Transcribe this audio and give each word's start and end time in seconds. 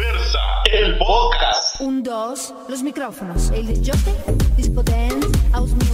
Diversa, 0.00 0.38
el 0.72 0.96
podcast. 0.96 1.78
Un, 1.82 2.02
dos, 2.02 2.54
los 2.70 2.82
micrófonos. 2.82 3.50
El 3.50 3.66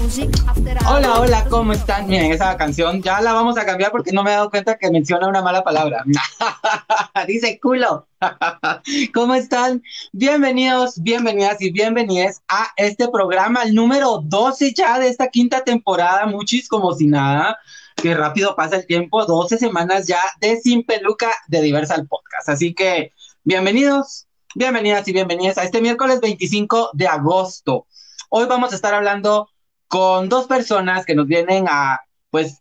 music, 0.01 0.31
after 0.47 0.79
hours. 0.79 0.87
Hola, 0.87 1.21
hola, 1.21 1.45
¿cómo 1.51 1.73
están? 1.73 2.07
Miren, 2.07 2.31
esa 2.31 2.57
canción 2.57 3.03
ya 3.03 3.21
la 3.21 3.33
vamos 3.33 3.59
a 3.59 3.67
cambiar 3.67 3.91
porque 3.91 4.13
no 4.13 4.23
me 4.23 4.31
he 4.31 4.35
dado 4.35 4.49
cuenta 4.49 4.79
que 4.79 4.93
menciona 4.93 5.27
una 5.27 5.43
mala 5.43 5.65
palabra. 5.65 6.05
Dice 7.27 7.59
culo. 7.61 8.07
¿Cómo 9.13 9.35
están? 9.35 9.83
Bienvenidos, 10.13 11.03
bienvenidas 11.03 11.61
y 11.61 11.73
bienvenidas 11.73 12.45
a 12.47 12.69
este 12.77 13.09
programa, 13.09 13.65
el 13.65 13.75
número 13.75 14.21
12 14.23 14.73
ya 14.73 15.01
de 15.01 15.09
esta 15.09 15.31
quinta 15.31 15.65
temporada, 15.65 16.27
muchis 16.27 16.69
como 16.69 16.93
si 16.93 17.09
nada. 17.09 17.59
Qué 17.97 18.15
rápido 18.15 18.55
pasa 18.55 18.77
el 18.77 18.87
tiempo, 18.87 19.25
12 19.25 19.59
semanas 19.59 20.07
ya 20.07 20.21
de 20.41 20.61
Sin 20.61 20.85
Peluca 20.85 21.33
de 21.49 21.61
Diversal 21.63 22.07
Podcast. 22.07 22.51
Así 22.51 22.73
que 22.73 23.13
bienvenidos, 23.47 24.27
bienvenidas 24.57 25.07
y 25.07 25.13
bienvenidas 25.13 25.57
a 25.57 25.63
este 25.63 25.81
miércoles 25.81 26.21
25 26.21 26.91
de 26.95 27.07
agosto. 27.07 27.87
Hoy 28.29 28.47
vamos 28.47 28.73
a 28.73 28.75
estar 28.75 28.93
hablando 28.93 29.49
con 29.87 30.29
dos 30.29 30.49
personas 30.49 31.07
que 31.07 31.15
nos 31.15 31.29
vienen 31.29 31.67
a, 31.71 32.01
pues, 32.31 32.61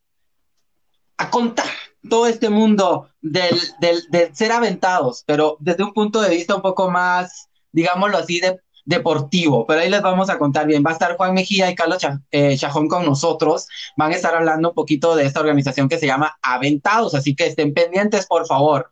a 1.18 1.32
contar 1.32 1.66
todo 2.08 2.28
este 2.28 2.50
mundo 2.50 3.10
del, 3.20 3.60
del, 3.80 4.36
ser 4.36 4.52
aventados, 4.52 5.24
pero 5.26 5.58
desde 5.60 5.84
un 5.84 5.92
punto 5.92 6.22
de 6.22 6.30
vista 6.30 6.54
un 6.56 6.62
poco 6.62 6.92
más, 6.92 7.50
digámoslo 7.72 8.20
así, 8.20 8.40
de 8.40 8.60
deportivo, 8.86 9.66
pero 9.66 9.82
ahí 9.82 9.90
les 9.90 10.04
vamos 10.04 10.30
a 10.30 10.38
contar 10.38 10.68
bien. 10.68 10.84
Va 10.86 10.92
a 10.92 10.94
estar 10.94 11.18
Juan 11.18 11.34
Mejía 11.34 11.72
y 11.72 11.74
Carlos 11.74 11.98
Cha- 11.98 12.22
eh, 12.30 12.56
Chajón 12.56 12.88
con 12.88 13.04
nosotros. 13.04 13.66
Van 13.98 14.12
a 14.12 14.16
estar 14.16 14.36
hablando 14.36 14.70
un 14.70 14.76
poquito 14.76 15.16
de 15.16 15.26
esta 15.26 15.40
organización 15.40 15.90
que 15.90 15.98
se 15.98 16.06
llama 16.06 16.38
Aventados, 16.44 17.16
así 17.16 17.36
que 17.36 17.48
estén 17.48 17.74
pendientes, 17.74 18.28
por 18.28 18.46
favor. 18.46 18.92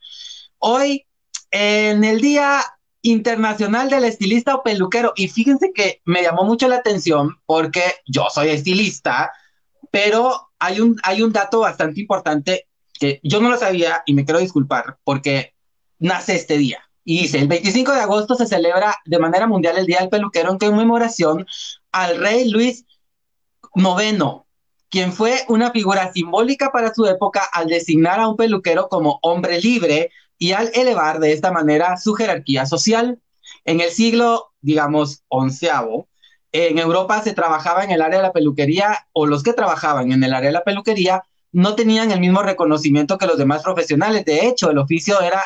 Hoy, 0.58 1.06
en 1.54 2.04
el 2.04 2.20
Día 2.20 2.64
Internacional 3.04 3.88
del 3.90 4.06
Estilista 4.06 4.56
o 4.56 4.64
Peluquero, 4.64 5.14
y 5.16 5.28
fíjense 5.28 5.72
que 5.72 6.02
me 6.04 6.23
llamó 6.23 6.45
mucho 6.45 6.68
la 6.68 6.78
atención 6.78 7.38
porque 7.45 7.84
yo 8.08 8.26
soy 8.34 8.50
estilista, 8.50 9.32
pero 9.92 10.50
hay 10.58 10.82
un, 10.82 10.98
hay 11.04 11.22
un 11.22 11.32
dato 11.32 11.60
bastante 11.60 12.02
importante 12.02 12.68
que 13.00 13.20
yo 13.22 13.40
no 13.40 13.50
lo 13.50 13.58
sabía 13.58 14.02
y 14.08 14.16
me 14.16 14.26
quiero 14.26 14.40
disculpar 14.40 14.98
porque 15.04 15.54
nace 16.00 16.36
este 16.36 16.58
día. 16.58 16.80
Y 17.06 17.22
dice, 17.22 17.38
el 17.38 17.48
25 17.48 17.92
de 17.92 18.00
agosto 18.00 18.34
se 18.34 18.48
celebra 18.48 18.95
de 19.06 19.20
manera 19.20 19.45
mundial 19.45 19.78
el 19.78 19.86
Día 19.86 20.00
del 20.00 20.10
Peluquero 20.10 20.52
en 20.52 20.58
conmemoración 20.58 21.45
al 21.92 22.17
rey 22.17 22.50
Luis 22.50 22.86
IX, 23.76 24.23
quien 24.90 25.14
fue 25.14 25.42
una 25.50 25.70
figura 25.70 26.12
simbólica 26.14 26.72
para 26.72 26.94
su 26.94 27.06
época 27.06 27.48
al 27.52 27.67
designar 27.67 28.20
a 28.20 28.28
un 28.28 28.38
peluquero 28.38 28.88
como 28.90 29.20
hombre 29.22 29.60
libre 29.62 30.10
y 30.44 30.52
al 30.52 30.72
elevar 30.73 31.22
de 31.22 31.31
esta 31.31 31.53
manera 31.53 31.95
su 31.95 32.16
jerarquía 32.16 32.66
social. 32.66 33.17
En 33.63 33.80
el 33.80 33.91
siglo, 33.91 34.52
digamos, 34.59 35.23
onceavo, 35.30 36.09
en 36.52 36.80
Europa 36.80 37.22
se 37.22 37.31
trabajaba 37.31 37.86
en 37.86 37.91
el 37.91 38.02
área 38.02 38.17
de 38.17 38.23
la 38.23 38.33
peluquería 38.33 39.08
o 39.14 39.25
los 39.25 39.41
que 39.41 39.53
trabajaban 39.53 40.11
en 40.11 40.21
el 40.21 40.33
área 40.33 40.49
de 40.49 40.53
la 40.53 40.66
peluquería 40.66 41.23
no 41.53 41.75
tenían 41.75 42.11
el 42.11 42.19
mismo 42.19 42.44
reconocimiento 42.44 43.17
que 43.17 43.25
los 43.25 43.38
demás 43.38 43.64
profesionales. 43.64 44.25
De 44.25 44.45
hecho, 44.45 44.69
el 44.69 44.80
oficio 44.80 45.21
era 45.21 45.41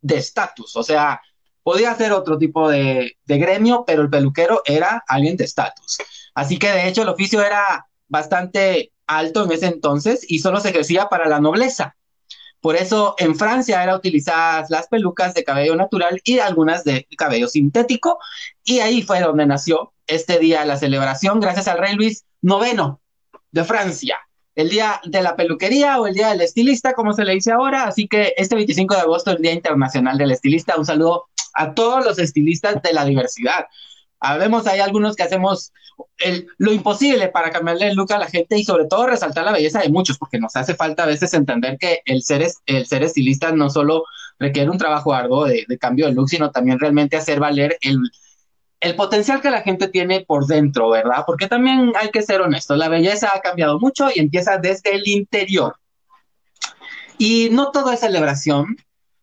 de 0.00 0.18
estatus, 0.18 0.76
o 0.76 0.84
sea, 0.84 1.20
podía 1.64 1.92
ser 1.96 2.12
otro 2.12 2.38
tipo 2.38 2.68
de, 2.70 3.16
de, 3.24 3.38
gremio, 3.38 3.82
pero 3.84 4.02
el 4.02 4.10
peluquero 4.10 4.62
era 4.64 5.02
alguien 5.08 5.36
de 5.36 5.42
estatus. 5.42 5.98
Así 6.36 6.56
que 6.56 6.70
de 6.70 6.86
hecho 6.86 7.02
el 7.02 7.08
oficio 7.08 7.42
era 7.42 7.88
bastante 8.06 8.92
alto 9.08 9.42
en 9.42 9.50
ese 9.50 9.66
entonces 9.66 10.24
y 10.28 10.38
solo 10.38 10.60
se 10.60 10.68
ejercía 10.68 11.08
para 11.08 11.28
la 11.28 11.40
nobleza. 11.40 11.96
Por 12.60 12.76
eso 12.76 13.14
en 13.18 13.36
Francia 13.36 13.82
eran 13.82 13.96
utilizadas 13.96 14.70
las 14.70 14.88
pelucas 14.88 15.34
de 15.34 15.44
cabello 15.44 15.76
natural 15.76 16.20
y 16.24 16.38
algunas 16.38 16.84
de 16.84 17.06
cabello 17.16 17.48
sintético, 17.48 18.18
y 18.64 18.80
ahí 18.80 19.02
fue 19.02 19.20
donde 19.20 19.46
nació 19.46 19.92
este 20.06 20.38
día 20.38 20.64
la 20.64 20.76
celebración, 20.76 21.40
gracias 21.40 21.68
al 21.68 21.78
rey 21.78 21.94
Luis 21.94 22.24
IX 22.42 22.94
de 23.52 23.64
Francia 23.64 24.18
el 24.56 24.70
día 24.70 25.00
de 25.04 25.22
la 25.22 25.36
peluquería 25.36 26.00
o 26.00 26.06
el 26.06 26.14
día 26.14 26.30
del 26.30 26.40
estilista, 26.40 26.94
como 26.94 27.12
se 27.12 27.24
le 27.24 27.34
dice 27.34 27.52
ahora. 27.52 27.84
Así 27.84 28.08
que 28.08 28.32
este 28.38 28.56
25 28.56 28.94
de 28.94 29.00
agosto 29.02 29.30
es 29.30 29.36
el 29.36 29.42
Día 29.42 29.52
Internacional 29.52 30.16
del 30.16 30.32
Estilista. 30.32 30.76
Un 30.78 30.86
saludo 30.86 31.26
a 31.52 31.74
todos 31.74 32.04
los 32.04 32.18
estilistas 32.18 32.80
de 32.82 32.92
la 32.94 33.04
diversidad. 33.04 33.66
Habemos 34.20 34.66
hay 34.66 34.80
algunos 34.80 35.16
que 35.16 35.22
hacemos 35.22 35.72
el, 36.18 36.46
lo 36.58 36.72
imposible 36.72 37.28
para 37.28 37.50
cambiarle 37.50 37.88
el 37.88 37.96
look 37.96 38.12
a 38.12 38.18
la 38.18 38.28
gente 38.28 38.58
y 38.58 38.64
sobre 38.64 38.86
todo 38.86 39.06
resaltar 39.06 39.44
la 39.44 39.52
belleza 39.52 39.80
de 39.80 39.88
muchos, 39.88 40.18
porque 40.18 40.38
nos 40.38 40.56
hace 40.56 40.74
falta 40.74 41.04
a 41.04 41.06
veces 41.06 41.32
entender 41.34 41.78
que 41.78 42.00
el 42.04 42.22
ser, 42.22 42.42
es, 42.42 42.58
el 42.66 42.86
ser 42.86 43.02
estilista 43.02 43.52
no 43.52 43.70
solo 43.70 44.04
requiere 44.38 44.70
un 44.70 44.78
trabajo 44.78 45.14
arduo 45.14 45.46
de, 45.46 45.64
de 45.66 45.78
cambio 45.78 46.06
de 46.06 46.12
look, 46.12 46.28
sino 46.28 46.50
también 46.50 46.78
realmente 46.78 47.16
hacer 47.16 47.40
valer 47.40 47.78
el, 47.80 47.98
el 48.80 48.94
potencial 48.94 49.40
que 49.40 49.50
la 49.50 49.62
gente 49.62 49.88
tiene 49.88 50.20
por 50.20 50.46
dentro, 50.46 50.90
¿verdad? 50.90 51.24
Porque 51.26 51.48
también 51.48 51.92
hay 51.98 52.10
que 52.10 52.22
ser 52.22 52.40
honestos, 52.40 52.76
la 52.76 52.88
belleza 52.88 53.30
ha 53.34 53.40
cambiado 53.40 53.78
mucho 53.78 54.08
y 54.14 54.20
empieza 54.20 54.58
desde 54.58 54.94
el 54.94 55.06
interior. 55.08 55.76
Y 57.18 57.48
no 57.50 57.70
todo 57.70 57.92
es 57.92 58.00
celebración, 58.00 58.76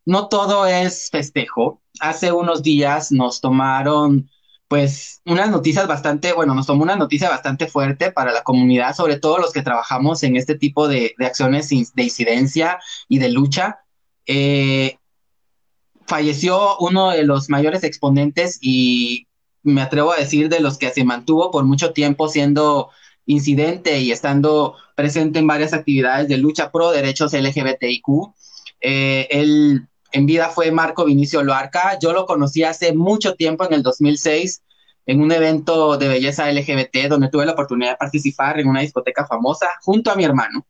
no 0.05 0.27
todo 0.27 0.65
es 0.65 1.09
festejo. 1.11 1.81
Hace 1.99 2.31
unos 2.31 2.63
días 2.63 3.11
nos 3.11 3.39
tomaron, 3.39 4.29
pues, 4.67 5.21
unas 5.25 5.51
noticias 5.51 5.87
bastante, 5.87 6.33
bueno, 6.33 6.55
nos 6.55 6.65
tomó 6.65 6.83
una 6.83 6.95
noticia 6.95 7.29
bastante 7.29 7.67
fuerte 7.67 8.11
para 8.11 8.31
la 8.31 8.43
comunidad, 8.43 8.95
sobre 8.95 9.19
todo 9.19 9.37
los 9.37 9.53
que 9.53 9.61
trabajamos 9.61 10.23
en 10.23 10.35
este 10.35 10.55
tipo 10.55 10.87
de, 10.87 11.13
de 11.17 11.25
acciones 11.25 11.69
de 11.69 12.03
incidencia 12.03 12.79
y 13.07 13.19
de 13.19 13.29
lucha. 13.29 13.79
Eh, 14.25 14.97
falleció 16.07 16.77
uno 16.79 17.11
de 17.11 17.23
los 17.23 17.49
mayores 17.49 17.83
exponentes 17.83 18.59
y 18.61 19.27
me 19.63 19.81
atrevo 19.81 20.11
a 20.11 20.17
decir, 20.17 20.49
de 20.49 20.59
los 20.59 20.77
que 20.77 20.91
se 20.91 21.03
mantuvo 21.03 21.51
por 21.51 21.63
mucho 21.63 21.93
tiempo 21.93 22.27
siendo 22.27 22.89
incidente 23.25 23.99
y 23.99 24.11
estando 24.11 24.75
presente 24.95 25.39
en 25.39 25.47
varias 25.47 25.73
actividades 25.73 26.27
de 26.27 26.37
lucha 26.37 26.71
pro 26.71 26.91
derechos 26.91 27.33
LGBTIQ. 27.33 28.33
Eh, 28.81 29.27
él 29.31 29.87
en 30.13 30.27
vida 30.27 30.49
fue 30.49 30.71
Marco 30.71 31.05
Vinicio 31.05 31.43
Loarca. 31.43 31.97
Yo 31.99 32.13
lo 32.13 32.25
conocí 32.25 32.63
hace 32.63 32.93
mucho 32.93 33.33
tiempo, 33.33 33.65
en 33.65 33.73
el 33.73 33.83
2006, 33.83 34.63
en 35.07 35.21
un 35.21 35.31
evento 35.31 35.97
de 35.97 36.07
belleza 36.07 36.49
LGBT, 36.49 37.09
donde 37.09 37.29
tuve 37.29 37.45
la 37.45 37.53
oportunidad 37.53 37.91
de 37.91 37.97
participar 37.97 38.59
en 38.59 38.67
una 38.67 38.81
discoteca 38.81 39.25
famosa 39.25 39.67
junto 39.81 40.11
a 40.11 40.15
mi 40.15 40.23
hermano. 40.23 40.65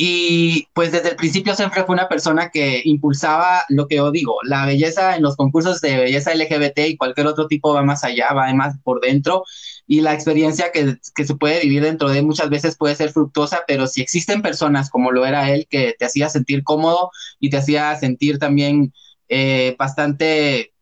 Y 0.00 0.68
pues 0.74 0.92
desde 0.92 1.08
el 1.10 1.16
principio 1.16 1.56
siempre 1.56 1.82
fue 1.82 1.92
una 1.92 2.08
persona 2.08 2.50
que 2.50 2.82
impulsaba 2.84 3.64
lo 3.68 3.88
que 3.88 3.96
yo 3.96 4.12
digo, 4.12 4.36
la 4.44 4.64
belleza 4.64 5.16
en 5.16 5.22
los 5.22 5.34
concursos 5.34 5.80
de 5.80 5.96
belleza 5.96 6.32
LGBT 6.32 6.78
y 6.86 6.96
cualquier 6.96 7.26
otro 7.26 7.48
tipo 7.48 7.74
va 7.74 7.82
más 7.82 8.04
allá, 8.04 8.32
va 8.32 8.54
más 8.54 8.76
por 8.84 9.00
dentro 9.00 9.42
y 9.88 10.00
la 10.00 10.14
experiencia 10.14 10.70
que, 10.70 10.98
que 11.16 11.24
se 11.24 11.34
puede 11.34 11.60
vivir 11.62 11.82
dentro 11.82 12.10
de 12.10 12.22
muchas 12.22 12.48
veces 12.48 12.76
puede 12.76 12.94
ser 12.94 13.10
fructuosa, 13.10 13.64
pero 13.66 13.88
si 13.88 14.00
existen 14.00 14.40
personas 14.40 14.88
como 14.88 15.10
lo 15.10 15.26
era 15.26 15.50
él 15.50 15.66
que 15.68 15.96
te 15.98 16.04
hacía 16.04 16.28
sentir 16.28 16.62
cómodo 16.62 17.10
y 17.40 17.50
te 17.50 17.56
hacía 17.56 17.96
sentir 17.96 18.38
también 18.38 18.92
eh, 19.28 19.74
bastante, 19.80 20.74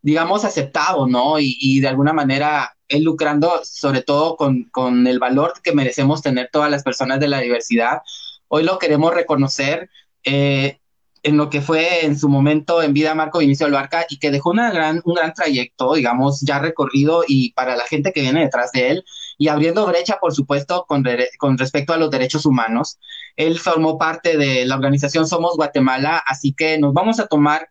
digamos, 0.00 0.46
aceptado, 0.46 1.06
¿no? 1.06 1.38
Y, 1.38 1.58
y 1.60 1.80
de 1.80 1.88
alguna 1.88 2.14
manera 2.14 2.74
él 2.88 3.02
lucrando 3.04 3.60
sobre 3.64 4.00
todo 4.02 4.36
con, 4.36 4.64
con 4.70 5.06
el 5.06 5.18
valor 5.18 5.52
que 5.62 5.72
merecemos 5.72 6.22
tener 6.22 6.48
todas 6.50 6.70
las 6.70 6.82
personas 6.82 7.20
de 7.20 7.28
la 7.28 7.40
diversidad 7.40 8.00
hoy 8.54 8.64
lo 8.64 8.78
queremos 8.78 9.14
reconocer 9.14 9.88
eh, 10.24 10.78
en 11.22 11.38
lo 11.38 11.48
que 11.48 11.62
fue 11.62 12.04
en 12.04 12.18
su 12.18 12.28
momento 12.28 12.82
en 12.82 12.92
vida 12.92 13.14
Marco 13.14 13.38
Vinicio 13.38 13.64
Albarca 13.64 14.04
y 14.10 14.18
que 14.18 14.30
dejó 14.30 14.50
una 14.50 14.70
gran, 14.70 15.00
un 15.06 15.14
gran 15.14 15.32
trayecto, 15.32 15.94
digamos, 15.94 16.42
ya 16.42 16.58
recorrido 16.58 17.24
y 17.26 17.54
para 17.54 17.76
la 17.76 17.84
gente 17.84 18.12
que 18.12 18.20
viene 18.20 18.40
detrás 18.40 18.70
de 18.72 18.90
él 18.90 19.04
y 19.38 19.48
abriendo 19.48 19.86
brecha, 19.86 20.18
por 20.20 20.34
supuesto, 20.34 20.84
con, 20.86 21.02
con 21.38 21.56
respecto 21.56 21.94
a 21.94 21.96
los 21.96 22.10
derechos 22.10 22.44
humanos. 22.44 22.98
Él 23.36 23.58
formó 23.58 23.96
parte 23.96 24.36
de 24.36 24.66
la 24.66 24.74
organización 24.74 25.26
Somos 25.26 25.56
Guatemala, 25.56 26.22
así 26.26 26.52
que 26.52 26.76
nos 26.76 26.92
vamos 26.92 27.20
a 27.20 27.28
tomar 27.28 27.70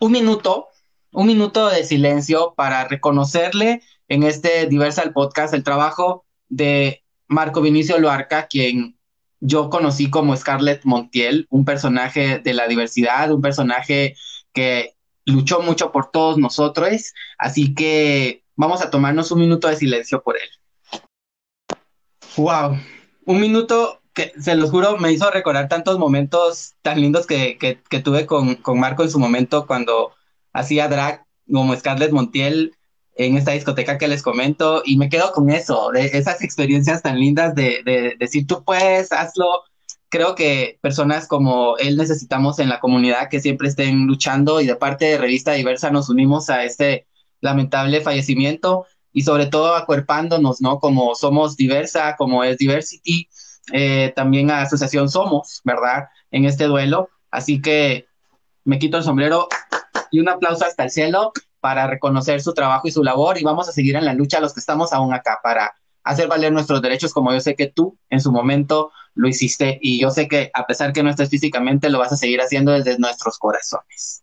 un 0.00 0.12
minuto, 0.12 0.68
un 1.12 1.26
minuto 1.26 1.68
de 1.68 1.84
silencio 1.84 2.54
para 2.56 2.88
reconocerle 2.88 3.82
en 4.08 4.22
este 4.22 4.68
Diversal 4.68 5.12
Podcast 5.12 5.52
el 5.52 5.64
trabajo 5.64 6.24
de 6.48 7.04
Marco 7.28 7.60
Vinicio 7.60 7.98
Loarca, 7.98 8.46
quien 8.46 8.95
yo 9.40 9.70
conocí 9.70 10.10
como 10.10 10.36
Scarlett 10.36 10.84
Montiel, 10.84 11.46
un 11.50 11.64
personaje 11.64 12.38
de 12.38 12.54
la 12.54 12.68
diversidad, 12.68 13.30
un 13.32 13.42
personaje 13.42 14.16
que 14.52 14.94
luchó 15.24 15.60
mucho 15.60 15.92
por 15.92 16.10
todos 16.10 16.38
nosotros, 16.38 17.12
así 17.38 17.74
que 17.74 18.42
vamos 18.54 18.80
a 18.82 18.90
tomarnos 18.90 19.30
un 19.30 19.40
minuto 19.40 19.68
de 19.68 19.76
silencio 19.76 20.22
por 20.22 20.36
él. 20.36 20.48
Wow, 22.36 22.78
un 23.24 23.40
minuto 23.40 24.00
que 24.14 24.32
se 24.40 24.54
los 24.54 24.70
juro 24.70 24.96
me 24.96 25.12
hizo 25.12 25.30
recordar 25.30 25.68
tantos 25.68 25.98
momentos 25.98 26.74
tan 26.82 27.00
lindos 27.00 27.26
que, 27.26 27.58
que, 27.58 28.00
tuve 28.00 28.24
con, 28.24 28.56
con, 28.56 28.80
Marco 28.80 29.02
en 29.02 29.10
su 29.10 29.18
momento 29.18 29.66
cuando 29.66 30.14
hacía 30.52 30.88
drag 30.88 31.26
como 31.50 31.76
Scarlett 31.76 32.12
Montiel 32.12 32.74
en 33.16 33.36
esta 33.36 33.52
discoteca 33.52 33.98
que 33.98 34.08
les 34.08 34.22
comento 34.22 34.82
y 34.84 34.96
me 34.98 35.08
quedo 35.08 35.32
con 35.32 35.50
eso, 35.50 35.90
de 35.92 36.06
esas 36.06 36.42
experiencias 36.42 37.02
tan 37.02 37.18
lindas 37.18 37.54
de, 37.54 37.82
de, 37.84 37.92
de 38.02 38.16
decir 38.18 38.46
tú 38.46 38.62
puedes, 38.64 39.10
hazlo, 39.12 39.62
creo 40.08 40.34
que 40.34 40.78
personas 40.80 41.26
como 41.26 41.76
él 41.78 41.96
necesitamos 41.96 42.58
en 42.58 42.68
la 42.68 42.80
comunidad 42.80 43.28
que 43.28 43.40
siempre 43.40 43.68
estén 43.68 44.06
luchando 44.06 44.60
y 44.60 44.66
de 44.66 44.76
parte 44.76 45.06
de 45.06 45.18
Revista 45.18 45.52
Diversa 45.52 45.90
nos 45.90 46.08
unimos 46.08 46.50
a 46.50 46.64
este 46.64 47.06
lamentable 47.40 48.00
fallecimiento 48.00 48.86
y 49.12 49.22
sobre 49.22 49.46
todo 49.46 49.74
acuerpándonos, 49.74 50.60
¿no? 50.60 50.78
Como 50.78 51.14
somos 51.14 51.56
diversa, 51.56 52.16
como 52.16 52.44
es 52.44 52.58
Diversity, 52.58 53.28
eh, 53.72 54.12
también 54.14 54.50
a 54.50 54.60
Asociación 54.60 55.08
Somos, 55.08 55.62
¿verdad? 55.64 56.08
En 56.30 56.44
este 56.44 56.64
duelo. 56.64 57.08
Así 57.30 57.62
que 57.62 58.06
me 58.64 58.78
quito 58.78 58.98
el 58.98 59.04
sombrero 59.04 59.48
y 60.10 60.20
un 60.20 60.28
aplauso 60.28 60.66
hasta 60.66 60.84
el 60.84 60.90
cielo 60.90 61.32
para 61.66 61.88
reconocer 61.88 62.40
su 62.40 62.54
trabajo 62.54 62.86
y 62.86 62.92
su 62.92 63.02
labor 63.02 63.38
y 63.38 63.42
vamos 63.42 63.68
a 63.68 63.72
seguir 63.72 63.96
en 63.96 64.04
la 64.04 64.14
lucha 64.14 64.38
los 64.38 64.54
que 64.54 64.60
estamos 64.60 64.92
aún 64.92 65.12
acá 65.12 65.40
para 65.42 65.74
hacer 66.04 66.28
valer 66.28 66.52
nuestros 66.52 66.80
derechos 66.80 67.12
como 67.12 67.32
yo 67.32 67.40
sé 67.40 67.56
que 67.56 67.66
tú 67.66 67.98
en 68.08 68.20
su 68.20 68.30
momento 68.30 68.92
lo 69.14 69.26
hiciste 69.26 69.76
y 69.82 70.00
yo 70.00 70.10
sé 70.10 70.28
que 70.28 70.52
a 70.54 70.64
pesar 70.64 70.92
que 70.92 71.02
no 71.02 71.10
estés 71.10 71.28
físicamente 71.28 71.90
lo 71.90 71.98
vas 71.98 72.12
a 72.12 72.16
seguir 72.16 72.40
haciendo 72.40 72.70
desde 72.70 73.00
nuestros 73.00 73.36
corazones. 73.40 74.22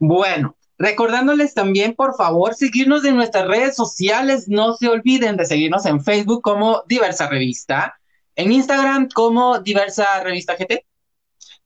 Bueno, 0.00 0.56
recordándoles 0.78 1.54
también 1.54 1.94
por 1.94 2.16
favor 2.16 2.56
seguirnos 2.56 3.04
en 3.04 3.14
nuestras 3.14 3.46
redes 3.46 3.76
sociales, 3.76 4.48
no 4.48 4.72
se 4.72 4.88
olviden 4.88 5.36
de 5.36 5.46
seguirnos 5.46 5.86
en 5.86 6.02
Facebook 6.02 6.42
como 6.42 6.82
Diversa 6.88 7.28
Revista, 7.28 8.00
en 8.34 8.50
Instagram 8.50 9.10
como 9.14 9.60
Diversa 9.60 10.24
Revista 10.24 10.56
GT, 10.56 10.84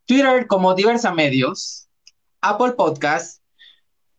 Twitter 0.04 0.46
como 0.46 0.74
Diversa 0.74 1.14
Medios, 1.14 1.88
Apple 2.42 2.72
Podcast 2.72 3.40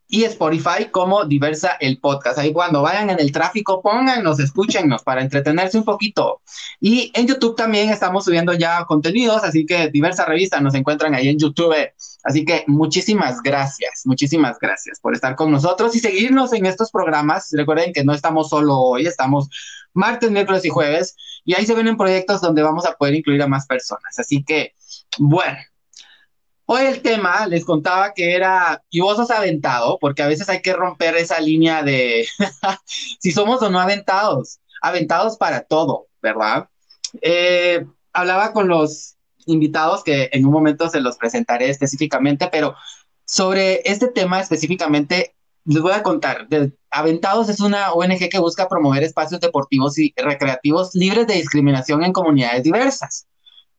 y 0.08 0.24
Spotify 0.24 0.90
como 0.92 1.26
Diversa 1.26 1.78
el 1.80 2.00
Podcast. 2.00 2.38
Ahí 2.38 2.54
cuando 2.54 2.82
vayan 2.82 3.10
en 3.10 3.20
el 3.20 3.32
tráfico, 3.32 3.82
pónganos, 3.82 4.40
escúchennos 4.40 5.04
para 5.04 5.22
entretenerse 5.22 5.78
un 5.78 5.84
poquito. 5.84 6.42
Y 6.80 7.12
en 7.16 7.28
YouTube 7.28 7.56
también 7.56 7.90
estamos 7.90 8.26
subiendo 8.26 8.54
ya 8.54 8.86
contenidos, 8.86 9.44
así 9.44 9.66
que 9.66 9.90
Diversa 9.90 10.26
Revista 10.26 10.60
nos 10.62 10.76
encuentran 10.76 11.16
ahí 11.16 11.30
en 11.30 11.40
YouTube. 11.40 11.76
Así 12.24 12.46
que 12.46 12.64
muchísimas 12.68 13.42
gracias, 13.42 14.04
muchísimas 14.06 14.58
gracias 14.60 15.00
por 15.00 15.14
estar 15.14 15.36
con 15.36 15.52
nosotros 15.52 15.96
y 15.96 16.00
seguirnos 16.00 16.54
en 16.54 16.66
estos 16.66 16.92
programas. 16.92 17.50
Recuerden 17.52 17.94
que 17.94 18.04
no 18.04 18.14
estamos 18.14 18.50
solo 18.50 18.78
hoy, 18.78 19.08
estamos 19.08 19.50
martes, 19.94 20.32
miércoles 20.32 20.66
y 20.66 20.70
jueves. 20.70 21.16
Y 21.44 21.54
ahí 21.54 21.66
se 21.66 21.76
vienen 21.76 21.98
proyectos 21.98 22.42
donde 22.42 22.64
vamos 22.64 22.86
a 22.86 22.94
poder 22.94 23.16
incluir 23.16 23.42
a 23.42 23.48
más 23.48 23.68
personas. 23.68 24.18
Así 24.18 24.44
que, 24.44 24.74
bueno, 25.20 25.58
Hoy 26.68 26.86
el 26.86 27.02
tema, 27.04 27.46
les 27.48 27.64
contaba 27.64 28.14
que 28.14 28.34
era, 28.34 28.84
y 28.90 29.00
vos 29.00 29.18
sos 29.18 29.30
aventado, 29.30 30.00
porque 30.00 30.24
a 30.24 30.28
veces 30.28 30.50
hay 30.50 30.62
que 30.62 30.74
romper 30.74 31.16
esa 31.16 31.40
línea 31.40 31.84
de 31.84 32.26
si 33.20 33.32
somos 33.32 33.62
o 33.62 33.70
no 33.70 33.80
aventados, 33.80 34.60
aventados 34.82 35.38
para 35.38 35.62
todo, 35.62 36.08
¿verdad? 36.24 36.68
Eh, 37.22 37.86
hablaba 38.14 38.52
con 38.52 38.68
los 38.68 39.16
invitados 39.46 40.04
que 40.04 40.30
en 40.32 40.44
un 40.44 40.52
momento 40.52 40.90
se 40.90 41.02
los 41.02 41.18
presentaré 41.18 41.70
específicamente, 41.70 42.50
pero 42.52 42.76
sobre 43.26 43.82
este 43.86 44.08
tema 44.08 44.40
específicamente, 44.40 45.36
les 45.66 45.82
voy 45.82 45.94
a 45.94 46.04
contar. 46.04 46.48
Aventados 46.90 47.50
es 47.50 47.60
una 47.60 47.94
ONG 47.94 48.30
que 48.30 48.40
busca 48.40 48.68
promover 48.68 49.04
espacios 49.04 49.40
deportivos 49.40 49.98
y 50.00 50.14
recreativos 50.16 50.96
libres 50.96 51.28
de 51.28 51.36
discriminación 51.36 52.04
en 52.04 52.14
comunidades 52.14 52.64
diversas. 52.64 53.28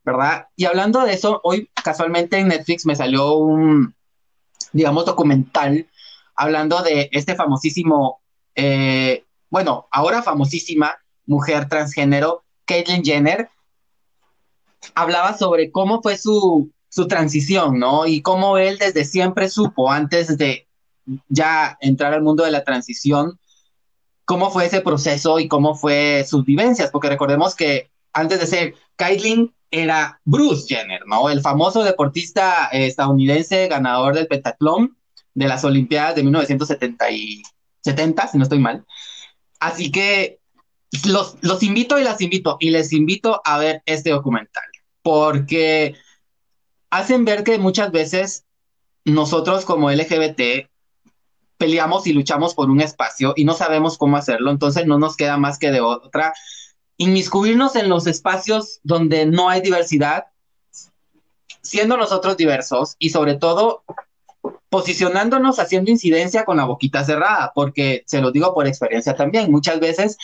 ¿Verdad? 0.06 0.46
Y 0.54 0.66
hablando 0.66 1.04
de 1.04 1.14
eso, 1.14 1.40
hoy 1.42 1.68
casualmente 1.82 2.38
en 2.38 2.46
Netflix 2.46 2.86
me 2.86 2.94
salió 2.94 3.34
un, 3.34 3.92
digamos, 4.72 5.04
documental 5.04 5.88
hablando 6.36 6.80
de 6.82 7.08
este 7.12 7.34
famosísimo, 7.34 8.20
eh, 8.54 9.24
bueno, 9.50 9.88
ahora 9.90 10.22
famosísima 10.22 10.94
mujer 11.26 11.68
transgénero, 11.68 12.44
Caitlyn 12.66 13.02
Jenner, 13.02 13.50
hablaba 14.94 15.36
sobre 15.36 15.72
cómo 15.72 16.00
fue 16.02 16.16
su, 16.16 16.70
su 16.88 17.08
transición, 17.08 17.80
¿no? 17.80 18.06
Y 18.06 18.22
cómo 18.22 18.58
él 18.58 18.78
desde 18.78 19.04
siempre 19.04 19.48
supo, 19.48 19.90
antes 19.90 20.38
de 20.38 20.68
ya 21.28 21.76
entrar 21.80 22.14
al 22.14 22.22
mundo 22.22 22.44
de 22.44 22.52
la 22.52 22.62
transición, 22.62 23.40
cómo 24.24 24.50
fue 24.50 24.66
ese 24.66 24.82
proceso 24.82 25.40
y 25.40 25.48
cómo 25.48 25.74
fue 25.74 26.24
sus 26.28 26.44
vivencias, 26.44 26.90
porque 26.92 27.08
recordemos 27.08 27.56
que 27.56 27.90
antes 28.12 28.38
de 28.38 28.46
ser 28.46 28.74
Caitlyn 28.94 29.55
era 29.70 30.20
Bruce 30.24 30.66
Jenner, 30.68 31.06
¿no? 31.06 31.28
El 31.28 31.40
famoso 31.40 31.82
deportista 31.84 32.66
estadounidense 32.66 33.68
ganador 33.68 34.14
del 34.14 34.26
pentatlón 34.26 34.96
de 35.34 35.48
las 35.48 35.64
Olimpiadas 35.64 36.14
de 36.14 36.22
1970, 36.22 37.10
y 37.10 37.42
70, 37.82 38.28
si 38.28 38.38
no 38.38 38.44
estoy 38.44 38.58
mal. 38.58 38.84
Así 39.60 39.90
que 39.90 40.38
los, 41.06 41.36
los 41.42 41.62
invito 41.62 41.98
y 41.98 42.04
las 42.04 42.20
invito 42.20 42.56
y 42.60 42.70
les 42.70 42.92
invito 42.92 43.40
a 43.44 43.58
ver 43.58 43.82
este 43.86 44.10
documental, 44.10 44.64
porque 45.02 45.94
hacen 46.90 47.24
ver 47.24 47.44
que 47.44 47.58
muchas 47.58 47.92
veces 47.92 48.44
nosotros 49.04 49.64
como 49.64 49.90
LGBT 49.90 50.68
peleamos 51.58 52.06
y 52.06 52.12
luchamos 52.12 52.54
por 52.54 52.70
un 52.70 52.80
espacio 52.80 53.32
y 53.36 53.44
no 53.44 53.54
sabemos 53.54 53.98
cómo 53.98 54.16
hacerlo, 54.16 54.50
entonces 54.50 54.86
no 54.86 54.98
nos 54.98 55.16
queda 55.16 55.36
más 55.36 55.58
que 55.58 55.70
de 55.70 55.80
otra 55.80 56.32
inmiscuirnos 56.98 57.76
en 57.76 57.88
los 57.88 58.06
espacios 58.06 58.81
donde 58.82 59.26
no 59.26 59.48
hay 59.48 59.60
diversidad, 59.60 60.26
siendo 61.62 61.96
nosotros 61.96 62.37
diversos 62.37 62.96
y 62.98 63.10
sobre 63.10 63.34
todo 63.34 63.84
posicionándonos 64.69 65.58
haciendo 65.58 65.90
incidencia 65.90 66.44
con 66.44 66.56
la 66.56 66.64
boquita 66.64 67.04
cerrada, 67.04 67.52
porque 67.54 68.02
se 68.06 68.20
lo 68.20 68.31
digo 68.31 68.54
por 68.54 68.66
experiencia 68.66 69.14
también, 69.14 69.50
muchas 69.50 69.81
veces 69.81 70.16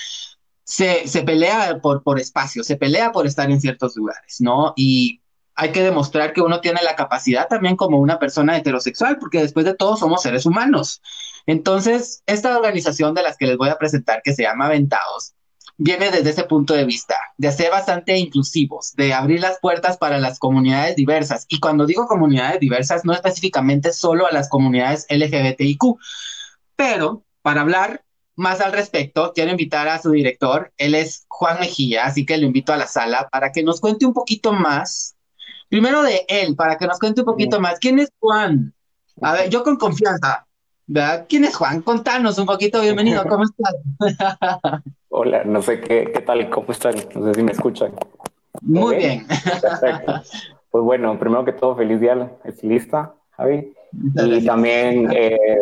se, 0.64 1.06
se 1.08 1.22
pelea 1.22 1.80
por, 1.80 2.02
por 2.02 2.18
espacio, 2.18 2.64
se 2.64 2.76
pelea 2.76 3.12
por 3.12 3.26
estar 3.26 3.50
en 3.50 3.60
ciertos 3.60 3.96
lugares, 3.96 4.40
¿no? 4.40 4.72
Y 4.76 5.20
hay 5.54 5.70
que 5.72 5.82
demostrar 5.82 6.32
que 6.32 6.40
uno 6.40 6.60
tiene 6.60 6.82
la 6.82 6.96
capacidad 6.96 7.48
también 7.48 7.76
como 7.76 7.98
una 7.98 8.18
persona 8.18 8.56
heterosexual, 8.56 9.18
porque 9.18 9.40
después 9.40 9.66
de 9.66 9.74
todo 9.74 9.96
somos 9.96 10.22
seres 10.22 10.46
humanos. 10.46 11.02
Entonces, 11.46 12.22
esta 12.26 12.56
organización 12.56 13.14
de 13.14 13.22
las 13.22 13.36
que 13.36 13.46
les 13.46 13.56
voy 13.56 13.68
a 13.68 13.78
presentar, 13.78 14.22
que 14.22 14.34
se 14.34 14.42
llama 14.42 14.66
Aventados, 14.66 15.34
viene 15.82 16.12
desde 16.12 16.30
ese 16.30 16.44
punto 16.44 16.74
de 16.74 16.84
vista, 16.84 17.16
de 17.36 17.50
ser 17.50 17.72
bastante 17.72 18.16
inclusivos, 18.16 18.92
de 18.94 19.12
abrir 19.12 19.40
las 19.40 19.58
puertas 19.58 19.96
para 19.96 20.20
las 20.20 20.38
comunidades 20.38 20.94
diversas. 20.94 21.44
Y 21.48 21.58
cuando 21.58 21.86
digo 21.86 22.06
comunidades 22.06 22.60
diversas, 22.60 23.04
no 23.04 23.12
específicamente 23.12 23.92
solo 23.92 24.28
a 24.28 24.32
las 24.32 24.48
comunidades 24.48 25.06
LGBTIQ, 25.10 25.96
pero 26.76 27.24
para 27.42 27.62
hablar 27.62 28.04
más 28.36 28.60
al 28.60 28.70
respecto, 28.70 29.32
quiero 29.34 29.50
invitar 29.50 29.88
a 29.88 30.00
su 30.00 30.12
director, 30.12 30.72
él 30.76 30.94
es 30.94 31.24
Juan 31.26 31.58
Mejía, 31.58 32.04
así 32.04 32.24
que 32.24 32.38
lo 32.38 32.46
invito 32.46 32.72
a 32.72 32.76
la 32.76 32.86
sala 32.86 33.28
para 33.30 33.50
que 33.50 33.64
nos 33.64 33.80
cuente 33.80 34.06
un 34.06 34.14
poquito 34.14 34.52
más, 34.52 35.16
primero 35.68 36.02
de 36.02 36.24
él, 36.28 36.54
para 36.54 36.78
que 36.78 36.86
nos 36.86 37.00
cuente 37.00 37.22
un 37.22 37.26
poquito 37.26 37.60
más. 37.60 37.80
¿Quién 37.80 37.98
es 37.98 38.10
Juan? 38.20 38.72
A 39.20 39.32
ver, 39.32 39.50
yo 39.50 39.64
con 39.64 39.76
confianza, 39.76 40.46
¿verdad? 40.86 41.26
¿Quién 41.28 41.44
es 41.44 41.56
Juan? 41.56 41.82
Contanos 41.82 42.38
un 42.38 42.46
poquito, 42.46 42.80
bienvenido, 42.80 43.24
¿cómo 43.24 43.42
estás? 43.42 44.82
Hola, 45.14 45.44
no 45.44 45.60
sé 45.60 45.78
qué, 45.78 46.10
qué 46.10 46.20
tal, 46.22 46.48
cómo 46.48 46.72
están, 46.72 46.94
no 47.14 47.26
sé 47.26 47.34
si 47.34 47.42
me 47.42 47.52
escuchan. 47.52 47.92
Muy 48.62 48.96
bien. 48.96 49.26
Perfecto. 49.60 50.22
Pues 50.70 50.84
bueno, 50.84 51.18
primero 51.18 51.44
que 51.44 51.52
todo, 51.52 51.76
feliz 51.76 52.00
día, 52.00 52.32
lista, 52.62 53.12
Javi. 53.32 53.74
y 53.92 54.46
también, 54.46 55.12
eh, 55.12 55.60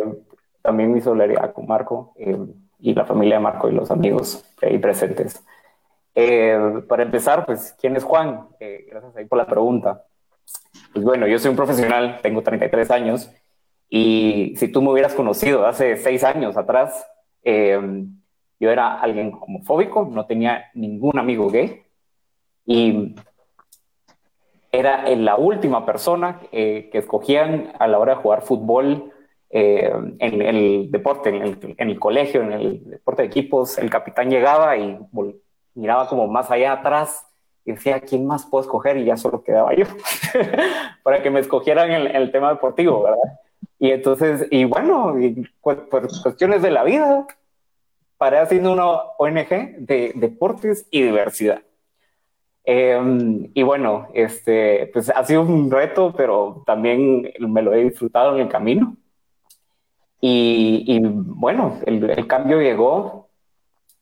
también 0.63 0.93
mi 0.93 1.01
solidaridad 1.01 1.53
con 1.53 1.67
Marco 1.67 2.15
eh, 2.17 2.39
y 2.79 2.95
la 2.95 3.05
familia 3.05 3.39
de 3.39 3.43
Marco 3.43 3.69
y 3.69 3.73
los 3.73 3.91
amigos 3.91 4.45
ahí 4.63 4.79
presentes. 4.79 5.45
Eh, 6.15 6.85
para 6.89 7.03
empezar, 7.03 7.45
pues, 7.45 7.75
¿quién 7.81 7.97
es 7.97 8.05
Juan? 8.05 8.47
gracias 8.61 9.17
ahí 9.17 9.25
por 9.25 9.39
la 9.39 9.49
pregunta. 9.49 10.05
Pues 10.93 11.05
bueno, 11.05 11.27
yo 11.27 11.41
soy 11.41 11.51
un 11.51 11.57
profesional, 11.57 12.21
tengo 12.23 12.43
33 12.43 12.89
años, 12.93 13.33
y 13.89 14.55
si 14.59 14.69
tú 14.69 14.81
me 14.81 14.93
hubieras 14.93 15.15
conocido 15.15 15.67
hace 15.67 15.97
seis 15.97 16.23
años 16.23 16.57
atrás, 16.57 17.05
eh, 17.43 18.07
yo 18.61 18.71
era 18.71 19.01
alguien 19.01 19.33
homofóbico, 19.41 20.09
no 20.13 20.27
tenía 20.27 20.71
ningún 20.75 21.19
amigo 21.19 21.51
gay 21.51 21.83
y 22.67 23.17
era 24.71 25.09
la 25.17 25.37
última 25.37 25.85
persona 25.85 26.41
eh, 26.53 26.89
que 26.93 26.99
escogían 26.99 27.73
a 27.79 27.89
la 27.89 27.99
hora 27.99 28.15
de 28.15 28.21
jugar 28.21 28.43
fútbol 28.43 29.13
eh, 29.49 29.93
en 30.21 30.43
el 30.43 30.91
deporte, 30.91 31.31
en 31.31 31.91
el, 31.91 31.99
colegio, 31.99 32.43
en 32.43 32.53
el 32.53 32.91
deporte 32.91 33.23
de 33.23 33.29
equipos. 33.29 33.79
El 33.79 33.91
capitán 33.91 34.31
llegaba 34.31 34.77
y 34.77 34.97
miraba 35.75 36.07
como 36.07 36.29
más 36.29 36.51
allá 36.53 36.73
atrás 36.75 37.27
y 37.65 37.73
decía, 37.73 38.01
¿quién 38.01 38.27
más 38.27 38.47
puedo 38.47 38.63
escoger? 38.63 38.97
Y 38.99 39.07
ya 39.07 39.17
solo 39.17 39.43
quedaba 39.43 39.75
yo 39.75 39.87
para 41.03 41.23
que 41.23 41.31
me 41.31 41.41
escogieran 41.41 41.91
en, 41.91 42.15
el 42.15 42.31
tema 42.31 42.51
deportivo, 42.51 43.03
¿verdad? 43.03 43.41
Y 43.79 43.91
entonces, 43.91 44.47
y 44.51 44.65
bueno, 44.65 45.17
por 45.63 45.89
cuestiones 45.89 46.63
de 46.63 46.71
la 46.71 46.85
vida, 46.85 47.27
paré 48.21 48.39
haciendo 48.39 48.75
una 48.75 48.87
ONG 49.17 49.79
de 49.79 50.13
deportes 50.15 50.87
y 50.91 51.01
diversidad. 51.01 51.63
Em, 52.65 53.51
y 53.55 53.63
bueno, 53.63 54.09
este, 54.13 54.91
pues 54.93 55.09
ha 55.09 55.25
sido 55.25 55.41
un 55.41 55.71
reto, 55.71 56.13
pero 56.15 56.63
también 56.67 57.33
me 57.39 57.63
lo 57.63 57.73
he 57.73 57.85
disfrutado 57.85 58.35
en 58.35 58.43
el 58.43 58.49
camino. 58.49 58.95
Y, 60.21 61.01
bueno, 61.03 61.79
el, 61.87 62.27
cambio 62.27 62.61
llegó 62.61 63.31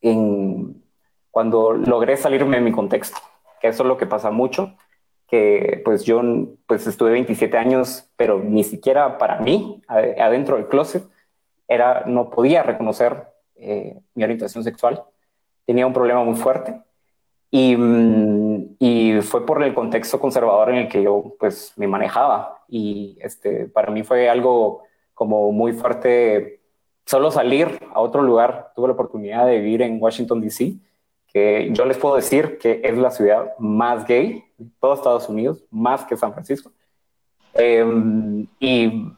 en, 0.00 0.82
cuando 1.30 1.75
logré 1.75 2.16
salirme 2.16 2.56
de 2.56 2.64
mi 2.64 2.72
contexto, 2.72 3.18
que 3.60 3.68
eso 3.68 3.84
es 3.84 3.88
lo 3.88 3.98
que 3.98 4.06
pasa 4.06 4.32
mucho, 4.32 4.75
que 5.28 5.80
pues 5.84 6.02
yo 6.02 6.20
pues 6.66 6.88
estuve 6.88 7.12
27 7.12 7.56
años, 7.56 8.10
pero 8.16 8.40
ni 8.40 8.64
siquiera 8.64 9.16
para 9.16 9.38
mí, 9.38 9.80
adentro 9.87 10.56
del 10.56 10.66
closet, 10.66 11.04
era, 11.68 12.02
no 12.06 12.30
podía 12.30 12.64
reconocer 12.64 13.38
eh, 13.58 13.98
mi 14.14 14.24
orientación 14.24 14.64
sexual. 14.64 15.02
Tenía 15.66 15.86
un 15.86 15.92
problema 15.92 16.24
muy 16.24 16.36
fuerte 16.36 16.80
y, 17.50 17.76
mm, 17.76 18.76
y, 18.78 19.20
fue 19.22 19.44
por 19.44 19.62
el 19.62 19.74
contexto 19.74 20.20
conservador 20.20 20.70
en 20.70 20.76
el 20.76 20.88
que 20.88 21.02
yo 21.02 21.34
pues 21.38 21.72
me 21.76 21.86
manejaba 21.86 22.64
y 22.68 23.18
este, 23.20 23.66
para 23.66 23.90
mí 23.90 24.02
fue 24.02 24.28
algo 24.28 24.82
como 25.14 25.50
muy 25.52 25.72
fuerte 25.72 26.60
solo 27.08 27.30
salir 27.30 27.80
a 27.94 28.00
otro 28.00 28.22
lugar. 28.22 28.72
Tuve 28.76 28.88
la 28.88 28.94
oportunidad 28.94 29.46
de 29.46 29.60
vivir 29.60 29.82
en 29.82 30.00
Washington, 30.00 30.40
D.C., 30.40 30.74
que 31.32 31.70
yo 31.72 31.84
les 31.84 31.96
puedo 31.98 32.16
decir 32.16 32.58
que 32.58 32.80
es 32.84 32.96
la 32.96 33.10
ciudad 33.10 33.54
más 33.58 34.06
gay 34.06 34.44
de 34.56 34.66
todo 34.80 34.94
Estados 34.94 35.28
Unidos, 35.28 35.64
más 35.70 36.04
que 36.04 36.16
San 36.16 36.32
Francisco. 36.32 36.70
Em, 37.54 38.46
y 38.60 39.10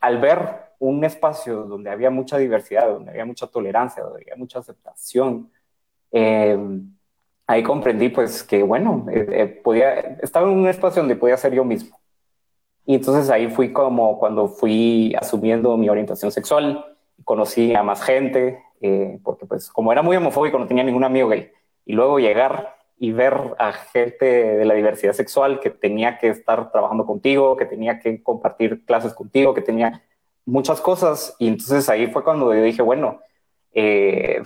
al 0.00 0.18
ver 0.18 0.59
un 0.80 1.04
espacio 1.04 1.64
donde 1.64 1.90
había 1.90 2.10
mucha 2.10 2.38
diversidad, 2.38 2.88
donde 2.88 3.10
había 3.10 3.24
mucha 3.24 3.46
tolerancia, 3.46 4.02
donde 4.02 4.22
había 4.22 4.36
mucha 4.36 4.58
aceptación, 4.58 5.50
em, 6.10 6.90
ahí 7.46 7.62
comprendí 7.62 8.08
pues 8.08 8.42
que 8.42 8.62
bueno, 8.62 9.06
eh, 9.12 9.26
eh, 9.30 9.46
podía, 9.46 9.92
estaba 10.22 10.50
en 10.50 10.58
un 10.58 10.68
espacio 10.68 11.02
donde 11.02 11.16
podía 11.16 11.36
ser 11.36 11.54
yo 11.54 11.64
mismo. 11.64 11.98
Y 12.86 12.94
entonces 12.94 13.30
ahí 13.30 13.48
fui 13.48 13.72
como 13.72 14.18
cuando 14.18 14.48
fui 14.48 15.14
asumiendo 15.20 15.76
mi 15.76 15.88
orientación 15.88 16.32
sexual, 16.32 16.84
conocí 17.24 17.74
a 17.74 17.82
más 17.82 18.02
gente, 18.02 18.62
eh, 18.80 19.18
porque 19.22 19.46
pues 19.46 19.70
como 19.70 19.92
era 19.92 20.02
muy 20.02 20.16
homofóbico 20.16 20.58
no 20.58 20.66
tenía 20.66 20.82
ningún 20.84 21.04
amigo 21.04 21.28
gay. 21.28 21.50
Y 21.84 21.92
luego 21.92 22.18
llegar 22.18 22.76
y 22.98 23.12
ver 23.12 23.34
a 23.58 23.72
gente 23.72 24.24
de 24.26 24.64
la 24.64 24.74
diversidad 24.74 25.12
sexual 25.12 25.60
que 25.60 25.70
tenía 25.70 26.18
que 26.18 26.28
estar 26.28 26.72
trabajando 26.72 27.06
contigo, 27.06 27.56
que 27.56 27.66
tenía 27.66 27.98
que 27.98 28.22
compartir 28.22 28.84
clases 28.86 29.12
contigo, 29.14 29.54
que 29.54 29.62
tenía 29.62 30.02
muchas 30.46 30.80
cosas. 30.80 31.34
Y 31.38 31.48
entonces 31.48 31.88
ahí 31.88 32.06
fue 32.08 32.24
cuando 32.24 32.50
dije, 32.50 32.82
bueno, 32.82 33.20
eh, 33.72 34.42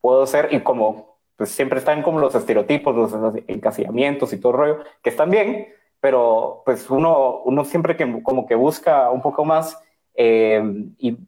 puedo 0.00 0.26
ser, 0.26 0.48
y 0.52 0.60
como 0.60 1.16
pues 1.36 1.50
siempre 1.50 1.78
están 1.78 2.02
como 2.02 2.18
los 2.18 2.34
estereotipos, 2.34 2.96
los 2.96 3.34
encasillamientos 3.46 4.32
y 4.32 4.38
todo 4.38 4.52
rollo, 4.52 4.78
que 5.02 5.10
están 5.10 5.30
bien, 5.30 5.68
pero 6.00 6.62
pues 6.64 6.88
uno, 6.88 7.42
uno 7.44 7.64
siempre 7.64 7.96
que 7.96 8.22
como 8.22 8.46
que 8.46 8.54
busca 8.54 9.10
un 9.10 9.20
poco 9.20 9.44
más. 9.44 9.78
Eh, 10.14 10.62
y 10.98 11.18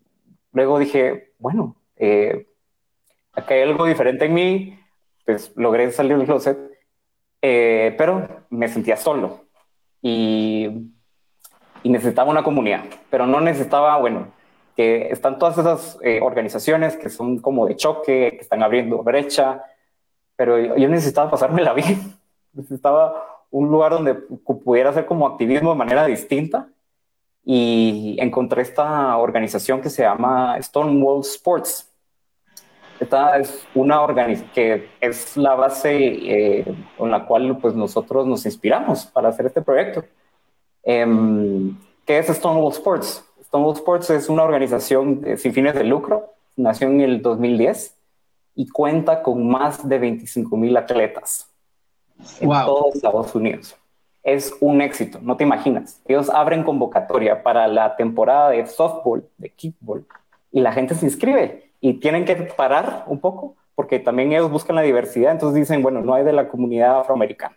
luego 0.53 0.79
dije, 0.79 1.33
bueno, 1.39 1.77
eh, 1.97 2.47
acá 3.33 3.55
hay 3.55 3.63
algo 3.63 3.85
diferente 3.85 4.25
en 4.25 4.35
mí, 4.35 4.79
pues 5.27 5.53
logré 5.57 5.91
salir 5.93 6.17
del 6.17 6.27
closet, 6.27 6.59
eh, 7.43 7.95
pero 7.99 8.47
me 8.51 8.69
sentía 8.69 8.97
solo 8.97 9.45
y, 10.03 10.93
y, 11.83 11.89
necesitaba 11.91 12.31
una 12.31 12.43
comunidad, 12.43 12.85
pero 13.11 13.27
no 13.27 13.41
necesitaba, 13.41 13.97
bueno, 13.99 14.29
que 14.77 15.09
están 15.11 15.39
todas 15.39 15.59
esas 15.59 15.99
eh, 16.03 16.21
organizaciones 16.23 16.97
que 16.97 17.11
son 17.11 17.39
como 17.39 17.67
de 17.67 17.77
choque, 17.77 18.31
que 18.33 18.41
están 18.41 18.63
abriendo 18.63 19.03
brecha, 19.03 19.65
pero 20.37 20.77
yo, 20.77 20.89
necesitaba 20.89 21.31
pasármela 21.31 21.73
bien, 21.75 22.15
necesitaba 22.53 23.45
un 23.51 23.69
lugar 23.69 23.93
donde 23.93 24.15
pudiera 24.15 24.91
hacer 24.91 25.07
como 25.07 25.27
activismo 25.27 25.71
de 25.71 25.77
manera 25.77 26.07
distinta 26.07 26.69
y 27.45 28.17
encontré 28.21 28.63
esta 28.63 29.17
organización 29.17 29.81
que 29.81 29.91
se 29.91 30.03
llama 30.03 30.61
Stonewall 30.61 31.23
Sports. 31.23 31.91
Esta 33.01 33.39
es 33.39 33.67
una 33.75 34.03
organización 34.03 34.51
que 34.53 34.89
es 35.01 35.37
la 35.37 35.55
base 35.55 35.97
eh, 35.97 36.65
con 36.97 37.11
la 37.11 37.27
cual 37.27 37.57
pues, 37.59 37.75
nosotros 37.75 38.27
nos 38.27 38.45
inspiramos 38.45 39.07
para 39.07 39.31
hacer 39.31 39.47
este 39.47 39.63
proyecto. 39.63 40.05
Eh, 40.89 41.73
¿Qué 42.05 42.19
es 42.19 42.27
Stonewall 42.27 42.73
Sports? 42.73 43.25
Stonewall 43.45 43.75
Sports 43.75 44.11
es 44.11 44.29
una 44.29 44.43
organización 44.43 45.23
sin 45.37 45.53
fines 45.53 45.75
de 45.75 45.85
lucro, 45.85 46.35
nació 46.57 46.89
en 46.89 47.01
el 47.01 47.23
2010 47.23 47.95
y 48.57 48.69
cuenta 48.69 49.23
con 49.23 49.49
más 49.49 49.89
de 49.89 49.99
25 49.99 50.57
mil 50.57 50.77
atletas 50.77 51.49
en 52.41 52.49
todos 52.49 52.97
Estados 52.97 53.35
Unidos 53.35 53.77
es 54.23 54.55
un 54.61 54.81
éxito, 54.83 55.19
no 55.23 55.37
te 55.37 55.45
imaginas. 55.45 56.03
Ellos 56.07 56.29
abren 56.29 56.63
convocatoria 56.63 57.43
para 57.43 57.67
la 57.67 57.97
temporada 57.97 58.51
de 58.51 58.67
softball, 58.67 59.25
de 59.39 59.51
kickball, 59.51 60.05
y 60.53 60.61
la 60.61 60.73
gente 60.73 60.95
se 60.95 61.07
inscribe 61.07 61.73
y 61.81 61.95
tienen 61.95 62.25
que 62.25 62.35
parar 62.35 63.05
un 63.07 63.21
poco 63.21 63.57
porque 63.75 64.01
también 64.01 64.33
ellos 64.33 64.51
buscan 64.51 64.77
la 64.77 64.83
diversidad, 64.83 65.33
entonces 65.33 65.61
dicen, 65.61 65.83
bueno, 65.83 66.01
no 66.01 66.13
hay 66.13 66.25
de 66.25 66.33
la 66.33 66.49
comunidad 66.49 67.01
afroamericana, 67.01 67.57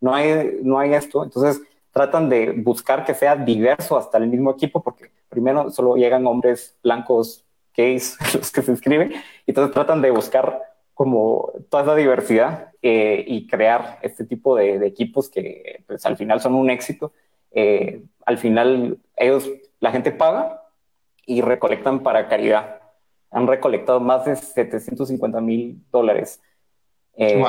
no 0.00 0.14
hay, 0.14 0.58
no 0.62 0.78
hay 0.78 0.92
esto, 0.92 1.24
entonces 1.24 1.62
tratan 1.92 2.28
de 2.28 2.52
buscar 2.52 3.04
que 3.04 3.14
sea 3.14 3.36
diverso 3.36 3.96
hasta 3.96 4.18
el 4.18 4.26
mismo 4.26 4.50
equipo 4.50 4.82
porque 4.82 5.10
primero 5.28 5.70
solo 5.70 5.96
llegan 5.96 6.26
hombres 6.26 6.76
blancos, 6.82 7.44
gays, 7.76 8.16
los 8.34 8.50
que 8.50 8.62
se 8.62 8.70
inscriben, 8.70 9.12
y 9.12 9.50
entonces 9.50 9.72
tratan 9.72 10.02
de 10.02 10.10
buscar 10.10 10.60
como 10.94 11.52
toda 11.70 11.82
esa 11.84 11.94
diversidad 11.94 12.72
eh, 12.82 13.24
y 13.26 13.46
crear 13.46 13.98
este 14.02 14.24
tipo 14.24 14.56
de, 14.56 14.86
equipos 14.86 15.28
que 15.28 15.82
pues, 15.86 16.04
al 16.04 16.16
final 16.16 16.40
son 16.40 16.54
un 16.54 16.70
éxito. 16.70 17.12
Eh, 17.50 18.02
al 18.26 18.38
final 18.38 18.98
ellos, 19.16 19.48
la 19.80 19.90
gente 19.90 20.12
paga 20.12 20.62
y 21.26 21.40
recolectan 21.40 22.02
para 22.02 22.28
caridad. 22.28 22.80
Han 23.30 23.46
recolectado 23.46 24.00
más 24.00 24.26
de 24.26 24.36
750 24.36 25.40
mil 25.40 25.82
dólares 25.90 26.42
eh, 27.16 27.42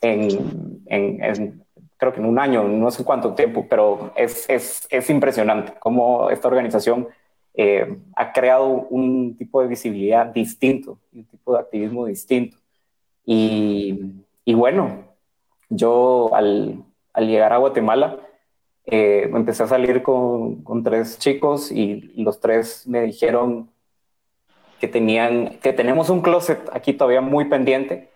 en, 0.00 0.82
en, 0.86 1.63
creo 2.04 2.12
que 2.12 2.20
en 2.20 2.26
un 2.26 2.38
año, 2.38 2.64
no 2.64 2.90
sé 2.90 3.02
cuánto 3.02 3.34
tiempo, 3.34 3.66
pero 3.68 4.12
es, 4.14 4.48
es, 4.50 4.86
es 4.90 5.08
impresionante 5.08 5.72
cómo 5.80 6.28
esta 6.28 6.48
organización 6.48 7.08
eh, 7.54 7.98
ha 8.14 8.32
creado 8.32 8.66
un 8.66 9.36
tipo 9.38 9.62
de 9.62 9.68
visibilidad 9.68 10.26
distinto, 10.26 10.98
un 11.14 11.24
tipo 11.24 11.54
de 11.54 11.60
activismo 11.60 12.04
distinto. 12.04 12.58
Y, 13.24 14.22
y 14.44 14.52
bueno, 14.52 15.04
yo 15.70 16.34
al, 16.34 16.84
al, 17.14 17.26
llegar 17.26 17.54
a 17.54 17.56
Guatemala, 17.56 18.18
eh, 18.84 19.30
empecé 19.32 19.62
a 19.62 19.66
salir 19.66 20.02
con, 20.02 20.62
con, 20.62 20.82
tres 20.82 21.18
chicos 21.18 21.72
y 21.72 22.12
los 22.22 22.38
tres 22.38 22.86
me 22.86 23.00
dijeron 23.00 23.70
que 24.78 24.88
tenían, 24.88 25.58
que 25.60 25.72
tenemos 25.72 26.10
un 26.10 26.20
closet 26.20 26.60
aquí 26.70 26.92
todavía 26.92 27.22
muy 27.22 27.46
pendiente. 27.46 28.10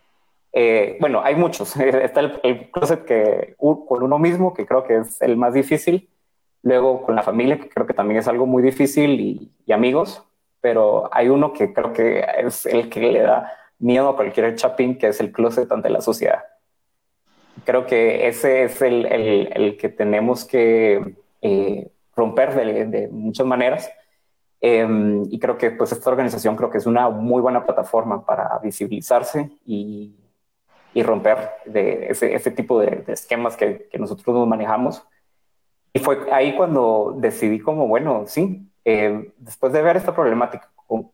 Eh, 0.53 0.97
bueno, 1.01 1.21
hay 1.23 1.35
muchos. 1.35 1.77
Está 1.77 2.21
el, 2.21 2.41
el, 2.43 2.71
closet 2.71 3.05
que 3.05 3.55
con 3.59 4.03
uno 4.03 4.19
mismo, 4.19 4.55
que 4.55 4.67
creo 4.67 4.85
que 4.85 4.99
es 4.99 5.21
el 5.21 5.37
más 5.37 5.55
difícil 5.55 6.09
luego 6.63 7.03
con 7.03 7.15
la 7.15 7.23
familia, 7.23 7.59
que 7.59 7.69
creo 7.69 7.87
que 7.87 7.95
también 7.95 8.19
es 8.19 8.29
algo 8.29 8.47
muy 8.47 8.63
difícil, 8.63 9.21
y, 9.21 9.73
amigos, 9.73 10.25
pero 10.61 11.09
hay 11.13 11.29
uno 11.29 11.53
que 11.53 11.73
creo 11.73 11.93
que 11.93 12.25
es 12.39 12.67
el 12.67 12.89
que 12.89 13.01
le 13.01 13.21
da 13.21 13.53
miedo 13.79 14.09
a 14.09 14.17
cualquier 14.17 14.55
chapín, 14.57 14.99
que 14.99 15.09
es 15.09 15.21
el 15.21 15.33
closet 15.33 15.71
ante 15.71 15.91
la 15.91 16.01
sociedad. 16.01 16.45
Creo 17.65 17.87
que 17.87 18.29
ese 18.29 18.65
es 18.65 18.81
el, 18.83 19.07
el, 19.07 19.77
que 19.77 19.89
tenemos 19.89 20.45
que 20.45 21.17
eh, 21.43 21.91
romper 22.15 22.55
de, 22.55 23.09
muchas 23.09 23.47
maneras. 23.47 23.91
Em, 24.61 25.23
y 25.31 25.39
creo 25.39 25.57
que 25.57 25.71
pues 25.71 25.93
esta 25.93 26.11
organización 26.11 26.57
creo 26.57 26.69
que 26.69 26.79
es 26.79 26.87
una 26.87 27.09
muy 27.11 27.41
buena 27.41 27.65
plataforma 27.65 28.25
para 28.27 28.59
visibilizarse 28.59 29.51
y, 29.65 30.18
y 30.95 31.03
romper 31.03 31.51
de 31.67 32.09
ese, 32.11 32.35
ese 32.35 32.51
tipo 32.51 32.81
de, 32.81 33.05
esquemas 33.09 33.57
que, 33.57 33.89
que 33.91 33.99
nosotros 33.99 34.35
nos 34.35 34.49
manejamos 34.49 35.03
y 35.93 35.99
fue 36.01 36.31
ahí 36.33 36.55
cuando 36.57 37.15
decidí 37.17 37.61
como, 37.61 37.89
bueno, 37.89 38.25
sí, 38.27 38.67
eh, 38.85 39.33
después 39.39 39.73
de 39.73 39.83
ver 39.83 39.97
esta 39.97 40.15
problemática, 40.15 40.71
con, 40.87 41.11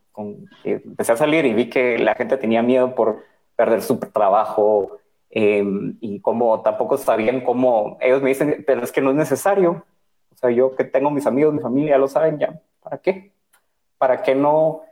empecé 0.62 1.12
a 1.12 1.16
salir 1.16 1.44
y 1.44 1.54
vi 1.54 1.68
que 1.68 1.98
la 1.98 2.14
gente 2.14 2.36
tenía 2.36 2.62
miedo 2.62 2.94
por 2.94 3.24
perder 3.56 3.82
su 3.82 3.98
trabajo 3.98 4.98
em, 5.30 5.96
y 6.00 6.20
como 6.20 6.60
tampoco 6.62 6.98
sabían 6.98 7.40
cómo, 7.40 7.98
ellos 8.00 8.22
me 8.22 8.28
dicen, 8.28 8.62
pero 8.66 8.82
es 8.82 8.92
que 8.92 9.00
no 9.00 9.10
es 9.10 9.16
necesario. 9.16 9.84
O 10.32 10.36
sea, 10.36 10.50
yo 10.50 10.74
que 10.76 10.84
tengo 10.84 11.10
mis 11.10 11.26
amigos, 11.26 11.54
mi 11.54 11.60
familia, 11.60 11.98
lo 11.98 12.08
saben 12.08 12.38
ya, 12.38 12.60
¿para 12.82 12.98
qué? 12.98 13.32
¿Para 13.98 14.22
qué 14.22 14.34
no, 14.34 14.82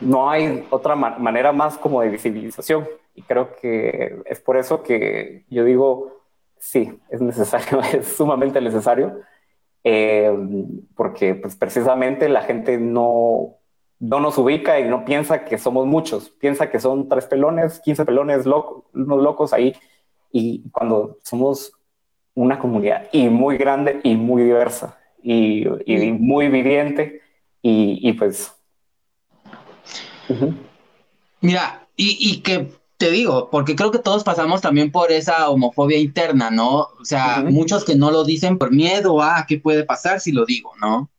no 0.00 0.30
hay 0.30 0.66
otra 0.70 0.94
manera 0.96 1.52
más 1.52 1.76
como 1.76 2.00
de 2.00 2.08
visibilización? 2.08 2.88
Y 3.20 3.22
creo 3.22 3.54
que 3.54 4.22
es 4.24 4.40
por 4.40 4.56
eso 4.56 4.82
que 4.82 5.44
yo 5.50 5.62
digo, 5.64 6.22
sí, 6.58 6.98
es 7.10 7.20
necesario, 7.20 7.80
es 7.92 8.06
sumamente 8.16 8.62
necesario, 8.62 9.20
eh, 9.84 10.32
porque 10.96 11.34
pues, 11.34 11.54
precisamente 11.54 12.30
la 12.30 12.40
gente 12.40 12.78
no, 12.78 13.56
no 13.98 14.20
nos 14.20 14.38
ubica 14.38 14.80
y 14.80 14.88
no 14.88 15.04
piensa 15.04 15.44
que 15.44 15.58
somos 15.58 15.86
muchos, 15.86 16.30
piensa 16.30 16.70
que 16.70 16.80
son 16.80 17.10
tres 17.10 17.26
pelones, 17.26 17.80
15 17.80 18.06
pelones, 18.06 18.46
locos, 18.46 18.84
unos 18.94 19.22
locos 19.22 19.52
ahí, 19.52 19.76
y 20.32 20.70
cuando 20.70 21.18
somos 21.22 21.74
una 22.34 22.58
comunidad 22.58 23.06
y 23.12 23.28
muy 23.28 23.58
grande 23.58 24.00
y 24.02 24.16
muy 24.16 24.44
diversa 24.44 24.98
y, 25.22 25.66
y 25.84 26.12
muy 26.12 26.48
viviente 26.48 27.20
y, 27.60 27.98
y 28.08 28.14
pues... 28.14 28.56
Mira, 31.42 31.86
y, 31.96 32.16
y, 32.18 32.40
que 32.40 32.79
te 33.00 33.10
digo, 33.10 33.48
porque 33.50 33.74
creo 33.74 33.90
que 33.90 33.98
todos 33.98 34.24
pasamos 34.24 34.60
también 34.60 34.92
por 34.92 35.10
esa 35.10 35.48
homofobia 35.48 35.96
interna, 35.96 36.50
¿no? 36.50 36.80
O 36.80 37.04
sea, 37.04 37.42
muchos 37.48 37.82
que 37.82 37.94
no 37.94 38.10
lo 38.10 38.24
dicen 38.24 38.58
por 38.58 38.72
miedo 38.72 39.22
a 39.22 39.46
qué 39.48 39.58
puede 39.58 39.84
pasar 39.84 40.20
si 40.20 40.32
lo 40.32 40.44
digo, 40.44 40.72
¿no? 40.82 41.10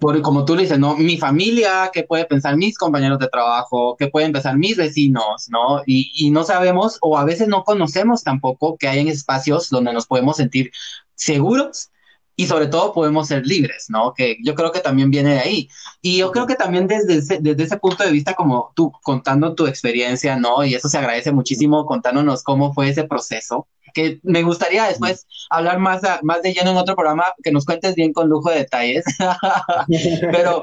Por, 0.00 0.20
como 0.22 0.44
tú 0.44 0.56
le 0.56 0.62
dices, 0.62 0.80
¿no? 0.80 0.96
Mi 0.96 1.18
familia, 1.18 1.92
qué 1.92 2.02
puede 2.02 2.24
pensar 2.24 2.56
mis 2.56 2.76
compañeros 2.76 3.20
de 3.20 3.28
trabajo, 3.28 3.94
qué 3.96 4.08
pueden 4.08 4.32
pensar 4.32 4.58
mis 4.58 4.76
vecinos, 4.76 5.46
¿no? 5.50 5.82
Y, 5.86 6.10
y 6.16 6.32
no 6.32 6.42
sabemos 6.42 6.98
o 7.00 7.16
a 7.16 7.24
veces 7.24 7.46
no 7.46 7.62
conocemos 7.62 8.24
tampoco 8.24 8.76
que 8.76 8.88
hay 8.88 9.08
espacios 9.08 9.70
donde 9.70 9.92
nos 9.92 10.08
podemos 10.08 10.38
sentir 10.38 10.72
seguros 11.14 11.92
y 12.34 12.46
sobre 12.46 12.66
todo 12.66 12.92
podemos 12.92 13.28
ser 13.28 13.46
libres, 13.46 13.86
¿no? 13.88 14.14
Que 14.14 14.36
yo 14.42 14.54
creo 14.54 14.72
que 14.72 14.80
también 14.80 15.10
viene 15.10 15.34
de 15.34 15.40
ahí. 15.40 15.68
Y 16.00 16.18
yo 16.18 16.32
creo 16.32 16.46
que 16.46 16.54
también 16.54 16.86
desde 16.86 17.16
ese, 17.16 17.38
desde 17.40 17.64
ese 17.64 17.76
punto 17.76 18.04
de 18.04 18.10
vista, 18.10 18.34
como 18.34 18.72
tú 18.74 18.92
contando 19.02 19.54
tu 19.54 19.66
experiencia, 19.66 20.36
¿no? 20.36 20.64
Y 20.64 20.74
eso 20.74 20.88
se 20.88 20.98
agradece 20.98 21.32
muchísimo 21.32 21.84
contándonos 21.84 22.42
cómo 22.42 22.72
fue 22.72 22.88
ese 22.88 23.04
proceso, 23.04 23.68
que 23.92 24.20
me 24.22 24.42
gustaría 24.42 24.84
después 24.84 25.26
hablar 25.50 25.78
más, 25.78 26.00
más 26.22 26.42
de 26.42 26.54
lleno 26.54 26.70
en 26.70 26.76
otro 26.78 26.96
programa, 26.96 27.24
que 27.42 27.52
nos 27.52 27.66
cuentes 27.66 27.94
bien 27.94 28.12
con 28.12 28.28
lujo 28.28 28.50
de 28.50 28.58
detalles, 28.58 29.04
pero 30.32 30.62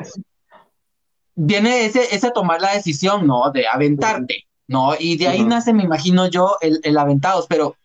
viene 1.35 1.85
ese, 1.85 2.15
ese 2.15 2.31
tomar 2.31 2.61
la 2.61 2.73
decisión, 2.73 3.27
¿no? 3.27 3.51
De 3.51 3.67
aventarte, 3.67 4.47
¿no? 4.67 4.95
Y 4.97 5.17
de 5.17 5.27
ahí 5.27 5.43
nace, 5.43 5.73
me 5.73 5.83
imagino 5.83 6.27
yo, 6.27 6.57
el, 6.61 6.79
el 6.83 6.97
aventados, 6.97 7.45
pero 7.47 7.75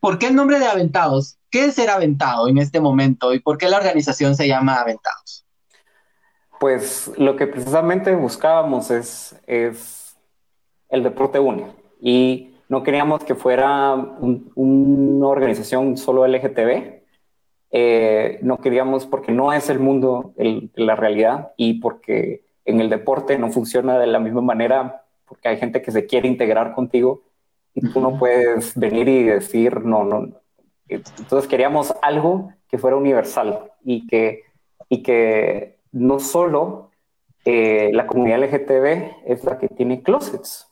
¿por 0.00 0.18
qué 0.18 0.28
el 0.28 0.34
nombre 0.34 0.58
de 0.58 0.66
aventados? 0.66 1.38
¿Qué 1.50 1.66
es 1.66 1.74
ser 1.74 1.90
aventado 1.90 2.48
en 2.48 2.58
este 2.58 2.80
momento 2.80 3.32
y 3.32 3.40
por 3.40 3.58
qué 3.58 3.68
la 3.68 3.78
organización 3.78 4.34
se 4.34 4.48
llama 4.48 4.74
Aventados? 4.74 5.46
Pues 6.58 7.10
lo 7.16 7.36
que 7.36 7.46
precisamente 7.46 8.14
buscábamos 8.14 8.90
es, 8.90 9.36
el 10.88 11.02
deporte 11.02 11.38
une 11.38 11.66
y 12.00 12.54
no 12.68 12.82
queríamos 12.82 13.24
que 13.24 13.34
fuera 13.34 13.94
una 13.94 15.26
organización 15.26 15.96
solo 15.96 16.26
LGTB. 16.26 17.02
Eh, 17.72 18.38
no 18.42 18.58
queríamos 18.58 19.06
porque 19.06 19.32
no 19.32 19.52
es 19.52 19.68
el 19.68 19.78
mundo 19.78 20.34
la 20.74 20.96
realidad 20.96 21.52
y 21.56 21.74
porque 21.80 22.44
en 22.64 22.80
el 22.80 22.88
deporte 22.88 23.38
no 23.38 23.50
funciona 23.50 23.98
de 23.98 24.06
la 24.06 24.18
misma 24.18 24.40
manera 24.40 25.04
porque 25.26 25.48
hay 25.48 25.58
gente 25.58 25.82
que 25.82 25.90
se 25.90 26.06
quiere 26.06 26.28
integrar 26.28 26.72
contigo 26.72 27.22
y 27.76 27.92
tú 27.92 28.00
no 28.00 28.18
puedes 28.18 28.74
venir 28.74 29.06
y 29.06 29.24
decir 29.24 29.84
no, 29.84 30.02
no, 30.02 30.28
entonces 30.88 31.48
queríamos 31.48 31.94
algo 32.02 32.52
que 32.68 32.78
fuera 32.78 32.96
universal 32.96 33.70
y 33.84 34.06
que, 34.06 34.44
y 34.88 35.02
que 35.02 35.78
no 35.92 36.18
solo 36.18 36.90
eh, 37.44 37.90
la 37.92 38.06
comunidad 38.06 38.42
LGTB 38.42 39.26
es 39.26 39.44
la 39.44 39.58
que 39.58 39.68
tiene 39.68 40.02
closets. 40.02 40.66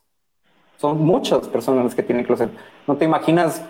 Son 0.79 1.01
muchas 1.03 1.47
personas 1.49 1.85
las 1.85 1.95
que 1.95 2.03
tienen 2.03 2.25
closets. 2.25 2.53
No 2.87 2.97
te 2.97 3.05
imaginas 3.05 3.63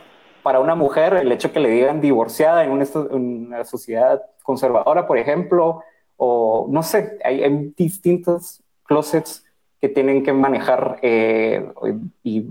para 0.42 0.60
una 0.60 0.74
mujer 0.74 1.14
el 1.14 1.32
hecho 1.32 1.52
que 1.52 1.60
le 1.60 1.70
digan 1.70 2.00
divorciada 2.00 2.64
en 2.64 2.70
una, 2.70 3.64
sociedad 3.64 4.22
conservadora, 4.42 5.06
por 5.06 5.18
ejemplo, 5.18 5.82
o 6.16 6.66
no 6.70 6.82
sé, 6.82 7.18
hay, 7.24 7.72
distintos 7.76 8.62
closets 8.84 9.44
que 9.80 9.88
tienen 9.88 10.22
que 10.22 10.32
manejar 10.32 10.98
eh, 11.02 11.66
y 12.22 12.46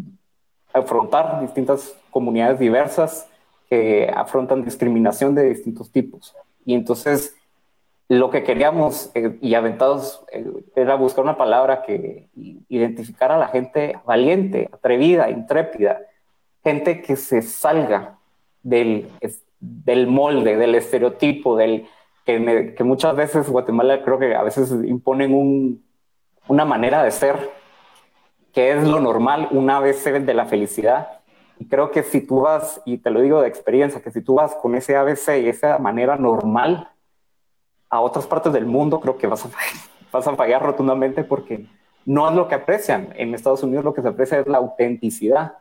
afrontar 0.74 1.40
distintas 1.42 1.96
comunidades 2.10 2.60
diversas 2.60 3.28
afrontan 4.14 4.64
discriminación 4.64 5.34
de 5.34 5.50
distintos 5.50 5.92
tipos. 5.92 6.36
Y 6.64 6.76
entonces 6.76 7.36
lo 8.10 8.30
que 8.30 8.44
queríamos 8.44 9.12
eh, 9.16 9.38
y 9.42 9.56
aventados 9.56 10.24
eh, 10.32 10.46
era 10.76 10.96
buscar 10.96 11.24
una 11.24 11.38
palabra 11.38 11.84
que 11.84 12.28
identificara 12.70 13.36
a 13.36 13.40
la 13.40 13.48
gente 13.48 13.98
valiente, 14.06 14.70
atrevida, 14.72 15.30
intrépida, 15.30 16.02
gente 16.64 17.02
que 17.02 17.16
se 17.16 17.42
salga 17.42 18.18
del, 18.62 19.10
del 19.60 20.08
molde, 20.08 20.58
del 20.58 20.76
estereotipo, 20.76 21.56
del 21.56 21.88
que, 22.26 22.74
que 22.78 22.84
muchas 22.84 23.16
veces 23.16 23.50
Guatemala 23.50 24.04
creo 24.04 24.20
que 24.20 24.36
a 24.36 24.44
veces 24.44 24.72
imponen 24.86 25.34
un, 25.34 25.84
una 26.48 26.66
manera 26.66 27.04
de 27.04 27.12
ser 27.12 27.52
que 28.54 28.72
es 28.72 28.88
lo 28.88 29.00
normal, 29.00 29.48
una 29.52 29.80
vez 29.80 30.04
de 30.04 30.34
la 30.34 30.46
felicidad 30.46 31.24
y 31.60 31.66
creo 31.66 31.92
que 31.92 32.04
si 32.04 32.22
tú 32.22 32.42
vas, 32.42 32.82
y 32.86 32.98
te 32.98 33.10
lo 33.10 33.22
digo 33.22 33.42
de 33.42 33.48
experiencia, 33.48 34.02
que 34.02 34.12
si 34.12 34.22
tú 34.22 34.36
vas 34.36 34.56
con 34.56 34.76
ese 34.76 34.96
ABC 34.96 35.42
y 35.42 35.50
esa 35.50 35.78
manera 35.78 36.18
normal 36.18 36.90
a 37.90 38.02
otras 38.02 38.26
partes 38.26 38.52
del 38.54 38.66
mundo, 38.66 39.00
creo 39.00 39.18
que 39.18 39.28
vas 39.28 39.46
a, 39.46 39.50
vas 40.12 40.28
a 40.28 40.36
fallar 40.36 40.62
rotundamente 40.62 41.24
porque 41.24 41.66
no 42.06 42.28
es 42.28 42.36
lo 42.36 42.48
que 42.48 42.56
aprecian. 42.56 43.14
En 43.16 43.34
Estados 43.34 43.64
Unidos 43.64 43.86
lo 43.86 43.94
que 43.94 44.02
se 44.02 44.08
aprecia 44.10 44.40
es 44.40 44.48
la 44.48 44.58
autenticidad. 44.58 45.54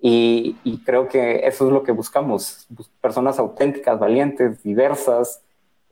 Y, 0.00 0.56
y 0.64 0.78
creo 0.78 1.08
que 1.08 1.46
eso 1.46 1.66
es 1.66 1.72
lo 1.72 1.82
que 1.82 1.90
buscamos, 1.90 2.68
personas 3.00 3.38
auténticas, 3.38 3.98
valientes, 3.98 4.62
diversas, 4.62 5.42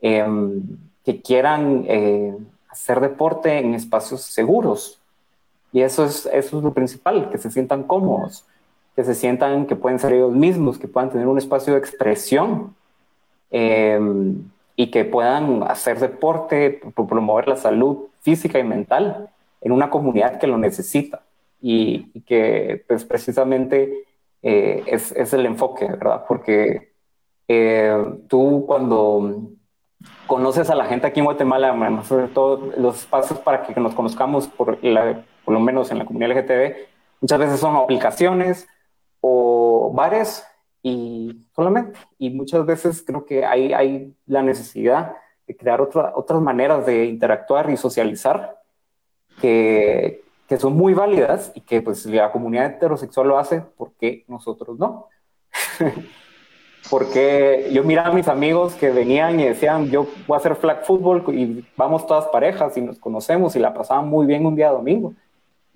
em, 0.01 0.61
que 1.03 1.21
quieran 1.21 1.83
eh, 1.87 2.37
hacer 2.69 3.01
deporte 3.01 3.59
en 3.59 3.73
espacios 3.73 4.21
seguros. 4.21 4.96
Y 5.77 5.81
eso 5.83 6.05
es, 6.05 6.25
eso 6.33 6.57
es 6.57 6.63
lo 6.63 6.73
principal, 6.73 7.29
que 7.29 7.37
se 7.37 7.51
sientan 7.51 7.83
cómodos 7.83 8.45
que 8.97 9.03
se 9.03 9.13
sientan 9.13 9.67
que 9.67 9.75
pueden 9.75 9.99
ser 9.99 10.13
ellos 10.13 10.33
mismos, 10.33 10.79
que 10.79 10.87
puedan 10.87 11.11
tener 11.11 11.27
un 11.27 11.37
espacio 11.37 11.73
de 11.73 11.79
expresión 11.79 12.75
eh, 13.51 13.99
y 14.75 14.89
que 14.89 15.05
puedan 15.05 15.61
hacer 15.61 15.99
deporte, 15.99 16.81
promover 16.95 17.47
la 17.47 17.57
salud 17.57 18.07
física 18.21 18.57
y 18.57 18.63
mental 18.63 19.29
en 19.61 19.71
una 19.71 19.91
comunidad 19.91 20.39
que 20.39 20.47
lo 20.47 20.57
necesita 20.57 21.21
y, 21.61 22.09
que 22.21 22.83
pues 22.87 23.05
precisamente 23.05 24.03
eh, 24.41 24.83
es, 24.87 25.11
es, 25.11 25.31
el 25.33 25.45
enfoque, 25.45 25.85
¿verdad? 25.85 26.25
Porque 26.27 26.91
eh, 27.47 28.03
tú 28.27 28.63
cuando 28.65 29.51
conoces 30.25 30.71
a 30.71 30.75
la 30.75 30.85
gente 30.85 31.05
aquí 31.05 31.19
en 31.19 31.25
Guatemala, 31.25 32.01
sobre 32.03 32.29
todo 32.29 32.71
los 32.75 33.01
espacios 33.01 33.37
para 33.41 33.61
que 33.61 33.79
nos 33.79 33.93
conozcamos, 33.93 34.47
por, 34.47 34.79
por 35.47 35.53
lo 35.53 35.61
menos 35.61 35.91
en 35.91 35.97
la 35.97 36.03
comunidad 36.03 36.31
LGTB, 36.31 36.75
muchas 37.21 37.39
veces 37.39 37.61
son 37.61 37.77
aplicaciones, 37.77 38.67
o 39.21 39.93
bares 39.95 40.45
y 40.83 41.47
solamente. 41.55 41.97
Y 42.17 42.31
muchas 42.31 42.65
veces 42.65 43.01
creo 43.07 43.25
que 43.25 43.45
hay, 43.45 43.71
hay 43.71 44.13
la 44.25 44.41
necesidad 44.41 45.15
de 45.47 45.55
crear 45.55 45.79
otra, 45.79 46.11
otras 46.15 46.41
maneras 46.41 46.85
de 46.85 47.05
interactuar 47.05 47.69
y 47.69 47.77
socializar 47.77 48.59
que, 49.39 50.21
que 50.49 50.57
son 50.57 50.75
muy 50.75 50.93
válidas 50.93 51.53
y 51.55 51.61
que 51.61 51.81
pues 51.81 52.05
la 52.07 52.29
comunidad 52.29 52.65
heterosexual 52.65 53.29
lo 53.29 53.39
hace, 53.39 53.61
porque 53.77 54.25
nosotros 54.27 54.77
no? 54.77 55.07
porque 56.89 57.69
yo 57.71 57.85
miraba 57.85 58.09
a 58.09 58.13
mis 58.13 58.27
amigos 58.27 58.73
que 58.73 58.89
venían 58.89 59.39
y 59.39 59.45
decían, 59.45 59.89
yo 59.89 60.07
voy 60.27 60.35
a 60.35 60.39
hacer 60.39 60.57
flag 60.57 60.83
football 60.83 61.23
y 61.33 61.65
vamos 61.77 62.05
todas 62.05 62.25
parejas 62.25 62.75
y 62.75 62.81
nos 62.81 62.99
conocemos 62.99 63.55
y 63.55 63.59
la 63.59 63.73
pasaban 63.73 64.09
muy 64.09 64.25
bien 64.25 64.45
un 64.45 64.57
día 64.57 64.71
domingo. 64.71 65.13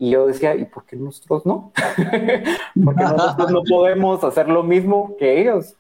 Y 0.02 0.10
yo 0.10 0.26
decía, 0.26 0.56
¿y 0.56 0.66
por 0.66 0.84
qué 0.88 0.96
nosotros 0.96 1.46
no? 1.46 1.72
porque 2.84 3.04
nosotros 3.04 3.52
no 3.52 3.62
podemos 3.70 4.24
hacer 4.24 4.50
lo 4.50 4.64
mismo 4.64 5.16
que 5.16 5.40
ellos. 5.40 5.76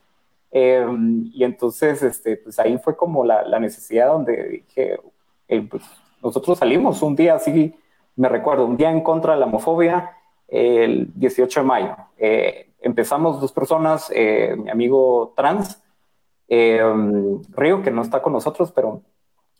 Em, 0.51 1.31
y 1.33 1.43
entonces, 1.43 2.03
este, 2.03 2.37
pues 2.37 2.59
ahí 2.59 2.77
fue 2.77 2.95
como 2.95 3.25
la, 3.25 3.41
la 3.43 3.59
necesidad 3.59 4.09
donde 4.09 4.47
dije, 4.47 4.99
eh, 5.47 5.67
pues 5.67 5.81
nosotros 6.21 6.59
salimos 6.59 7.01
un 7.01 7.15
día 7.15 7.33
así, 7.33 7.73
me 8.15 8.29
recuerdo, 8.29 8.67
un 8.67 8.77
día 8.77 8.91
en 8.91 9.01
contra 9.01 9.33
de 9.33 9.39
la 9.39 9.47
homofobia, 9.47 10.11
el 10.47 11.11
18 11.15 11.61
de 11.61 11.65
mayo. 11.65 11.95
Eh, 12.19 12.69
empezamos 12.79 13.41
dos 13.41 13.51
personas, 13.51 14.11
eh, 14.13 14.55
mi 14.55 14.69
amigo 14.69 15.33
trans, 15.35 15.81
em, 16.47 17.41
Río, 17.53 17.81
que 17.81 17.89
no 17.89 18.03
está 18.03 18.21
con 18.21 18.33
nosotros, 18.33 18.71
pero 18.71 19.01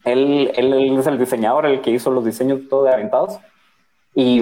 él, 0.05 0.51
él, 0.53 0.99
es 0.99 1.07
el 1.07 1.17
diseñador, 1.17 1.65
el 1.65 1.81
que 1.81 1.89
hizo 1.89 2.11
los 2.11 2.23
diseños 2.23 2.69
todo 2.69 2.83
de 2.83 2.93
Aventados. 2.93 3.39
Y, 4.13 4.39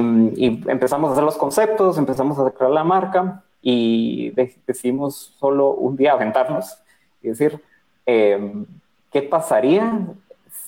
empezamos 0.69 1.09
a 1.09 1.13
hacer 1.13 1.23
los 1.23 1.37
conceptos, 1.37 1.97
empezamos 1.97 2.39
a 2.39 2.49
crear 2.51 2.71
la 2.71 2.83
marca 2.83 3.43
y 3.61 4.31
decidimos 4.65 5.35
solo 5.39 5.71
un 5.71 5.95
día 5.95 6.13
aventarnos 6.13 6.77
y 7.21 7.29
decir, 7.29 7.61
em, 8.05 8.65
¿qué 9.11 9.21
pasaría 9.21 10.07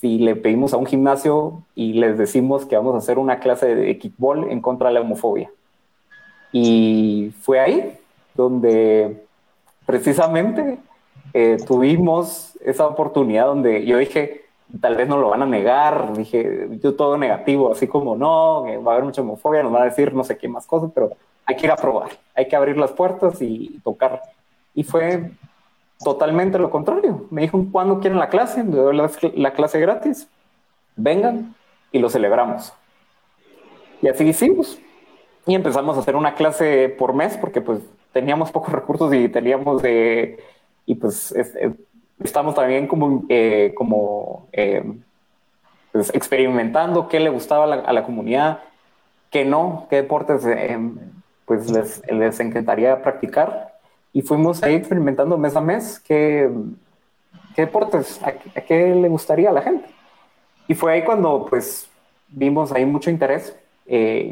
si 0.00 0.18
le 0.18 0.36
pedimos 0.36 0.72
a 0.72 0.76
un 0.76 0.86
gimnasio 0.86 1.64
y 1.74 1.94
les 1.94 2.18
decimos 2.18 2.66
que 2.66 2.76
vamos 2.76 2.94
a 2.94 2.98
hacer 2.98 3.18
una 3.18 3.40
clase 3.40 3.74
de 3.74 3.98
kickball 3.98 4.50
en 4.50 4.60
contra 4.60 4.88
de 4.88 4.94
la 4.94 5.00
homofobia? 5.00 5.50
Y 6.52 7.32
fue 7.40 7.60
ahí 7.60 7.98
donde 8.34 9.24
precisamente 9.86 10.78
eh, 11.34 11.56
tuvimos 11.66 12.58
esa 12.64 12.86
oportunidad 12.86 13.46
donde 13.46 13.84
yo 13.86 13.98
dije, 13.98 14.41
tal 14.80 14.96
vez 14.96 15.08
no 15.08 15.18
lo 15.18 15.28
van 15.30 15.42
a 15.42 15.46
negar, 15.46 16.16
dije, 16.16 16.68
yo 16.82 16.94
todo 16.94 17.16
negativo, 17.18 17.72
así 17.72 17.86
como 17.86 18.16
no, 18.16 18.64
va 18.84 18.92
a 18.92 18.94
haber 18.94 19.04
mucha 19.04 19.22
homofobia, 19.22 19.62
nos 19.62 19.72
van 19.72 19.82
a 19.82 19.86
decir 19.86 20.14
no 20.14 20.24
sé 20.24 20.38
qué 20.38 20.48
más 20.48 20.66
cosas, 20.66 20.90
pero 20.94 21.10
hay 21.44 21.56
que 21.56 21.66
ir 21.66 21.72
a 21.72 21.76
probar, 21.76 22.10
hay 22.34 22.48
que 22.48 22.56
abrir 22.56 22.76
las 22.76 22.92
puertas 22.92 23.40
y 23.42 23.80
tocar. 23.84 24.22
Y 24.74 24.84
fue 24.84 25.30
totalmente 26.02 26.58
lo 26.58 26.70
contrario. 26.70 27.26
Me 27.30 27.42
dijo, 27.42 27.64
¿cuándo 27.70 28.00
quieren 28.00 28.18
la 28.18 28.28
clase? 28.28 28.64
Le 28.64 28.76
doy 28.76 28.96
la, 29.34 29.52
clase 29.52 29.80
gratis, 29.80 30.28
vengan 30.96 31.54
y 31.90 31.98
lo 31.98 32.08
celebramos. 32.08 32.72
Y 34.00 34.08
así 34.08 34.24
hicimos. 34.24 34.78
y 35.46 35.54
empezamos 35.54 35.96
a 35.96 36.00
hacer 36.00 36.16
una 36.16 36.34
clase 36.34 36.88
por 36.88 37.12
mes 37.12 37.36
porque 37.36 37.60
pues 37.60 37.80
teníamos 38.12 38.50
pocos 38.50 38.72
recursos 38.72 39.12
y 39.14 39.28
teníamos 39.28 39.82
de, 39.82 40.38
y 40.86 40.94
pues 40.94 41.34
estamos 42.24 42.54
también 42.54 42.86
como, 42.86 43.24
eh, 43.28 43.72
como 43.76 44.48
eh, 44.52 44.84
pues, 45.92 46.10
experimentando 46.14 47.08
qué 47.08 47.20
le 47.20 47.30
gustaba 47.30 47.64
a 47.64 47.92
la, 47.92 48.04
comunidad, 48.04 48.60
qué 49.30 49.44
no, 49.44 49.86
qué 49.90 49.96
deportes 49.96 50.44
eh, 50.46 50.78
pues 51.44 51.70
les, 51.70 52.02
les 52.08 52.40
encantaría 52.40 53.02
practicar. 53.02 53.72
Y 54.12 54.22
fuimos 54.22 54.62
ahí 54.62 54.74
experimentando 54.74 55.38
mes 55.38 55.56
a 55.56 55.60
mes 55.60 56.00
qué, 56.00 56.50
qué 57.54 57.62
deportes, 57.62 58.20
a, 58.22 58.32
qué 58.32 58.94
le 58.94 59.08
gustaría 59.08 59.50
a 59.50 59.52
la 59.52 59.62
gente. 59.62 59.88
Y 60.68 60.74
fue 60.74 60.92
ahí 60.92 61.04
cuando 61.04 61.46
pues 61.48 61.88
vimos 62.28 62.72
ahí 62.72 62.84
mucho 62.84 63.10
interés, 63.10 63.56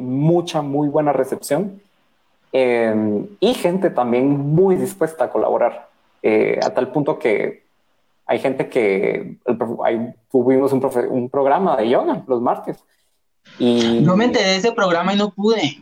mucha, 0.00 0.62
muy 0.62 0.88
buena 0.88 1.12
recepción 1.12 1.83
y 2.53 3.55
gente 3.55 3.90
también 3.90 4.29
muy 4.29 4.76
dispuesta 4.76 5.24
a 5.24 5.31
colaborar, 5.31 5.88
a 6.22 6.70
tal 6.70 6.92
punto 6.92 7.18
que 7.18 7.69
hay 8.30 8.38
gente 8.38 8.68
que 8.68 9.38
tuvimos 10.30 10.72
un, 10.72 10.88
un, 11.10 11.28
programa 11.28 11.76
de 11.76 11.88
yoga 11.88 12.22
los 12.28 12.40
martes. 12.40 12.78
Y... 13.58 14.02
No 14.02 14.16
me 14.16 14.26
enteré 14.26 14.50
de 14.50 14.56
ese 14.58 14.70
programa 14.70 15.12
y 15.12 15.16
no 15.16 15.30
pude. 15.30 15.60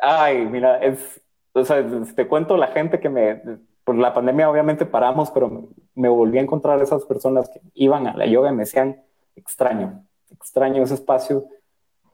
Ay, 0.00 0.46
mira, 0.46 0.78
es, 0.78 1.20
o 1.52 1.62
sea, 1.66 1.84
te 2.16 2.26
cuento 2.26 2.56
la 2.56 2.68
gente 2.68 2.98
que 2.98 3.10
me, 3.10 3.42
por 3.84 3.94
la 3.94 4.14
pandemia 4.14 4.48
obviamente 4.48 4.86
paramos, 4.86 5.30
pero 5.30 5.68
me, 5.94 6.08
volví 6.08 6.38
a 6.38 6.42
encontrar 6.42 6.80
esas 6.80 7.04
personas 7.04 7.50
que 7.50 7.60
iban 7.74 8.06
a 8.06 8.16
la 8.16 8.24
yoga 8.24 8.48
y 8.48 8.54
me 8.54 8.62
decían, 8.62 9.02
extraño, 9.36 10.02
extraño 10.30 10.82
ese 10.82 10.94
espacio, 10.94 11.44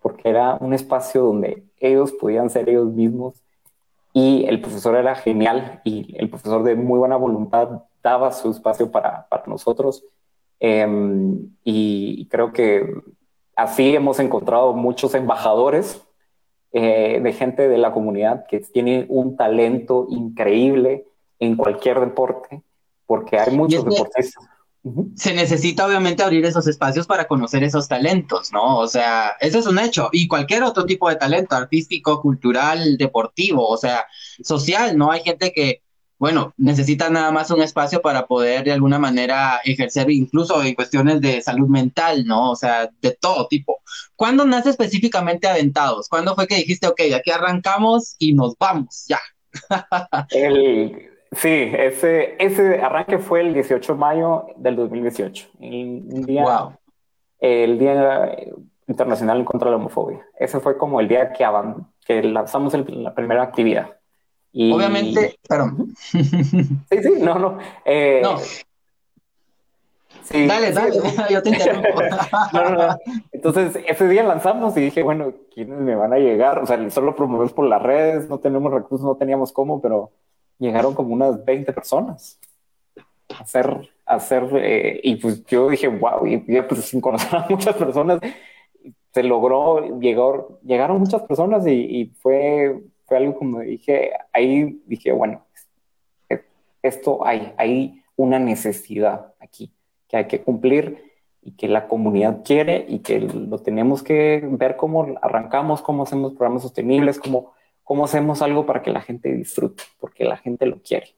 porque 0.02 0.28
era 0.28 0.56
un 0.56 0.74
espacio 0.74 1.22
donde 1.22 1.62
ellos 1.78 2.10
podían 2.10 2.50
ser 2.50 2.68
ellos 2.68 2.88
mismos 2.88 3.40
y 4.18 4.46
el 4.48 4.60
profesor 4.60 4.96
era 4.96 5.14
genial 5.14 5.80
y 5.84 6.16
el 6.18 6.28
profesor 6.28 6.64
de 6.64 6.74
muy 6.74 6.98
buena 6.98 7.14
voluntad 7.14 7.84
daba 8.02 8.32
su 8.32 8.50
espacio 8.50 8.90
para, 8.90 9.28
para 9.28 9.44
nosotros. 9.46 10.04
Em, 10.58 11.50
y 11.62 12.26
creo 12.26 12.52
que 12.52 12.84
así 13.54 13.94
hemos 13.94 14.18
encontrado 14.18 14.72
muchos 14.72 15.14
embajadores 15.14 16.02
eh, 16.72 17.20
de 17.22 17.32
gente 17.32 17.68
de 17.68 17.78
la 17.78 17.92
comunidad 17.92 18.44
que 18.46 18.58
tiene 18.58 19.06
un 19.08 19.36
talento 19.36 20.08
increíble 20.10 21.06
en 21.38 21.56
cualquier 21.56 22.00
deporte, 22.00 22.62
porque 23.06 23.38
hay 23.38 23.56
muchos 23.56 23.84
deportistas 23.84 24.44
se 25.14 25.34
necesita 25.34 25.86
obviamente 25.86 26.22
abrir 26.22 26.44
esos 26.44 26.66
espacios 26.66 27.06
para 27.06 27.26
conocer 27.26 27.62
esos 27.64 27.88
talentos, 27.88 28.52
¿no? 28.52 28.78
O 28.78 28.88
sea, 28.88 29.36
eso 29.40 29.58
es 29.58 29.66
un 29.66 29.78
hecho. 29.78 30.08
Y 30.12 30.28
cualquier 30.28 30.62
otro 30.62 30.84
tipo 30.86 31.08
de 31.08 31.16
talento, 31.16 31.56
artístico, 31.56 32.20
cultural, 32.20 32.96
deportivo, 32.96 33.66
o 33.66 33.76
sea, 33.76 34.06
social, 34.42 34.96
¿no? 34.96 35.10
Hay 35.10 35.22
gente 35.22 35.52
que, 35.52 35.82
bueno, 36.18 36.54
necesita 36.56 37.10
nada 37.10 37.30
más 37.30 37.50
un 37.50 37.62
espacio 37.62 38.02
para 38.02 38.26
poder 38.26 38.64
de 38.64 38.72
alguna 38.72 38.98
manera 38.98 39.60
ejercer 39.64 40.10
incluso 40.10 40.62
en 40.62 40.74
cuestiones 40.74 41.20
de 41.20 41.40
salud 41.42 41.68
mental, 41.68 42.24
¿no? 42.26 42.50
O 42.50 42.56
sea, 42.56 42.90
de 43.00 43.12
todo 43.20 43.48
tipo. 43.48 43.80
¿Cuándo 44.16 44.44
nace 44.44 44.70
específicamente 44.70 45.48
Aventados? 45.48 46.08
¿Cuándo 46.08 46.34
fue 46.34 46.46
que 46.46 46.56
dijiste, 46.56 46.86
ok, 46.86 47.00
aquí 47.14 47.30
arrancamos 47.30 48.16
y 48.18 48.34
nos 48.34 48.56
vamos, 48.58 49.04
ya? 49.08 49.20
El 50.30 51.17
Sí, 51.32 51.70
ese, 51.74 52.36
ese 52.38 52.80
arranque 52.80 53.18
fue 53.18 53.40
el 53.40 53.54
18 53.54 53.92
de 53.92 53.98
mayo 53.98 54.46
del 54.56 54.76
2018. 54.76 55.48
Un 55.60 56.22
día, 56.24 56.78
El 57.38 57.78
Día 57.78 58.36
Internacional 58.86 59.38
en 59.38 59.44
contra 59.44 59.66
de 59.66 59.72
la 59.72 59.76
Homofobia. 59.76 60.26
Ese 60.38 60.60
fue 60.60 60.78
como 60.78 61.00
el 61.00 61.08
día 61.08 61.32
que, 61.32 61.46
que 62.06 62.22
lanzamos 62.22 62.72
la 62.74 63.14
primera 63.14 63.42
actividad. 63.42 63.96
Y... 64.52 64.72
Obviamente, 64.72 65.38
perdón. 65.46 65.94
Sí, 65.98 66.24
sí, 66.24 67.12
no, 67.20 67.38
no. 67.38 67.58
Eh, 67.84 68.20
no. 68.22 68.38
Sí, 70.22 70.46
dale, 70.46 70.72
dale, 70.72 70.96
yo 71.30 71.42
te 71.42 71.50
interrumpo. 71.50 71.88
no, 72.52 72.70
no, 72.70 72.88
no. 72.88 72.96
Entonces, 73.32 73.78
ese 73.86 74.08
día 74.08 74.22
lanzamos 74.22 74.76
y 74.76 74.80
dije, 74.80 75.02
bueno, 75.02 75.32
¿quiénes 75.54 75.78
me 75.78 75.94
van 75.94 76.12
a 76.12 76.18
llegar? 76.18 76.58
O 76.58 76.66
sea, 76.66 76.90
solo 76.90 77.14
promovemos 77.14 77.52
por 77.52 77.66
las 77.66 77.82
redes, 77.82 78.28
no 78.28 78.38
tenemos 78.38 78.72
recursos, 78.72 79.06
no 79.06 79.16
teníamos 79.16 79.52
cómo, 79.52 79.80
pero 79.80 80.10
llegaron 80.58 80.94
como 80.94 81.14
unas 81.14 81.44
20 81.44 81.72
personas 81.72 82.38
a 83.28 83.42
hacer, 83.42 83.90
a 84.06 84.14
hacer 84.14 84.48
eh, 84.56 85.00
y 85.02 85.16
pues 85.16 85.44
yo 85.46 85.68
dije, 85.68 85.88
wow, 85.88 86.26
y, 86.26 86.38
pues 86.62 86.84
sin 86.84 87.00
conocer 87.00 87.34
a 87.36 87.46
muchas 87.48 87.76
personas, 87.76 88.20
se 89.12 89.22
logró, 89.22 89.98
llegó, 89.98 90.60
llegaron 90.64 90.98
muchas 90.98 91.22
personas 91.22 91.66
y, 91.66 92.12
fue, 92.20 92.82
fue 93.06 93.16
algo 93.16 93.36
como 93.36 93.60
dije, 93.60 94.12
ahí 94.32 94.80
dije, 94.86 95.12
bueno, 95.12 95.44
esto 96.82 97.24
hay, 97.26 97.52
hay 97.56 98.02
una 98.16 98.38
necesidad 98.38 99.34
aquí 99.40 99.72
que 100.08 100.16
hay 100.16 100.26
que 100.26 100.40
cumplir 100.40 101.08
y 101.42 101.52
que 101.52 101.68
la 101.68 101.86
comunidad 101.86 102.42
quiere 102.44 102.84
y 102.88 103.00
que 103.00 103.20
lo 103.20 103.58
tenemos 103.58 104.02
que 104.02 104.42
ver 104.44 104.76
cómo 104.76 105.18
arrancamos, 105.22 105.82
cómo 105.82 106.02
hacemos 106.02 106.32
programas 106.32 106.62
sostenibles, 106.62 107.18
cómo 107.18 107.52
cómo 107.88 108.04
hacemos 108.04 108.42
algo 108.42 108.66
para 108.66 108.82
que 108.82 108.90
la 108.90 109.00
gente 109.00 109.32
disfrute, 109.32 109.82
porque 109.98 110.24
la 110.24 110.36
gente 110.36 110.66
lo 110.66 110.82
quiere 110.82 111.16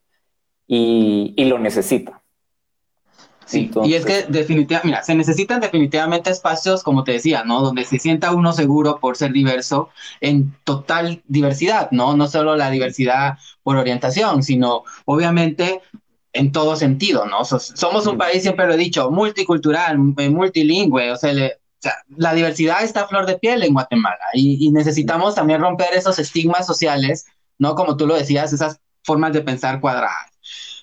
y, 0.69 1.35
lo 1.37 1.59
necesita. 1.59 2.23
Sí, 3.45 3.73
y 3.83 3.95
es 3.95 4.07
que 4.07 4.23
definitivamente, 4.29 4.87
mira, 4.87 5.03
se 5.03 5.17
necesitan 5.17 5.61
definitivamente 5.61 6.31
espacios, 6.31 6.85
como 6.85 7.03
te 7.03 7.11
decía, 7.11 7.43
¿no? 7.43 7.61
Donde 7.61 7.85
se 7.85 7.99
sienta 7.99 8.33
uno 8.33 8.53
seguro 8.53 9.01
por 9.01 9.17
ser 9.17 9.33
diverso 9.33 9.89
en 10.21 10.55
total 10.63 11.25
diversidad, 11.27 11.91
¿no? 11.91 12.17
No 12.17 12.29
solo 12.29 12.55
la 12.55 12.71
diversidad 12.71 13.37
por 13.65 13.77
orientación, 13.77 14.45
sino 14.45 14.85
obviamente 15.07 15.81
en 16.33 16.53
todo 16.53 16.77
sentido, 16.77 17.27
¿no? 17.27 17.45
Somos 17.45 18.07
un 18.07 18.17
país, 18.17 18.43
siempre 18.43 18.69
lo 18.69 18.75
he 18.75 18.77
dicho, 18.77 19.11
multicultural, 19.11 19.99
multilingüe, 19.99 21.11
o 21.11 21.17
sea, 21.17 21.33
le, 21.33 21.60
la 22.17 22.35
diversidad 22.35 22.83
está 22.83 23.03
a 23.03 23.09
flor 23.09 23.27
de 23.27 23.39
piel 23.39 23.63
en 23.63 23.73
Guatemala 23.73 24.25
y, 24.35 24.71
necesitamos 24.73 25.35
también 25.35 25.61
romper 25.61 25.95
esos 25.95 26.19
estigmas 26.19 26.67
sociales, 26.67 27.27
¿no? 27.59 27.75
Como 27.75 27.97
tú 27.97 28.07
lo 28.07 28.15
decías, 28.15 28.53
esas 28.53 28.81
formas 29.03 29.33
de 29.33 29.43
pensar 29.43 29.81
cuadradas. 29.81 30.31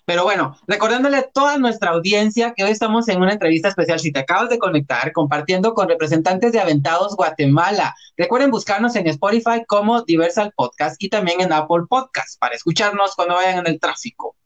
Pero 0.06 0.24
bueno, 0.24 0.58
recordándole 0.68 1.18
a 1.18 1.30
toda 1.30 1.58
nuestra 1.58 1.92
audiencia 1.92 2.54
que 2.56 2.64
hoy 2.64 2.72
estamos 2.72 3.10
en 3.10 3.22
una 3.22 3.34
entrevista 3.34 3.68
especial, 3.68 4.00
si 4.00 4.14
te 4.14 4.20
acabas 4.20 4.50
de 4.50 4.58
conectar, 4.58 5.12
compartiendo 5.12 5.74
con 5.74 5.90
representantes 5.90 6.54
de 6.54 6.62
Aventados 6.62 7.16
Guatemala. 7.18 7.94
Recuerden 8.16 8.50
buscarnos 8.50 8.96
en 8.96 9.08
Spotify 9.08 9.66
como 9.68 10.04
Diversal 10.04 10.54
Podcast 10.56 10.96
y 11.04 11.10
también 11.10 11.42
en 11.42 11.52
Apple 11.52 11.84
Podcast 11.90 12.40
para 12.40 12.56
escucharnos 12.56 13.16
cuando 13.16 13.36
vayan 13.36 13.60
en 13.60 13.68
el 13.68 13.82
tráfico. 13.82 14.38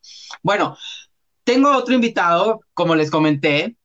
Bueno, 0.41 0.77
tengo 1.43 1.75
otro 1.75 1.93
invitado, 1.93 2.61
como 2.73 2.95
les 2.95 3.11
comenté, 3.11 3.77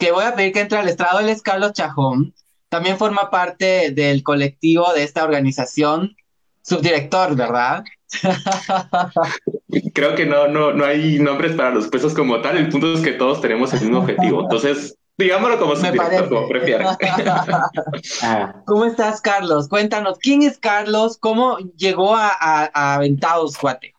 que 0.00 0.10
voy 0.10 0.24
a 0.24 0.34
pedir 0.34 0.52
que 0.52 0.60
entre 0.60 0.78
al 0.78 0.88
estrado, 0.88 1.20
él 1.20 1.28
es 1.28 1.42
Carlos 1.42 1.74
Chajón, 1.74 2.34
también 2.68 2.96
forma 2.96 3.30
parte 3.30 3.90
del 3.90 4.22
colectivo 4.22 4.92
de 4.94 5.04
esta 5.04 5.22
organización, 5.22 6.16
subdirector, 6.62 7.36
¿verdad? 7.36 7.84
Creo 9.94 10.14
que 10.14 10.26
no, 10.26 10.48
no, 10.48 10.72
no 10.72 10.84
hay 10.84 11.18
nombres 11.18 11.54
para 11.54 11.70
los 11.70 11.88
puestos 11.88 12.14
como 12.14 12.40
tal, 12.40 12.56
el 12.56 12.70
punto 12.70 12.94
es 12.94 13.00
que 13.00 13.12
todos 13.12 13.40
tenemos 13.40 13.72
el 13.74 13.82
mismo 13.82 13.98
objetivo, 13.98 14.42
entonces 14.42 14.96
digámoslo 15.18 15.58
como 15.58 15.76
subdirector, 15.76 16.28
como 16.30 16.48
prefieran. 16.48 16.96
¿Cómo 18.66 18.86
estás, 18.86 19.20
Carlos? 19.20 19.68
Cuéntanos, 19.68 20.18
¿quién 20.18 20.42
es 20.42 20.58
Carlos? 20.58 21.18
¿Cómo 21.18 21.58
llegó 21.76 22.16
a, 22.16 22.30
a, 22.40 22.94
Aventados 22.94 23.60
Guate? 23.60 23.92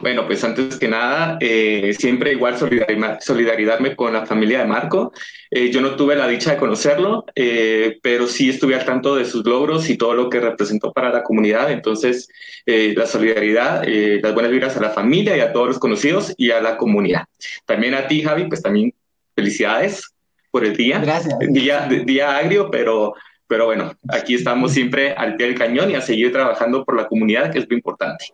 Bueno, 0.00 0.26
pues 0.26 0.42
antes 0.44 0.76
que 0.76 0.88
nada, 0.88 1.38
eh, 1.40 1.94
siempre 1.98 2.32
igual 2.32 2.56
solidarizarme 2.58 3.96
con 3.96 4.12
la 4.12 4.26
familia 4.26 4.60
de 4.60 4.66
Marco. 4.66 5.12
Eh, 5.50 5.70
yo 5.70 5.80
no 5.80 5.96
tuve 5.96 6.16
la 6.16 6.26
dicha 6.26 6.52
de 6.52 6.56
conocerlo, 6.56 7.24
eh, 7.34 7.98
pero 8.02 8.26
sí 8.26 8.50
estuve 8.50 8.74
al 8.74 8.84
tanto 8.84 9.14
de 9.16 9.24
sus 9.24 9.44
logros 9.44 9.88
y 9.88 9.96
todo 9.96 10.14
lo 10.14 10.28
que 10.28 10.40
representó 10.40 10.92
para 10.92 11.10
la 11.10 11.22
comunidad. 11.22 11.70
Entonces, 11.70 12.28
la 12.66 13.06
solidaridad, 13.06 13.84
las 13.86 14.34
buenas 14.34 14.50
vibras 14.50 14.76
a 14.76 14.80
la 14.80 14.90
familia 14.90 15.36
y 15.36 15.40
a 15.40 15.52
todos 15.52 15.68
los 15.68 15.78
conocidos 15.78 16.34
y 16.36 16.50
a 16.50 16.60
la 16.60 16.76
comunidad. 16.76 17.24
También 17.66 17.94
a 17.94 18.06
ti, 18.06 18.22
Javi, 18.22 18.44
pues 18.44 18.62
también 18.62 18.94
felicidades 19.34 20.14
por 20.50 20.64
el 20.64 20.76
día. 20.76 20.98
Gracias. 20.98 21.34
Día, 21.50 21.86
día 21.88 22.38
agrio, 22.38 22.70
pero 22.70 23.14
pero 23.46 23.66
bueno, 23.66 23.92
aquí 24.08 24.34
estamos 24.34 24.72
siempre 24.72 25.12
al 25.12 25.36
pie 25.36 25.46
del 25.46 25.58
cañón 25.58 25.90
y 25.90 25.94
a 25.94 26.00
seguir 26.00 26.32
trabajando 26.32 26.84
por 26.84 26.96
la 26.96 27.06
comunidad, 27.06 27.52
que 27.52 27.58
es 27.58 27.66
lo 27.68 27.76
importante. 27.76 28.26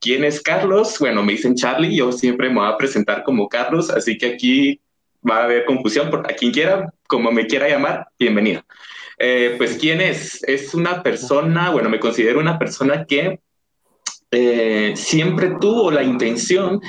¿Quién 0.00 0.24
es 0.24 0.40
Carlos? 0.40 0.98
Bueno, 0.98 1.22
me 1.22 1.32
dicen 1.32 1.54
Charlie, 1.54 1.94
yo 1.94 2.10
siempre 2.10 2.48
me 2.48 2.60
voy 2.60 2.68
a 2.68 2.76
presentar 2.78 3.22
como 3.22 3.48
Carlos, 3.48 3.90
así 3.90 4.16
que 4.16 4.26
aquí 4.26 4.80
va 5.28 5.40
a 5.40 5.44
haber 5.44 5.66
confusión, 5.66 6.08
por 6.08 6.20
a 6.20 6.34
quien 6.34 6.52
quiera, 6.52 6.90
como 7.06 7.30
me 7.30 7.46
quiera 7.46 7.68
llamar, 7.68 8.08
bienvenido. 8.18 8.62
Eh, 9.18 9.56
pues, 9.58 9.76
¿quién 9.78 10.00
es? 10.00 10.42
Es 10.44 10.72
una 10.72 11.02
persona, 11.02 11.68
bueno, 11.68 11.90
me 11.90 12.00
considero 12.00 12.40
una 12.40 12.58
persona 12.58 13.04
que 13.04 13.40
eh, 14.30 14.94
siempre 14.96 15.56
tuvo 15.60 15.90
la 15.90 16.02
intención 16.02 16.80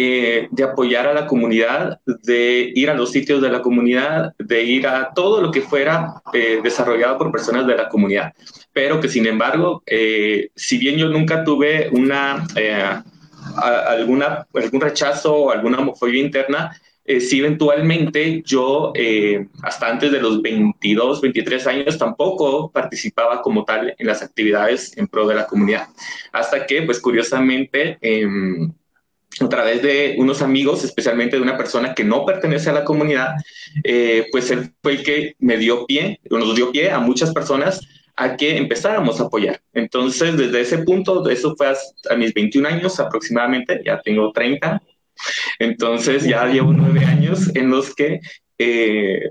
eh, 0.00 0.46
de 0.52 0.62
apoyar 0.62 1.08
a 1.08 1.12
la 1.12 1.26
comunidad, 1.26 2.00
de 2.06 2.70
ir 2.72 2.88
a 2.88 2.94
los 2.94 3.10
sitios 3.10 3.42
de 3.42 3.50
la 3.50 3.62
comunidad, 3.62 4.32
de 4.38 4.62
ir 4.62 4.86
a 4.86 5.12
todo 5.12 5.40
lo 5.40 5.50
que 5.50 5.60
fuera 5.60 6.22
eh, 6.32 6.60
desarrollado 6.62 7.18
por 7.18 7.32
personas 7.32 7.66
de 7.66 7.74
la 7.74 7.88
comunidad. 7.88 8.32
Pero 8.78 9.00
que 9.00 9.08
sin 9.08 9.26
embargo, 9.26 9.82
eh, 9.86 10.50
si 10.54 10.78
bien 10.78 10.96
yo 10.96 11.08
nunca 11.08 11.42
tuve 11.42 11.88
una, 11.90 12.46
alguna, 13.88 14.46
algún 14.54 14.80
rechazo 14.80 15.34
o 15.34 15.50
alguna 15.50 15.80
homofobia 15.80 16.20
interna, 16.20 16.80
sí 17.04 17.40
eventualmente 17.40 18.40
yo, 18.46 18.92
hasta 19.64 19.88
antes 19.88 20.12
de 20.12 20.20
los 20.20 20.40
22, 20.40 21.20
23 21.20 21.66
años, 21.66 21.98
tampoco 21.98 22.70
participaba 22.70 23.42
como 23.42 23.64
tal 23.64 23.96
en 23.98 24.06
las 24.06 24.22
actividades 24.22 24.96
en 24.96 25.08
pro 25.08 25.26
de 25.26 25.34
la 25.34 25.48
comunidad. 25.48 25.88
Hasta 26.30 26.64
que, 26.64 26.82
pues 26.82 27.00
curiosamente, 27.00 27.98
em, 28.00 28.70
a 29.40 29.48
través 29.48 29.82
de 29.82 30.14
unos 30.18 30.40
amigos, 30.40 30.84
especialmente 30.84 31.34
de 31.34 31.42
una 31.42 31.56
persona 31.56 31.94
que 31.94 32.04
no 32.04 32.24
pertenece 32.24 32.70
a 32.70 32.74
la 32.74 32.84
comunidad, 32.84 33.34
eh, 33.82 34.26
pues 34.30 34.52
él 34.52 34.72
fue 34.82 34.92
el 34.92 35.02
que 35.02 35.34
me 35.40 35.56
dio 35.56 35.84
pie, 35.84 36.20
nos 36.30 36.54
dio 36.54 36.70
pie 36.70 36.92
a 36.92 37.00
muchas 37.00 37.32
personas 37.32 37.80
a 38.20 38.36
que 38.36 38.56
empezáramos 38.56 39.20
a 39.20 39.24
apoyar. 39.24 39.60
Entonces, 39.72 40.36
desde 40.36 40.60
ese 40.60 40.78
punto, 40.78 41.28
eso 41.30 41.54
fue 41.56 41.68
a, 41.68 42.16
mis 42.16 42.34
21 42.34 42.68
años 42.68 42.98
aproximadamente, 42.98 43.80
ya 43.86 44.00
tengo 44.02 44.32
30, 44.32 44.82
entonces 45.60 46.24
ya 46.24 46.46
llevo 46.46 46.72
nueve 46.72 47.04
años 47.04 47.54
en 47.54 47.70
los 47.70 47.94
que, 47.94 48.20
eh, 48.58 49.30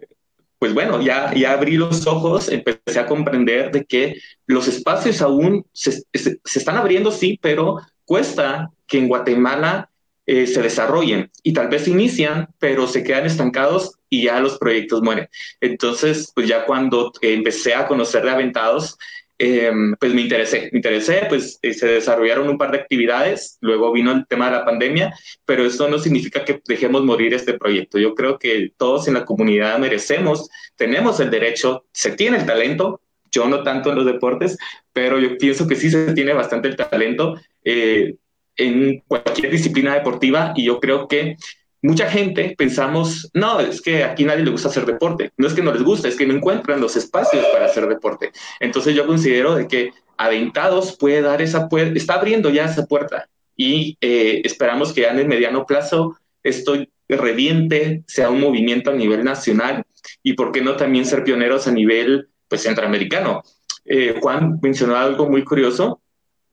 pues 0.57 0.73
bueno, 0.73 1.01
ya, 1.01 1.33
ya 1.33 1.51
abrí 1.51 1.75
los 1.75 2.07
ojos, 2.07 2.47
empecé 2.47 2.99
a 2.99 3.07
comprender 3.07 3.71
de 3.71 3.83
que 3.83 4.15
los 4.45 4.69
espacios 4.69 5.21
aún 5.21 5.65
se, 5.73 6.03
se, 6.13 6.39
se 6.41 6.59
están 6.59 6.77
abriendo, 6.77 7.11
sí, 7.11 7.37
pero 7.41 7.81
cuesta 8.05 8.69
que 8.87 8.99
en 8.99 9.09
Guatemala 9.09 9.89
eh, 10.27 10.45
se 10.45 10.61
desarrollen 10.61 11.31
y 11.41 11.53
tal 11.53 11.69
vez 11.69 11.87
inician, 11.87 12.49
pero 12.59 12.85
se 12.85 13.03
quedan 13.03 13.25
estancados 13.25 13.97
y 14.09 14.23
ya 14.23 14.39
los 14.39 14.57
proyectos 14.57 15.01
mueren. 15.01 15.29
Entonces, 15.61 16.31
pues 16.35 16.47
ya 16.47 16.65
cuando 16.65 17.11
empecé 17.21 17.73
a 17.73 17.87
conocer 17.87 18.23
de 18.23 18.31
Aventados, 18.31 18.97
eh, 19.39 19.71
pues 19.99 20.13
me 20.13 20.21
interesé, 20.21 20.69
me 20.71 20.79
interesé, 20.79 21.27
pues 21.29 21.59
eh, 21.61 21.73
se 21.73 21.87
desarrollaron 21.87 22.49
un 22.49 22.57
par 22.57 22.71
de 22.71 22.79
actividades, 22.79 23.57
luego 23.61 23.91
vino 23.93 24.11
el 24.11 24.25
tema 24.27 24.47
de 24.47 24.57
la 24.57 24.65
pandemia, 24.65 25.13
pero 25.45 25.63
eso 25.65 25.87
no 25.87 25.99
significa 25.99 26.43
que 26.43 26.59
dejemos 26.67 27.03
morir 27.03 27.33
este 27.33 27.53
proyecto. 27.53 27.99
Yo 27.99 28.15
creo 28.15 28.39
que 28.39 28.71
todos 28.77 29.07
en 29.07 29.13
la 29.13 29.25
comunidad 29.25 29.77
merecemos, 29.79 30.49
tenemos 30.75 31.19
el 31.19 31.29
derecho, 31.29 31.85
se 31.93 32.11
tiene 32.11 32.37
el 32.37 32.45
talento, 32.45 33.01
yo 33.31 33.47
no 33.47 33.63
tanto 33.63 33.91
en 33.91 33.97
los 33.97 34.05
deportes, 34.05 34.57
pero 34.91 35.19
yo 35.19 35.37
pienso 35.37 35.67
que 35.67 35.75
sí 35.75 35.89
se 35.91 36.13
tiene 36.13 36.33
bastante 36.33 36.67
el 36.69 36.75
talento. 36.75 37.39
Eh, 37.63 38.15
en 38.57 39.03
cualquier 39.07 39.51
disciplina 39.51 39.93
deportiva 39.93 40.53
y 40.55 40.65
yo 40.65 40.79
creo 40.79 41.07
que 41.07 41.37
mucha 41.81 42.09
gente 42.09 42.55
pensamos, 42.57 43.29
no, 43.33 43.59
es 43.59 43.81
que 43.81 44.03
aquí 44.03 44.25
nadie 44.25 44.43
le 44.43 44.51
gusta 44.51 44.67
hacer 44.67 44.85
deporte, 44.85 45.31
no 45.37 45.47
es 45.47 45.53
que 45.53 45.61
no 45.61 45.71
les 45.71 45.83
gusta, 45.83 46.07
es 46.07 46.15
que 46.15 46.25
no 46.25 46.33
encuentran 46.33 46.81
los 46.81 46.95
espacios 46.95 47.45
para 47.53 47.65
hacer 47.65 47.87
deporte. 47.87 48.31
Entonces 48.59 48.95
yo 48.95 49.05
considero 49.05 49.55
de 49.55 49.67
que 49.67 49.91
Aventados 50.17 50.97
puede 50.97 51.21
dar 51.21 51.41
esa 51.41 51.69
puerta, 51.69 51.93
está 51.95 52.15
abriendo 52.15 52.49
ya 52.49 52.65
esa 52.65 52.87
puerta 52.87 53.29
y 53.55 53.97
eh, 54.01 54.41
esperamos 54.43 54.91
que 54.91 55.01
ya 55.01 55.11
en 55.11 55.19
el 55.19 55.27
mediano 55.27 55.65
plazo 55.65 56.17
esto 56.43 56.75
reviente, 57.07 58.03
sea 58.07 58.29
un 58.29 58.41
movimiento 58.41 58.89
a 58.89 58.95
nivel 58.95 59.23
nacional 59.23 59.83
y 60.23 60.33
por 60.33 60.51
qué 60.51 60.61
no 60.61 60.75
también 60.75 61.05
ser 61.05 61.23
pioneros 61.23 61.67
a 61.67 61.71
nivel 61.71 62.29
pues 62.47 62.63
centroamericano. 62.63 63.43
Eh, 63.85 64.15
Juan 64.19 64.59
mencionó 64.61 64.97
algo 64.97 65.29
muy 65.29 65.43
curioso 65.43 66.01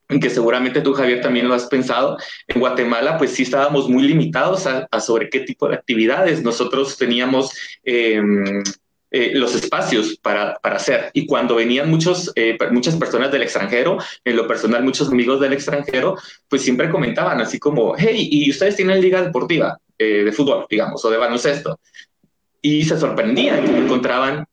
que 0.09 0.31
seguramente 0.31 0.81
tú, 0.81 0.93
Javier, 0.93 1.21
también 1.21 1.49
lo 1.49 1.55
has 1.55 1.67
pensado, 1.67 2.17
en 2.49 2.61
Guatemala, 2.61 3.19
pues 3.19 3.33
sí 3.33 3.43
estábamos 3.43 3.89
muy 3.89 4.03
limitados 4.05 4.67
a, 4.67 4.89
sobre 5.01 5.31
qué 5.31 5.41
tipo 5.41 5.69
de 5.69 5.77
actividades. 5.77 6.43
Nosotros 6.43 6.97
teníamos 6.97 7.53
em, 7.85 8.63
eh, 9.11 9.33
los 9.35 9.55
espacios 9.55 10.19
para, 10.19 10.55
para, 10.57 10.77
hacer. 10.77 11.11
Y 11.15 11.27
cuando 11.27 11.55
venían 11.57 11.89
muchos, 11.89 12.33
eh, 12.35 12.59
muchas 12.71 12.97
personas 12.97 13.31
del 13.33 13.43
extranjero, 13.43 13.99
en 14.25 14.37
lo 14.37 14.47
personal, 14.47 14.83
muchos 14.85 15.09
amigos 15.09 15.41
del 15.41 15.53
extranjero, 15.53 16.17
pues 16.49 16.63
siempre 16.63 16.91
comentaban 16.91 17.41
así 17.41 17.59
como, 17.59 17.95
hey, 17.97 18.29
¿y 18.31 18.51
ustedes 18.51 18.77
tienen 18.77 19.01
liga 19.01 19.23
deportiva 19.23 19.79
eh, 19.99 20.25
de 20.25 20.33
fútbol, 20.33 20.67
digamos, 20.69 21.05
o 21.05 21.11
de 21.11 21.17
baloncesto? 21.17 21.79
Y 22.61 22.85
se 22.85 22.99
sorprendían 22.99 23.65
que 23.65 23.77
encontraban 23.77 24.47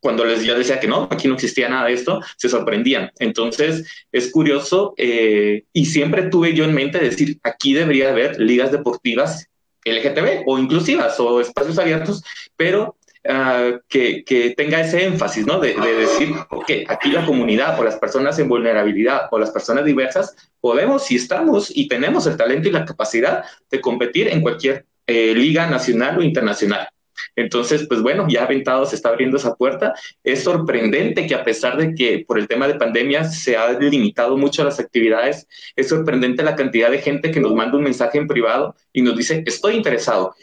cuando 0.00 0.24
les 0.24 0.44
yo 0.44 0.56
decía 0.56 0.80
que 0.80 0.88
no, 0.88 1.08
aquí 1.10 1.28
no 1.28 1.34
existía 1.34 1.68
nada 1.68 1.86
de 1.86 1.92
esto, 1.92 2.20
se 2.36 2.48
sorprendían. 2.48 3.10
Entonces, 3.18 3.86
es 4.10 4.30
curioso 4.30 4.94
eh, 4.96 5.64
y 5.72 5.86
siempre 5.86 6.22
tuve 6.24 6.54
yo 6.54 6.64
en 6.64 6.74
mente 6.74 6.98
decir, 6.98 7.38
aquí 7.42 7.74
debería 7.74 8.10
haber 8.10 8.40
ligas 8.40 8.72
deportivas 8.72 9.46
LGTB 9.84 10.42
o 10.46 10.58
inclusivas 10.58 11.18
o 11.20 11.40
espacios 11.40 11.78
abiertos, 11.78 12.22
pero 12.56 12.96
uh, 13.28 13.78
que, 13.88 14.54
tenga 14.56 14.80
ese 14.80 15.04
énfasis, 15.04 15.46
¿no? 15.46 15.58
De, 15.58 15.74
de, 15.74 15.94
decir, 15.94 16.34
ok, 16.50 16.70
aquí 16.88 17.10
la 17.10 17.24
comunidad 17.24 17.78
o 17.78 17.84
las 17.84 17.96
personas 17.96 18.38
en 18.38 18.48
vulnerabilidad 18.48 19.28
o 19.30 19.38
las 19.38 19.50
personas 19.50 19.84
diversas 19.84 20.36
podemos 20.60 21.10
y 21.10 21.16
estamos 21.16 21.74
y 21.74 21.88
tenemos 21.88 22.26
el 22.26 22.36
talento 22.36 22.68
y 22.68 22.72
la 22.72 22.84
capacidad 22.84 23.44
de 23.70 23.80
competir 23.80 24.28
en 24.28 24.42
cualquier 24.42 24.86
eh, 25.06 25.34
liga 25.34 25.66
nacional 25.66 26.18
o 26.18 26.22
internacional. 26.22 26.88
Entonces, 27.36 27.86
pues 27.88 28.02
bueno, 28.02 28.26
ya 28.28 28.44
Aventado 28.44 28.84
se 28.86 28.96
está 28.96 29.10
abriendo 29.10 29.36
esa 29.36 29.54
puerta. 29.54 29.94
Es 30.24 30.42
sorprendente 30.44 31.26
que 31.26 31.34
a 31.34 31.44
pesar 31.44 31.76
de 31.76 31.94
que 31.94 32.24
por 32.26 32.38
el 32.38 32.48
tema 32.48 32.66
de 32.66 32.74
pandemia 32.74 33.24
se 33.24 33.56
ha 33.56 33.72
limitado 33.72 34.36
mucho 34.36 34.64
las 34.64 34.80
actividades, 34.80 35.46
es 35.76 35.88
sorprendente 35.88 36.42
la 36.42 36.56
cantidad 36.56 36.90
de 36.90 36.98
gente 36.98 37.30
que 37.30 37.40
nos 37.40 37.54
manda 37.54 37.76
un 37.76 37.84
mensaje 37.84 38.18
en 38.18 38.26
privado 38.26 38.74
y 38.92 39.02
nos 39.02 39.16
dice, 39.16 39.42
estoy 39.46 39.76
interesado. 39.76 40.34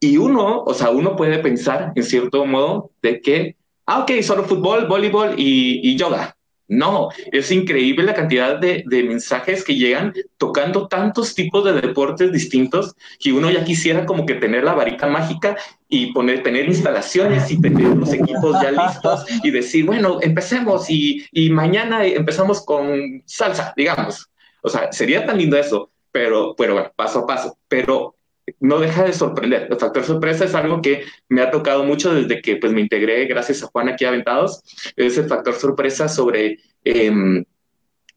Y 0.00 0.18
uno, 0.18 0.62
o 0.62 0.74
sea, 0.74 0.90
uno 0.90 1.16
puede 1.16 1.38
pensar 1.38 1.92
en 1.96 2.02
cierto 2.04 2.44
modo 2.44 2.90
de 3.02 3.20
que, 3.20 3.56
ah, 3.86 4.00
ok, 4.00 4.22
solo 4.22 4.44
fútbol, 4.44 4.86
voleibol 4.86 5.34
y, 5.36 5.80
y 5.82 5.96
yoga. 5.96 6.35
No, 6.68 7.10
es 7.30 7.52
increíble 7.52 8.04
la 8.04 8.14
cantidad 8.14 8.58
de, 8.58 8.84
mensajes 9.04 9.62
que 9.62 9.76
llegan 9.76 10.12
tocando 10.36 10.88
tantos 10.88 11.34
tipos 11.34 11.64
de 11.64 11.80
deportes 11.80 12.32
distintos 12.32 12.96
que 13.20 13.32
uno 13.32 13.50
ya 13.50 13.64
quisiera 13.64 14.04
como 14.04 14.26
que 14.26 14.34
tener 14.34 14.64
la 14.64 14.74
varita 14.74 15.06
mágica 15.06 15.56
y 15.88 16.12
poner, 16.12 16.42
tener 16.42 16.66
instalaciones 16.66 17.50
y 17.52 17.60
tener 17.60 17.96
los 17.96 18.12
equipos 18.12 18.60
ya 18.60 18.72
listos 18.72 19.26
y 19.44 19.50
decir, 19.52 19.86
bueno, 19.86 20.18
empecemos 20.20 20.90
y, 20.90 21.24
y 21.30 21.50
mañana 21.50 22.04
empezamos 22.04 22.64
con 22.64 23.22
salsa, 23.26 23.72
digamos. 23.76 24.28
O 24.62 24.68
sea, 24.68 24.90
sería 24.90 25.24
tan 25.24 25.38
lindo 25.38 25.56
eso, 25.56 25.92
pero, 26.10 26.56
pero 26.56 26.72
bueno, 26.74 26.92
paso 26.96 27.20
a 27.20 27.26
paso. 27.26 27.56
Pero 27.68 28.15
no 28.60 28.78
deja 28.78 29.04
de 29.04 29.12
sorprender. 29.12 29.68
El 29.70 29.78
factor 29.78 30.04
sorpresa 30.04 30.44
es 30.44 30.54
algo 30.54 30.80
que 30.80 31.04
me 31.28 31.42
ha 31.42 31.50
tocado 31.50 31.84
mucho 31.84 32.14
desde 32.14 32.40
que 32.40 32.56
pues, 32.56 32.72
me 32.72 32.80
integré, 32.80 33.26
gracias 33.26 33.62
a 33.62 33.66
Juan 33.66 33.88
aquí 33.88 34.04
a 34.04 34.08
Aventados, 34.08 34.62
es 34.96 35.18
el 35.18 35.26
factor 35.26 35.54
sorpresa 35.54 36.08
sobre 36.08 36.58
eh, 36.84 37.44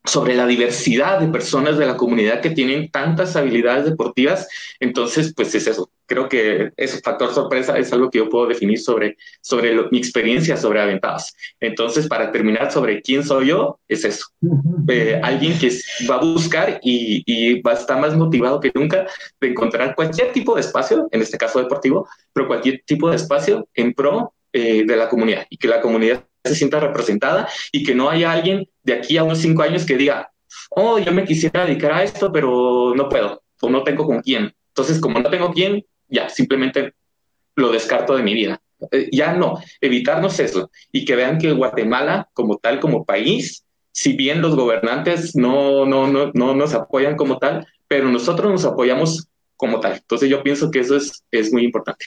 sobre 0.10 0.36
la 0.36 0.48
diversidad 0.48 1.20
de 1.20 1.28
personas 1.28 1.78
de 1.78 1.86
la 1.86 1.96
comunidad 1.96 2.42
que 2.42 2.50
tienen 2.50 2.90
tantas 2.90 3.36
habilidades 3.36 3.86
deportivas. 3.86 4.48
Entonces, 4.80 5.34
pues 5.36 5.54
es 5.54 5.68
eso. 5.68 5.92
Creo 6.08 6.28
que 6.28 6.72
ese 6.76 7.00
factor 7.02 7.34
sorpresa 7.34 7.78
es 7.78 7.94
algo 7.94 8.10
que 8.10 8.18
yo 8.18 8.30
puedo 8.30 8.48
definir 8.48 8.80
sobre, 8.80 9.18
sobre 9.42 9.76
mi 9.92 10.00
experiencia 10.00 10.58
sobre 10.58 10.82
Aventadas. 10.82 11.36
Entonces, 11.60 12.08
para 12.08 12.32
terminar 12.32 12.72
sobre 12.72 13.02
quién 13.02 13.24
soy 13.24 13.48
yo, 13.48 13.80
es 13.88 14.04
eso. 14.04 14.26
Eh, 14.88 15.20
alguien 15.24 15.60
que 15.60 15.70
va 16.10 16.16
a 16.16 16.24
buscar 16.24 16.80
y, 16.82 17.22
y, 17.26 17.62
va 17.62 17.72
a 17.72 17.76
estar 17.76 18.02
más 18.02 18.16
motivado 18.16 18.60
que 18.60 18.72
nunca 18.74 19.06
de 19.40 19.48
encontrar 19.48 19.96
cualquier 19.96 20.32
tipo 20.32 20.56
de 20.56 20.62
espacio, 20.62 21.08
en 21.12 21.22
este 21.22 21.38
caso 21.38 21.60
deportivo, 21.60 22.08
pero 22.34 22.48
cualquier 22.48 22.82
tipo 22.86 23.10
de 23.10 23.18
espacio 23.18 23.68
en 23.76 23.94
pro 23.94 24.34
eh, 24.52 24.84
de 24.84 24.96
la 24.96 25.08
comunidad 25.08 25.46
y 25.52 25.58
que 25.58 25.68
la 25.68 25.80
comunidad 25.80 26.26
se 26.44 26.56
sienta 26.56 26.80
representada 26.80 27.48
y 27.72 27.84
que 27.84 27.94
no 27.94 28.10
haya 28.10 28.32
alguien 28.32 28.68
de 28.90 28.96
aquí 28.96 29.18
a 29.18 29.24
unos 29.24 29.40
cinco 29.40 29.62
años 29.62 29.86
que 29.86 29.98
diga, 29.98 30.32
oh, 30.72 30.98
yo 31.00 31.12
me 31.12 31.24
quisiera 31.24 31.66
dedicar 31.66 31.94
a 31.94 32.04
esto, 32.04 32.32
pero 32.32 32.94
no 32.96 33.08
puedo 33.08 33.44
o 33.62 33.70
no 33.70 33.84
tengo 33.84 34.06
con 34.06 34.22
quién. 34.22 34.54
Entonces, 34.70 35.00
como 35.00 35.20
no 35.20 35.30
tengo 35.30 35.52
quién, 35.52 35.86
ya 36.08 36.30
simplemente 36.30 36.94
lo 37.56 37.72
descarto 37.72 38.16
de 38.16 38.24
mi 38.24 38.34
vida. 38.34 38.62
Eh, 38.92 39.10
ya 39.12 39.34
no, 39.34 39.60
evitarnos 39.82 40.40
eso 40.40 40.72
y 40.92 41.04
que 41.04 41.16
vean 41.16 41.38
que 41.38 41.52
Guatemala 41.52 42.30
como 42.34 42.58
tal, 42.58 42.80
como 42.80 43.06
país, 43.06 43.66
si 43.92 44.14
bien 44.14 44.42
los 44.42 44.56
gobernantes 44.56 45.36
no, 45.36 45.86
no, 45.86 46.08
no, 46.08 46.32
no 46.34 46.56
nos 46.56 46.74
apoyan 46.74 47.18
como 47.18 47.38
tal, 47.38 47.68
pero 47.88 48.08
nosotros 48.08 48.52
nos 48.52 48.66
apoyamos 48.66 49.28
como 49.58 49.82
tal. 49.82 49.94
Entonces 49.94 50.30
yo 50.30 50.42
pienso 50.42 50.72
que 50.72 50.80
eso 50.80 50.96
es, 50.96 51.24
es 51.32 51.52
muy 51.52 51.66
importante. 51.66 52.06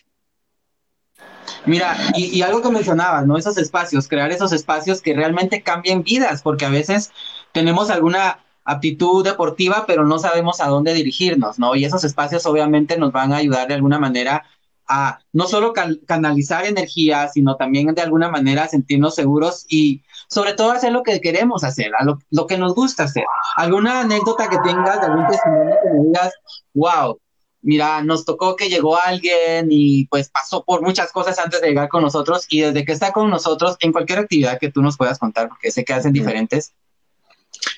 Mira, 1.67 1.97
y, 2.17 2.43
algo 2.43 2.61
que 2.61 2.71
mencionabas, 2.71 3.27
¿no? 3.27 3.37
Esos 3.37 3.57
espacios, 3.57 4.09
crear 4.09 4.33
esos 4.33 4.53
espacios 4.53 5.01
que 5.01 5.15
realmente 5.15 5.63
cambien 5.63 6.03
vidas, 6.03 6.43
porque 6.43 6.67
a 6.67 6.71
veces 6.71 7.13
tenemos 7.53 7.91
alguna 7.91 8.41
aptitud 8.65 9.25
deportiva, 9.25 9.85
pero 9.87 10.05
no 10.05 10.19
sabemos 10.19 10.61
a 10.61 10.69
dónde 10.69 10.95
dirigirnos, 10.95 11.59
¿no? 11.59 11.75
Y 11.77 11.85
esos 11.85 12.05
espacios 12.05 12.47
obviamente 12.47 12.97
nos 12.97 13.13
van 13.13 13.33
a 13.33 13.37
ayudar 13.37 13.69
de 13.69 13.75
alguna 13.75 13.99
manera 13.99 14.45
a 14.89 15.21
no 15.33 15.47
solo 15.47 15.73
canalizar 16.07 16.67
energía, 16.67 17.29
sino 17.29 17.57
también 17.57 17.95
de 17.95 18.03
alguna 18.03 18.29
manera 18.29 18.69
sentirnos 18.69 19.15
seguros 19.15 19.65
y 19.69 20.03
sobre 20.29 20.55
todo 20.55 20.73
hacer 20.73 20.93
lo 20.93 21.03
que 21.03 21.21
queremos 21.21 21.65
hacer, 21.65 21.93
lo, 22.05 22.19
lo 22.31 22.47
que 22.47 22.59
nos 22.59 22.75
gusta 22.75 23.05
hacer. 23.05 23.25
¿Alguna 23.57 24.01
anécdota 24.01 24.49
que 24.49 24.59
tengas 24.59 25.01
de 25.01 25.07
algún 25.07 25.27
testimonio 25.29 25.77
que 25.83 25.91
me 25.91 26.07
digas, 26.07 26.33
wow, 26.75 27.19
mira, 27.63 28.03
nos 28.03 28.25
tocó 28.25 28.57
que 28.57 28.69
llegó 28.69 28.99
alguien 29.01 29.69
y 29.71 30.07
pues 30.07 30.29
pasó 30.29 30.65
por 30.65 30.83
muchas 30.83 31.13
cosas 31.13 31.39
antes 31.39 31.61
de 31.61 31.69
llegar 31.69 31.89
con 31.89 32.03
nosotros 32.03 32.47
y 32.49 32.61
desde 32.61 32.85
que 32.85 32.93
está 32.93 33.13
con 33.13 33.31
nosotros 33.31 33.77
en 33.81 33.93
cualquier 33.93 34.19
actividad 34.19 34.59
que 34.59 34.71
tú 34.71 34.83
nos 34.83 34.97
puedas 34.97 35.19
contar, 35.19 35.49
porque 35.49 35.71
sé 35.71 35.85
que 35.85 35.95
hacen 35.95 36.13
diferentes, 36.13 36.75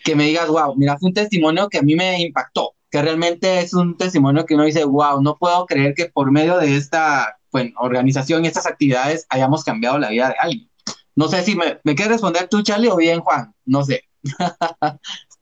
que 0.02 0.16
me 0.16 0.24
digas, 0.24 0.48
wow, 0.48 0.74
mira, 0.76 0.98
fue 0.98 1.08
un 1.08 1.14
testimonio 1.14 1.68
que 1.68 1.78
a 1.78 1.82
mí 1.82 1.94
me 1.94 2.20
impactó, 2.20 2.74
que 2.90 3.02
realmente 3.02 3.60
es 3.60 3.74
un 3.74 3.96
testimonio 3.96 4.46
que 4.46 4.54
uno 4.54 4.64
dice, 4.64 4.84
wow, 4.84 5.20
no 5.22 5.36
puedo 5.36 5.66
creer 5.66 5.94
que 5.94 6.06
por 6.06 6.30
medio 6.30 6.58
de 6.58 6.76
esta 6.76 7.38
bueno, 7.52 7.72
organización 7.78 8.44
y 8.44 8.48
estas 8.48 8.66
actividades 8.66 9.26
hayamos 9.28 9.62
cambiado 9.62 9.98
la 9.98 10.08
vida 10.08 10.28
de 10.28 10.34
alguien. 10.40 10.70
No 11.14 11.28
sé 11.28 11.42
si 11.44 11.54
me, 11.54 11.78
me 11.84 11.94
quieres 11.94 12.12
responder 12.14 12.48
tú, 12.48 12.62
Charlie, 12.62 12.88
o 12.88 12.96
bien, 12.96 13.20
Juan, 13.20 13.54
no 13.64 13.84
sé. 13.84 14.02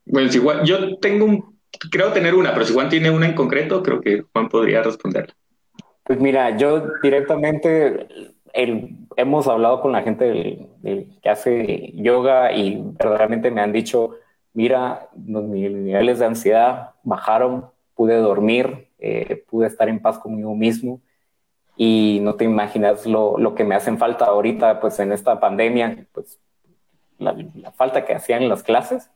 bueno, 0.04 0.30
igual, 0.30 0.64
yo 0.64 0.98
tengo 0.98 1.24
un 1.24 1.51
creo 1.90 2.12
tener 2.12 2.34
una, 2.34 2.52
pero 2.52 2.64
si 2.64 2.74
Juan 2.74 2.88
tiene 2.88 3.10
una 3.10 3.26
en 3.26 3.34
concreto, 3.34 3.82
creo 3.82 4.00
que 4.00 4.24
Juan 4.32 4.48
podría 4.48 4.82
responder. 4.82 5.34
Pues 6.04 6.20
mira, 6.20 6.56
yo 6.56 6.84
directamente 7.02 8.06
hemos 9.16 9.46
hablado 9.48 9.80
con 9.80 9.92
la 9.92 10.02
gente 10.02 10.68
que 10.82 11.28
hace 11.28 11.92
yoga 11.94 12.52
y 12.52 12.82
verdaderamente 12.82 13.50
me 13.50 13.60
han 13.60 13.72
dicho, 13.72 14.16
mira, 14.52 15.08
mis 15.16 15.70
niveles 15.70 16.18
de 16.18 16.26
ansiedad 16.26 16.90
bajaron, 17.02 17.66
pude 17.94 18.16
dormir, 18.16 18.88
eh, 18.98 19.44
pude 19.48 19.66
estar 19.66 19.88
en 19.88 20.00
paz 20.00 20.18
conmigo 20.18 20.54
mismo 20.54 21.00
y 21.76 22.20
no 22.22 22.34
te 22.34 22.44
imaginas 22.44 23.06
lo, 23.06 23.38
lo, 23.38 23.54
que 23.54 23.64
me 23.64 23.74
hacen 23.74 23.96
falta 23.96 24.26
ahorita, 24.26 24.80
pues 24.80 24.98
en 24.98 25.12
esta 25.12 25.40
pandemia, 25.40 26.06
pues 26.12 26.38
la, 27.18 27.34
la 27.54 27.72
falta 27.72 28.04
que 28.04 28.14
hacían 28.14 28.48
las 28.48 28.62
clases 28.62 29.10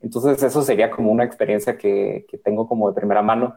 entonces 0.00 0.42
eso 0.42 0.62
sería 0.62 0.90
como 0.90 1.10
una 1.12 1.24
experiencia 1.24 1.76
que, 1.76 2.26
que 2.28 2.38
tengo 2.38 2.66
como 2.66 2.88
de 2.88 2.94
primera 2.94 3.22
mano 3.22 3.56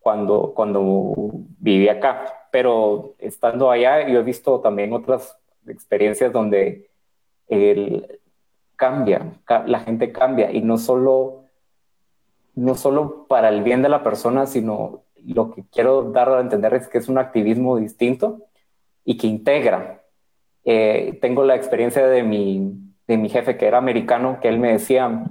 cuando, 0.00 0.52
cuando 0.54 1.14
viví 1.58 1.88
acá. 1.88 2.48
Pero 2.50 3.14
estando 3.18 3.70
allá, 3.70 4.06
yo 4.08 4.20
he 4.20 4.22
visto 4.22 4.60
también 4.60 4.92
otras 4.92 5.36
experiencias 5.66 6.32
donde 6.32 6.90
el, 7.48 8.20
cambia, 8.76 9.40
la 9.66 9.80
gente 9.80 10.12
cambia 10.12 10.52
y 10.52 10.60
no 10.60 10.78
solo, 10.78 11.44
no 12.54 12.74
solo 12.74 13.26
para 13.28 13.48
el 13.48 13.62
bien 13.62 13.82
de 13.82 13.88
la 13.88 14.02
persona, 14.02 14.46
sino 14.46 15.04
lo 15.24 15.50
que 15.52 15.64
quiero 15.72 16.10
dar 16.12 16.28
a 16.28 16.40
entender 16.40 16.74
es 16.74 16.88
que 16.88 16.98
es 16.98 17.08
un 17.08 17.18
activismo 17.18 17.78
distinto 17.78 18.42
y 19.04 19.16
que 19.16 19.26
integra. 19.26 20.02
Eh, 20.64 21.18
tengo 21.20 21.44
la 21.44 21.56
experiencia 21.56 22.06
de 22.06 22.22
mi, 22.22 22.74
de 23.06 23.16
mi 23.16 23.28
jefe 23.28 23.56
que 23.56 23.66
era 23.66 23.78
americano, 23.78 24.38
que 24.40 24.48
él 24.48 24.58
me 24.58 24.72
decía, 24.72 25.24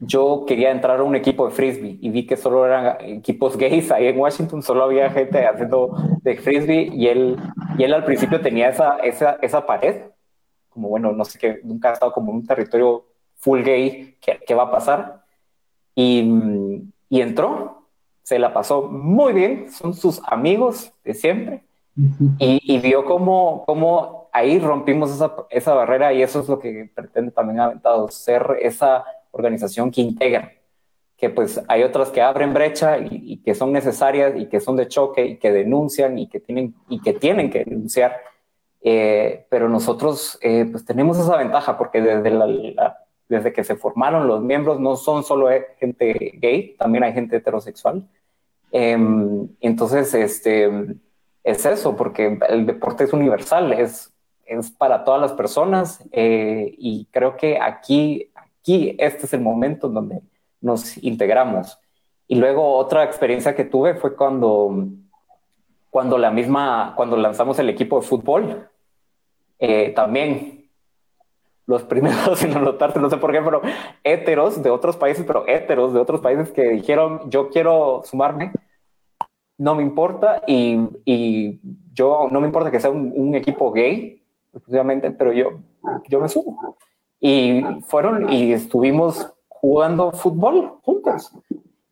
yo 0.00 0.44
quería 0.46 0.70
entrar 0.70 1.00
a 1.00 1.02
un 1.02 1.16
equipo 1.16 1.46
de 1.46 1.54
frisbee 1.54 1.98
y 2.00 2.10
vi 2.10 2.26
que 2.26 2.36
solo 2.36 2.66
eran 2.66 2.96
equipos 3.00 3.56
gays 3.56 3.90
ahí 3.90 4.06
en 4.06 4.18
Washington, 4.18 4.62
solo 4.62 4.84
había 4.84 5.10
gente 5.10 5.46
haciendo 5.46 5.96
de 6.22 6.36
frisbee 6.36 6.90
y 6.92 7.08
él, 7.08 7.36
y 7.78 7.84
él 7.84 7.94
al 7.94 8.04
principio 8.04 8.40
tenía 8.40 8.68
esa, 8.68 8.98
esa, 8.98 9.38
esa 9.42 9.66
pared, 9.66 10.02
como 10.70 10.88
bueno, 10.88 11.12
no 11.12 11.24
sé 11.24 11.38
qué, 11.38 11.60
nunca 11.64 11.90
ha 11.90 11.92
estado 11.92 12.12
como 12.12 12.32
en 12.32 12.38
un 12.38 12.46
territorio 12.46 13.04
full 13.36 13.62
gay, 13.62 14.16
¿qué, 14.20 14.40
qué 14.46 14.54
va 14.54 14.64
a 14.64 14.70
pasar? 14.70 15.24
Y, 15.94 16.82
y, 17.08 17.20
entró, 17.20 17.88
se 18.22 18.38
la 18.38 18.52
pasó 18.52 18.82
muy 18.82 19.32
bien, 19.32 19.72
son 19.72 19.94
sus 19.94 20.20
amigos 20.26 20.92
de 21.04 21.14
siempre. 21.14 21.64
Y, 22.38 22.60
y 22.62 22.78
vio 22.78 23.06
cómo, 23.06 23.64
cómo 23.64 24.28
ahí 24.36 24.58
rompimos 24.58 25.10
esa, 25.10 25.32
esa 25.48 25.72
barrera 25.72 26.12
y 26.12 26.22
eso 26.22 26.40
es 26.40 26.48
lo 26.48 26.58
que 26.58 26.90
pretende 26.94 27.30
también 27.30 27.58
Aventado, 27.58 28.08
ser 28.08 28.58
esa 28.60 29.04
organización 29.36 29.90
que 29.90 30.00
integra, 30.00 30.52
que 31.16 31.30
pues 31.30 31.62
hay 31.68 31.82
otras 31.82 32.10
que 32.10 32.20
abren 32.20 32.52
brecha 32.52 32.98
y, 32.98 33.38
que 33.38 33.54
son 33.54 33.72
necesarias 33.72 34.34
y 34.36 34.46
que 34.46 34.60
son 34.60 34.76
de 34.76 34.88
choque 34.88 35.24
y 35.24 35.36
que 35.36 35.52
denuncian 35.52 36.18
y 36.18 36.28
que 36.28 36.40
tienen, 36.40 36.74
y 36.88 37.00
que, 37.00 37.12
tienen 37.12 37.50
que 37.50 37.64
denunciar. 37.64 38.16
Eh, 38.82 39.46
pero 39.48 39.68
nosotros 39.68 40.38
eh, 40.42 40.66
pues 40.70 40.84
tenemos 40.84 41.18
esa 41.18 41.36
ventaja 41.36 41.76
porque 41.76 42.00
desde, 42.00 42.30
la, 42.30 42.98
desde 43.28 43.52
que 43.52 43.64
se 43.64 43.76
formaron 43.76 44.28
los 44.28 44.42
miembros 44.42 44.78
no 44.78 44.96
son 44.96 45.24
solo 45.24 45.48
gente 45.78 46.32
gay, 46.34 46.76
también 46.78 47.04
hay 47.04 47.12
gente 47.12 47.36
heterosexual. 47.36 48.06
Em, 48.72 49.48
entonces, 49.60 50.12
este, 50.14 50.70
es 51.42 51.64
eso, 51.64 51.96
porque 51.96 52.38
el 52.48 52.66
deporte 52.66 53.04
es 53.04 53.12
universal, 53.12 53.72
es, 53.72 54.12
es 54.44 54.70
para 54.70 55.04
todas 55.04 55.20
las 55.20 55.32
personas 55.32 56.04
eh, 56.12 56.74
y 56.76 57.06
creo 57.10 57.36
que 57.36 57.58
aquí 57.60 58.30
aquí 58.66 58.96
este 58.98 59.26
es 59.26 59.32
el 59.32 59.40
momento 59.40 59.86
en 59.86 59.94
donde 59.94 60.22
nos 60.60 61.00
integramos. 61.02 61.78
Y 62.26 62.34
luego 62.34 62.74
otra 62.76 63.04
experiencia 63.04 63.54
que 63.54 63.64
tuve 63.64 63.94
fue 63.94 64.16
cuando, 64.16 64.88
cuando 65.88 66.18
la 66.18 66.32
misma, 66.32 66.92
cuando 66.96 67.16
lanzamos 67.16 67.60
el 67.60 67.68
equipo 67.68 68.00
de 68.00 68.06
fútbol, 68.06 68.68
eh, 69.60 69.92
también 69.94 70.68
los 71.66 71.84
primeros 71.84 72.42
en 72.44 72.56
anotarse, 72.56 72.98
no 72.98 73.08
sé 73.08 73.18
por 73.18 73.30
qué, 73.30 73.40
pero 73.40 73.62
héteros 74.02 74.60
de 74.60 74.70
otros 74.70 74.96
países, 74.96 75.24
pero 75.24 75.46
héteros 75.46 75.94
de 75.94 76.00
otros 76.00 76.20
países 76.20 76.50
que 76.50 76.70
dijeron, 76.70 77.30
yo 77.30 77.50
quiero 77.50 78.02
sumarme, 78.04 78.50
no 79.58 79.76
me 79.76 79.84
importa 79.84 80.42
y, 80.46 80.80
y 81.04 81.60
yo 81.92 82.28
no 82.32 82.40
me 82.40 82.48
importa 82.48 82.72
que 82.72 82.80
sea 82.80 82.90
un, 82.90 83.12
un 83.14 83.36
equipo 83.36 83.70
gay, 83.70 84.24
exclusivamente, 84.52 85.12
pero 85.12 85.32
yo, 85.32 85.60
yo 86.08 86.20
me 86.20 86.28
sumo 86.28 86.76
y 87.20 87.62
fueron 87.86 88.32
y 88.32 88.52
estuvimos 88.52 89.32
jugando 89.48 90.12
fútbol 90.12 90.78
juntos. 90.82 91.32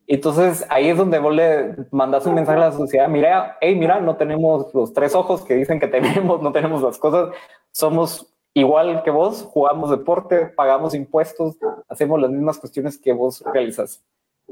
Entonces 0.07 0.67
ahí 0.69 0.89
es 0.91 0.99
donde 0.99 1.19
vos 1.19 1.35
le 1.35 1.77
mandas 1.91 2.27
un 2.27 2.35
mensaje 2.35 2.59
a 2.59 2.69
la 2.69 2.73
sociedad, 2.73 3.09
mira, 3.09 3.57
hey, 3.61 3.75
mira, 3.75 4.01
no 4.01 4.17
tenemos 4.17 4.73
los 4.75 4.93
tres 4.93 5.15
ojos 5.15 5.43
que 5.43 5.55
dicen 5.55 5.81
que 5.81 5.89
tenemos, 5.89 6.43
no 6.43 6.53
tenemos 6.53 6.83
las 6.83 6.99
cosas, 6.99 7.35
somos 7.71 8.35
igual 8.53 9.03
que 9.03 9.11
vos, 9.11 9.43
jugamos 9.51 9.91
deporte, 9.91 10.47
pagamos 10.47 10.95
impuestos, 10.95 11.57
hacemos 11.89 12.21
las 12.21 12.31
mismas 12.31 12.59
cuestiones 12.59 12.99
que 12.99 13.13
vos 13.13 13.43
realizas. 13.53 14.05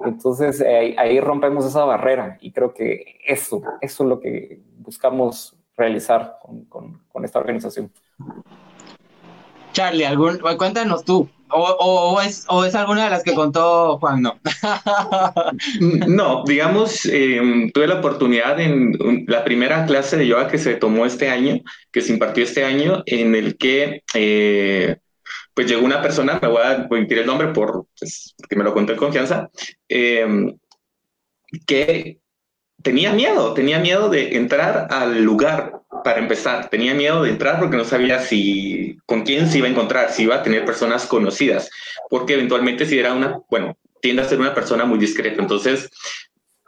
Entonces 0.04 0.60
eh, 0.62 0.94
ahí 0.98 1.20
rompemos 1.20 1.66
esa 1.66 1.84
barrera 1.84 2.38
y 2.40 2.50
creo 2.50 2.72
que 2.72 3.18
eso, 3.26 3.62
eso 3.82 4.02
es 4.04 4.08
lo 4.08 4.20
que 4.20 4.62
buscamos 4.78 5.54
realizar 5.76 6.38
con, 6.40 6.64
con, 6.64 7.02
con 7.12 7.24
esta 7.26 7.38
organización. 7.38 7.92
Charlie, 9.72 10.04
algún, 10.04 10.38
cuéntanos 10.38 11.04
tú. 11.04 11.28
O, 11.54 12.18
es, 12.22 12.46
alguna 12.74 13.04
de 13.04 13.10
las 13.10 13.22
que 13.22 13.34
contó 13.34 13.98
Juan, 13.98 14.22
no. 14.22 14.40
no, 16.08 16.44
digamos, 16.46 17.04
em, 17.04 17.70
tuve 17.72 17.86
la 17.86 17.96
oportunidad 17.96 18.58
en 18.58 18.96
la 19.26 19.44
primera 19.44 19.84
clase 19.84 20.16
de 20.16 20.26
yoga 20.26 20.48
que 20.48 20.56
se 20.56 20.76
tomó 20.76 21.04
este 21.04 21.28
año, 21.28 21.60
que 21.92 22.00
se 22.00 22.12
impartió 22.14 22.44
este 22.44 22.64
año, 22.64 23.02
en 23.04 23.34
el 23.34 23.58
que 23.58 24.02
eh, 24.14 24.96
pues 25.52 25.66
llegó 25.66 25.84
una 25.84 26.00
persona, 26.00 26.38
me 26.40 26.48
voy 26.48 26.62
a 26.62 26.86
omitir 26.90 27.18
el 27.18 27.26
nombre 27.26 27.48
por, 27.48 27.86
pues, 27.98 28.34
porque 28.38 28.56
me 28.56 28.64
lo 28.64 28.72
contó 28.72 28.92
en 28.92 28.98
confianza, 28.98 29.50
em, 29.88 30.56
que 31.66 32.18
tenía 32.82 33.12
miedo, 33.12 33.52
tenía 33.52 33.78
miedo 33.78 34.08
de 34.08 34.36
entrar 34.36 34.88
al 34.90 35.22
lugar 35.22 35.81
para 36.04 36.18
empezar. 36.18 36.68
Tenía 36.68 36.94
miedo 36.94 37.22
de 37.22 37.30
entrar 37.30 37.58
porque 37.58 37.76
no 37.76 37.84
sabía 37.84 38.20
si 38.20 38.98
con 39.06 39.22
quién 39.22 39.48
se 39.48 39.58
iba 39.58 39.66
a 39.66 39.70
encontrar, 39.70 40.10
si 40.10 40.24
iba 40.24 40.36
a 40.36 40.42
tener 40.42 40.64
personas 40.64 41.06
conocidas, 41.06 41.70
porque 42.08 42.34
eventualmente 42.34 42.86
si 42.86 42.98
era 42.98 43.12
una, 43.12 43.40
bueno, 43.50 43.76
tiende 44.00 44.22
a 44.22 44.28
ser 44.28 44.40
una 44.40 44.54
persona 44.54 44.84
muy 44.84 44.98
discreta. 44.98 45.40
Entonces, 45.40 45.90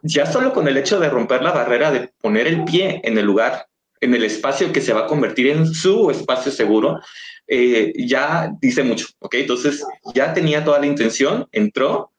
ya 0.03 0.27
solo 0.27 0.53
con 0.53 0.69
el 0.69 0.77
hecho 0.77 1.01
de 1.01 1.09
romper 1.09 1.43
la 1.43 1.53
barrera 1.53 1.91
de 1.91 2.11
poner 2.21 2.47
el 2.47 2.65
pie 2.65 3.01
en 3.05 3.19
el 3.19 3.25
lugar, 3.25 3.67
en 4.01 4.15
el 4.15 4.25
espacio 4.25 4.73
que 4.73 4.81
se 4.81 4.93
va 4.93 5.01
a 5.01 5.07
convertir 5.07 5.49
en 5.49 5.67
su 5.67 6.11
espacio 6.11 6.53
seguro, 6.53 7.01
eh, 7.47 7.93
ya 7.97 8.51
dice 8.61 8.83
mucho, 8.83 9.07
¿ok? 9.19 9.35
Entonces, 9.37 9.85
ya 10.15 10.33
tenía 10.33 10.65
toda 10.65 10.79
la 10.79 10.87
intención, 10.87 11.47
entró 11.53 12.13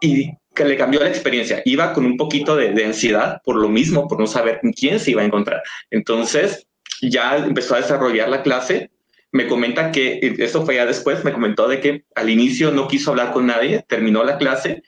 y 0.00 0.32
que 0.58 0.64
le 0.64 0.76
cambió 0.76 1.00
la 1.00 1.08
experiencia. 1.08 1.62
Iba 1.64 1.92
con 1.92 2.04
un 2.04 2.16
poquito 2.16 2.56
de, 2.56 2.84
ansiedad 2.84 3.40
por 3.44 3.56
lo 3.56 3.68
mismo, 3.68 4.08
por 4.08 4.18
no 4.18 4.26
saber 4.26 4.58
con 4.60 4.72
quién 4.72 4.98
se 4.98 5.12
iba 5.12 5.22
a 5.22 5.24
encontrar. 5.24 5.62
Entonces, 5.90 6.66
ya 7.00 7.36
empezó 7.36 7.76
a 7.76 7.80
desarrollar 7.80 8.28
la 8.28 8.42
clase. 8.42 8.90
Me 9.30 9.46
comenta 9.46 9.92
que, 9.92 10.34
eso 10.38 10.64
fue 10.64 10.74
ya 10.74 10.84
después, 10.84 11.24
me 11.24 11.32
comentó 11.32 11.68
de 11.68 11.80
que 11.80 12.04
al 12.16 12.28
inicio 12.28 12.72
no 12.72 12.88
quiso 12.88 13.12
hablar 13.12 13.32
con 13.32 13.46
nadie, 13.46 13.84
terminó 13.88 14.24
la 14.24 14.36
clase 14.36 14.82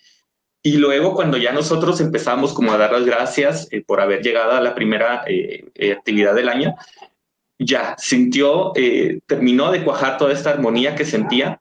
y 0.62 0.76
luego 0.76 1.14
cuando 1.14 1.38
ya 1.38 1.52
nosotros 1.52 2.00
empezamos 2.00 2.52
como 2.52 2.72
a 2.72 2.76
dar 2.76 2.92
las 2.92 3.06
gracias 3.06 3.68
eh, 3.70 3.82
por 3.82 4.00
haber 4.00 4.22
llegado 4.22 4.52
a 4.52 4.60
la 4.60 4.74
primera 4.74 5.24
eh, 5.26 5.64
eh, 5.74 5.92
actividad 5.92 6.34
del 6.34 6.50
año, 6.50 6.74
ya 7.58 7.94
sintió, 7.98 8.72
terminó 9.26 9.70
de 9.70 9.84
cuajar 9.84 10.16
toda 10.16 10.32
esta 10.32 10.50
armonía 10.50 10.94
que 10.94 11.04
sentía 11.04 11.60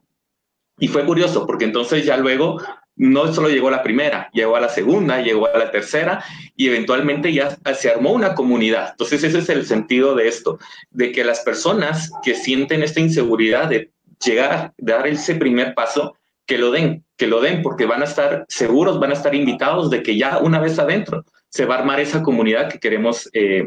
Y 0.80 0.88
fue 0.88 1.06
curioso, 1.06 1.46
porque 1.46 1.66
entonces 1.66 2.06
ya 2.06 2.18
luego 2.18 2.62
no 3.00 3.34
solo 3.34 3.50
llegó 3.50 3.72
la 3.72 3.82
primera, 3.82 4.30
llegó 4.34 4.58
a 4.58 4.60
la 4.60 4.68
segunda, 4.68 5.22
llegó 5.22 5.48
a 5.48 5.58
la 5.58 5.72
tercera 5.72 6.24
y 6.56 6.68
eventualmente 6.68 7.32
ya 7.32 7.58
se 7.74 7.90
armó 7.90 8.12
una 8.12 8.36
comunidad. 8.36 8.90
Entonces 8.92 9.24
ese 9.24 9.40
es 9.40 9.50
el 9.50 9.66
sentido 9.66 10.16
de 10.16 10.28
esto, 10.28 10.60
de 10.92 11.14
que 11.14 11.24
las 11.24 11.40
personas 11.40 12.12
que 12.22 12.36
sienten 12.36 12.84
esta 12.84 13.00
inseguridad 13.00 13.70
de 13.70 13.92
llegar 14.24 14.52
a 14.52 14.74
dar 14.78 15.08
ese 15.08 15.36
primer 15.36 15.74
paso, 15.74 16.18
que 16.46 16.58
lo 16.58 16.72
den, 16.72 17.06
que 17.16 17.28
lo 17.28 17.40
den, 17.40 17.62
porque 17.62 17.86
van 17.86 18.02
a 18.02 18.06
estar 18.06 18.46
seguros, 18.50 19.00
van 19.00 19.12
a 19.12 19.14
estar 19.14 19.34
invitados 19.34 19.90
de 19.90 20.04
que 20.04 20.18
ya 20.18 20.40
una 20.40 20.60
vez 20.60 20.78
adentro 20.78 21.24
se 21.48 21.66
va 21.66 21.76
a 21.76 21.80
armar 21.80 22.02
esa 22.02 22.22
comunidad 22.22 22.70
que 22.70 22.80
queremos, 22.80 23.30
eh, 23.34 23.64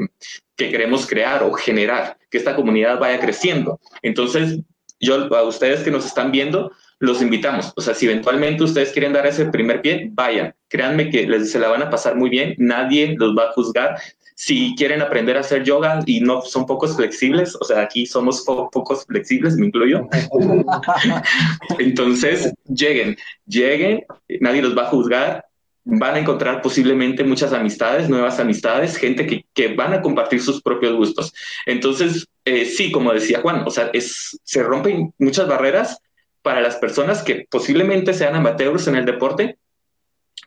que 0.57 0.71
queremos 0.71 1.07
crear 1.07 1.43
o 1.43 1.53
generar, 1.53 2.19
que 2.31 2.37
esta 2.37 2.55
comunidad 2.55 2.99
vaya 2.99 3.19
creciendo. 3.19 3.81
Entonces, 4.03 4.59
yo 5.01 5.35
a 5.35 5.43
ustedes 5.43 5.81
que 5.81 5.91
nos 5.91 6.05
están 6.05 6.31
viendo, 6.31 6.71
los 7.03 7.21
invitamos. 7.21 7.73
O 7.75 7.81
sea, 7.81 7.95
si 7.95 8.07
eventualmente 8.07 8.63
ustedes 8.63 8.93
quieren 8.93 9.13
dar 9.13 9.27
ese 9.27 9.47
primer 9.47 9.83
pie, 9.83 10.09
vayan. 10.13 10.55
Créanme 10.69 11.11
que 11.11 11.27
les, 11.27 11.51
se 11.51 11.59
la 11.59 11.69
van 11.69 11.83
a 11.83 11.91
pasar 11.91 12.15
muy 12.15 12.31
bien, 12.31 12.55
nadie 12.59 13.17
los 13.19 13.37
va 13.37 13.49
a 13.49 13.53
juzgar. 13.53 13.97
Si 14.37 14.73
quieren 14.77 15.03
aprender 15.03 15.37
a 15.37 15.41
hacer 15.41 15.65
yoga 15.65 15.99
y 16.07 16.21
no 16.21 16.43
son 16.43 16.65
pocos 16.65 16.95
flexibles, 16.95 17.57
o 17.61 17.65
sea, 17.65 17.81
aquí 17.81 18.07
somos 18.07 18.43
pocos 18.43 19.05
flexibles, 19.05 19.57
me 19.57 19.67
incluyo. 19.67 20.09
Entonces, 21.81 22.55
lleguen, 22.73 23.17
lleguen, 23.47 24.05
nadie 24.41 24.63
los 24.63 24.79
va 24.79 24.83
a 24.83 24.91
juzgar, 24.91 25.45
van 25.85 26.15
a 26.15 26.19
encontrar 26.21 26.63
posiblemente 26.63 27.25
muchas 27.25 27.53
amistades, 27.53 28.09
nuevas 28.09 28.39
amistades, 28.39 28.97
gente 28.97 29.27
que, 29.27 29.45
que 29.53 29.75
van 29.75 29.93
a 29.93 30.03
compartir 30.03 30.41
sus 30.41 30.63
propios 30.63 30.95
gustos. 30.95 31.35
Entonces, 31.67 32.29
eh, 32.45 32.65
sí, 32.65 32.93
como 32.93 33.13
decía 33.13 33.41
Juan, 33.41 33.65
o 33.67 33.71
sea, 33.71 33.91
es, 33.93 34.39
se 34.45 34.63
rompen 34.63 35.13
muchas 35.19 35.49
barreras 35.49 35.99
para 36.43 36.61
las 36.61 36.77
personas 36.77 37.23
que 37.23 37.47
posiblemente 37.49 38.13
sean 38.13 38.35
amateurs 38.35 38.87
en 38.89 38.97
el 38.97 39.05
deporte, 39.05 39.59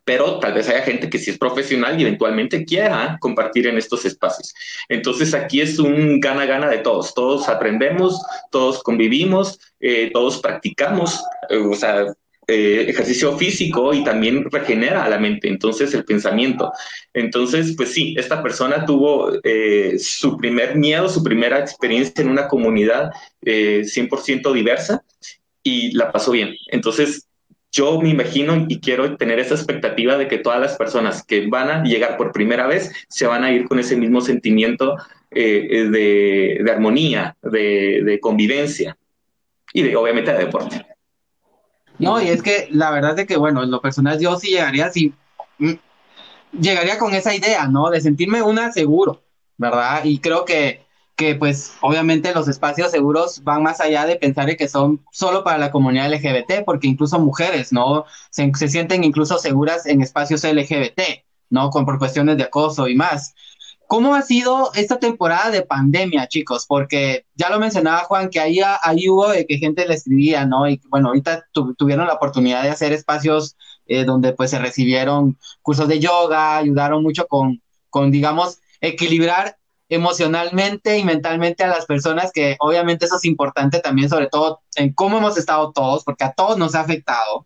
pero 0.04 0.39
tal 0.39 0.54
vez 0.54 0.70
haya 0.70 0.84
gente 0.84 1.10
que 1.10 1.18
sí 1.18 1.32
es 1.32 1.38
profesional 1.38 2.00
y 2.00 2.04
eventualmente 2.04 2.66
quiera 2.66 3.18
compartir 3.20 3.68
en 3.68 3.78
estos 3.78 4.06
espacios. 4.06 4.54
Entonces 4.89 5.34
aquí 5.34 5.62
es 5.62 5.80
un 5.80 6.20
gana-gana 6.20 6.70
de 6.70 6.80
todos. 6.80 7.14
Todos 7.14 7.50
aprendemos, 7.50 8.22
todos 8.52 8.84
convivimos, 8.84 9.60
eh, 9.80 10.12
todos 10.14 10.39
practicamos, 10.39 11.24
eh, 11.50 11.58
o 11.58 11.74
sea, 11.74 12.06
eh, 12.48 12.86
ejercicio 12.88 13.36
físico 13.36 13.91
y 13.96 14.04
también 14.04 14.46
regenera 14.52 15.04
a 15.04 15.10
la 15.10 15.18
mente, 15.18 15.48
entonces 15.48 15.91
el 15.96 16.06
pensamiento. 16.06 16.72
Entonces, 17.12 17.74
pues 17.76 17.91
sí, 17.91 18.14
esta 18.20 18.43
persona 18.43 18.86
tuvo 18.86 19.32
su 19.98 20.38
primer 20.38 20.76
miedo, 20.76 21.10
su 21.10 21.24
primera 21.24 21.60
experiencia 21.60 22.22
en 22.22 22.30
una 22.30 22.48
comunidad 22.48 23.10
100% 23.41 24.54
diversa 24.54 25.04
y 25.66 25.91
la 25.93 26.11
pasó 26.11 26.32
bien. 26.32 26.55
Entonces, 26.68 27.28
yo 27.72 27.99
me 27.99 28.09
imagino 28.09 28.66
y 28.70 28.80
quiero 28.80 29.18
tener 29.18 29.39
esa 29.39 29.55
expectativa 29.55 30.16
de 30.16 30.28
que 30.28 30.38
todas 30.38 30.61
las 30.61 30.78
personas 30.78 31.26
que 31.26 31.47
van 31.47 31.70
a 31.70 31.84
llegar 31.84 32.18
por 32.18 32.32
primera 32.32 32.68
vez 32.68 32.93
se 33.09 33.26
van 33.26 33.43
a 33.43 33.51
ir 33.51 33.68
con 33.68 33.80
ese 33.80 33.97
mismo 33.97 34.22
sentimiento 34.22 34.95
eh, 35.32 35.89
de, 35.91 36.72
armonía, 36.72 37.36
de, 37.41 38.20
convivencia 38.22 38.95
y 39.74 39.82
de, 39.82 39.95
obviamente 39.95 40.32
de 40.32 40.45
deporte. 40.45 40.86
No, 41.97 42.22
y 42.22 42.28
es 42.28 42.43
que 42.43 42.68
la 42.70 42.91
verdad 42.91 43.18
es 43.18 43.26
que, 43.26 43.36
bueno, 43.36 43.63
en 43.63 43.72
lo 43.72 43.82
personal 43.82 44.20
yo 44.20 44.38
sí 44.38 44.51
llegaría 44.51 44.86
así, 44.86 45.13
mm, 45.57 45.74
llegaría 46.61 46.99
con 46.99 47.13
esa 47.16 47.34
idea, 47.34 47.68
¿no? 47.68 47.89
De 47.89 48.01
sentirme 48.01 48.41
una 48.43 48.72
seguro, 48.72 49.24
¿verdad? 49.57 50.05
Y 50.05 50.20
creo 50.20 50.45
que 50.45 50.85
que 51.16 51.36
pues 51.36 51.74
obviamente 51.82 52.34
los 52.34 52.47
espacios 52.47 52.91
seguros 52.91 53.43
van 53.43 53.63
más 53.63 53.80
allá 53.80 54.05
de 54.05 54.18
pensar 54.18 54.55
que 54.57 54.68
son 54.68 55.01
solo 55.11 55.43
para 55.43 55.57
la 55.57 55.72
comunidad 55.72 56.11
LGBT, 56.11 56.66
porque 56.66 56.88
incluso 56.88 57.20
mujeres, 57.20 57.72
¿no? 57.72 58.05
Se, 58.32 58.51
sienten 58.68 59.03
incluso 59.03 59.38
seguras 59.38 59.86
en 59.86 60.01
espacios 60.01 60.43
LGBT, 60.43 61.24
¿no? 61.49 61.70
Con 61.70 61.86
por 61.86 61.99
cuestiones 61.99 62.38
de 62.38 62.43
acoso 62.43 62.88
y 62.88 62.95
más. 62.95 63.34
¿Cómo 63.88 64.16
ha 64.16 64.24
sido 64.24 64.72
esta 64.74 64.99
temporada 64.99 65.51
de 65.51 65.61
pandemia, 65.61 66.28
chicos? 66.28 66.66
Porque 66.68 67.26
ya 67.36 67.49
lo 67.49 67.59
mencionaba 67.59 67.99
Juan, 67.99 68.30
que 68.30 68.39
ahí, 68.39 68.59
ahí 68.82 69.07
hubo 69.09 69.30
de 69.30 69.45
que 69.45 69.57
gente 69.57 69.88
le 69.88 69.93
escribía, 69.93 70.45
¿no? 70.45 70.68
Y 70.68 70.82
bueno, 70.89 71.09
ahorita 71.09 71.45
tuvieron 71.78 72.07
la 72.07 72.16
oportunidad 72.16 72.63
de 72.63 72.70
hacer 72.70 72.91
espacios 72.93 73.55
eh, 73.86 74.03
donde 74.03 74.34
pues 74.34 74.49
se 74.51 74.59
recibieron 74.59 75.38
cursos 75.61 75.88
de 75.88 75.99
yoga, 75.99 76.57
ayudaron 76.57 77.03
mucho 77.03 77.28
con, 77.28 77.61
con 77.89 78.11
digamos, 78.11 78.59
equilibrar 78.82 79.57
emocionalmente 79.90 80.98
y 80.98 81.04
mentalmente 81.04 81.64
a 81.64 81.68
las 81.68 81.86
personas, 81.86 82.32
que 82.32 82.56
obviamente 82.60 83.06
eso 83.06 83.18
es 83.18 83.26
importante 83.26 83.80
también, 83.80 84.10
sobre 84.10 84.28
todo 84.28 84.62
en 84.76 84.94
cómo 84.94 85.18
hemos 85.18 85.38
estado 85.38 85.72
todos, 85.72 86.04
porque 86.04 86.24
a 86.24 86.34
todos 86.34 86.58
nos 86.58 86.76
ha 86.76 86.82
afectado 86.82 87.46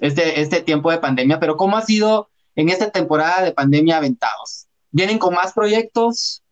este, 0.00 0.40
este 0.40 0.60
tiempo 0.60 0.90
de 0.90 0.98
pandemia, 0.98 1.40
pero 1.40 1.56
cómo 1.56 1.76
ha 1.76 1.82
sido 1.82 2.28
en 2.54 2.68
esta 2.68 2.90
temporada 2.90 3.42
de 3.42 3.52
pandemia 3.52 3.96
aventados. 3.96 4.66
¿Vienen 4.90 5.18
con 5.18 5.34
más 5.34 5.52
proyectos? 5.54 6.42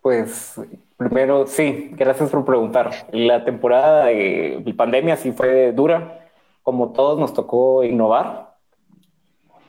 Pues 0.00 0.60
primero, 0.96 1.46
sí, 1.46 1.90
gracias 1.92 2.30
por 2.30 2.44
preguntar. 2.44 3.08
La 3.12 3.44
temporada 3.44 4.06
de 4.06 4.74
pandemia 4.76 5.16
sí 5.16 5.32
fue 5.32 5.72
dura, 5.72 6.30
como 6.62 6.92
todos 6.92 7.18
nos 7.18 7.34
tocó 7.34 7.84
innovar. 7.84 8.43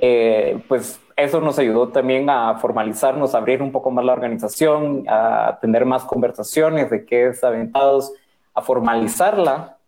Eh, 0.08 0.62
pues 0.68 1.00
eso 1.16 1.42
nos 1.42 1.58
ayudó 1.58 1.90
también 1.90 2.30
a 2.30 2.60
formalizarnos, 2.60 3.34
a 3.34 3.40
abrir 3.40 3.64
un 3.64 3.72
poco 3.72 3.90
más 3.90 4.06
la 4.06 4.14
organización, 4.14 5.04
a 5.08 5.58
tener 5.60 5.84
más 5.84 6.04
conversaciones 6.04 6.92
de 6.92 7.06
qué 7.06 7.30
es 7.30 7.44
Aventados, 7.44 8.14
a 8.54 8.62
formalizarla 8.62 9.80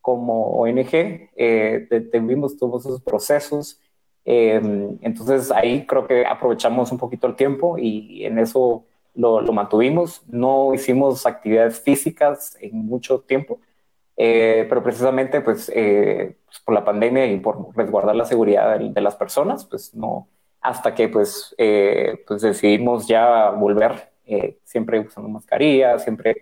como 0.00 0.60
ONG. 0.60 1.28
Eh, 1.34 1.88
tuvimos 2.12 2.56
todos 2.56 2.86
esos 2.86 3.02
procesos. 3.02 3.80
Em, 4.24 4.96
entonces 5.02 5.50
ahí 5.50 5.84
creo 5.86 6.06
que 6.06 6.24
aprovechamos 6.24 6.92
un 6.92 6.98
poquito 6.98 7.26
el 7.26 7.34
tiempo 7.34 7.76
y 7.76 8.24
en 8.24 8.38
eso 8.38 8.84
lo, 9.16 9.42
mantuvimos. 9.52 10.22
No 10.28 10.72
hicimos 10.72 11.26
actividades 11.26 11.80
físicas 11.80 12.56
en 12.60 12.86
mucho 12.86 13.18
tiempo, 13.20 13.58
eh, 14.16 14.66
pero 14.68 14.82
precisamente 14.82 15.40
pues, 15.40 15.70
eh, 15.74 16.36
pues, 16.44 16.60
por 16.60 16.74
la 16.74 16.84
pandemia 16.84 17.26
y 17.26 17.40
por 17.40 17.76
resguardar 17.76 18.16
la 18.16 18.24
seguridad 18.24 18.78
de, 18.78 18.90
de 18.90 19.00
las 19.00 19.16
personas, 19.16 19.64
pues 19.64 19.94
no, 19.94 20.28
hasta 20.64 20.94
que 20.94 21.08
pues, 21.10 21.54
eh, 21.58 22.24
pues 22.26 22.40
decidimos 22.40 23.06
ya 23.06 23.50
volver, 23.50 24.10
eh, 24.24 24.58
siempre 24.64 24.98
usando 24.98 25.28
mascarilla, 25.28 25.98
siempre 25.98 26.38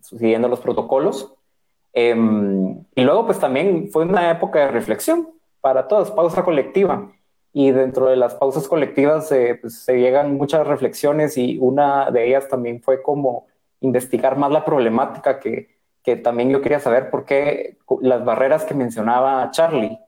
siguiendo 0.00 0.46
los 0.46 0.60
protocolos. 0.60 1.32
Em, 1.94 2.84
y 2.94 3.02
luego 3.02 3.24
pues 3.24 3.38
también 3.38 3.88
fue 3.90 4.04
una 4.04 4.30
época 4.30 4.58
de 4.60 4.68
reflexión 4.68 5.30
para 5.62 5.88
todos, 5.88 6.10
pausa 6.10 6.44
colectiva. 6.44 7.12
Y 7.54 7.70
dentro 7.70 8.08
de 8.08 8.16
las 8.16 8.34
pausas 8.34 8.68
colectivas 8.68 9.32
eh, 9.32 9.58
pues, 9.58 9.82
se 9.82 9.98
llegan 9.98 10.36
muchas 10.36 10.66
reflexiones 10.66 11.38
y 11.38 11.58
una 11.58 12.10
de 12.10 12.28
ellas 12.28 12.48
también 12.48 12.82
fue 12.82 13.02
como 13.02 13.46
investigar 13.80 14.36
más 14.36 14.52
la 14.52 14.66
problemática 14.66 15.40
que, 15.40 15.70
que 16.02 16.16
también 16.16 16.50
yo 16.50 16.60
quería 16.60 16.80
saber 16.80 17.10
por 17.10 17.24
qué 17.24 17.78
las 18.00 18.24
barreras 18.24 18.64
que 18.64 18.74
mencionaba 18.74 19.50
Charlie. 19.50 19.98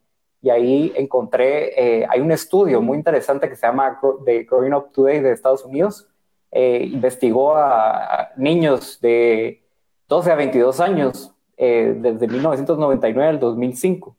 Y 0.42 0.50
ahí 0.50 0.92
encontré, 0.96 2.00
eh, 2.02 2.06
hay 2.10 2.20
un 2.20 2.30
estudio 2.30 2.82
muy 2.82 2.98
interesante 2.98 3.48
que 3.48 3.56
se 3.56 3.66
llama 3.66 3.98
The 4.24 4.44
Growing 4.44 4.74
Up 4.74 4.92
Today 4.92 5.20
de 5.20 5.32
Estados 5.32 5.64
Unidos, 5.64 6.06
eh, 6.50 6.88
investigó 6.92 7.56
a, 7.56 8.30
niños 8.36 9.00
de 9.00 9.62
12 10.08 10.30
a 10.30 10.34
22 10.34 10.80
años 10.80 11.34
eh, 11.56 11.94
desde 11.96 12.28
1999 12.28 13.28
al 13.28 13.40
2005 13.40 14.14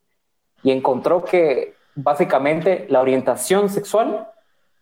y 0.64 0.72
encontró 0.72 1.24
que 1.24 1.76
básicamente 1.96 2.88
la 2.90 3.02
orientación 3.02 3.70
sexual 3.70 4.28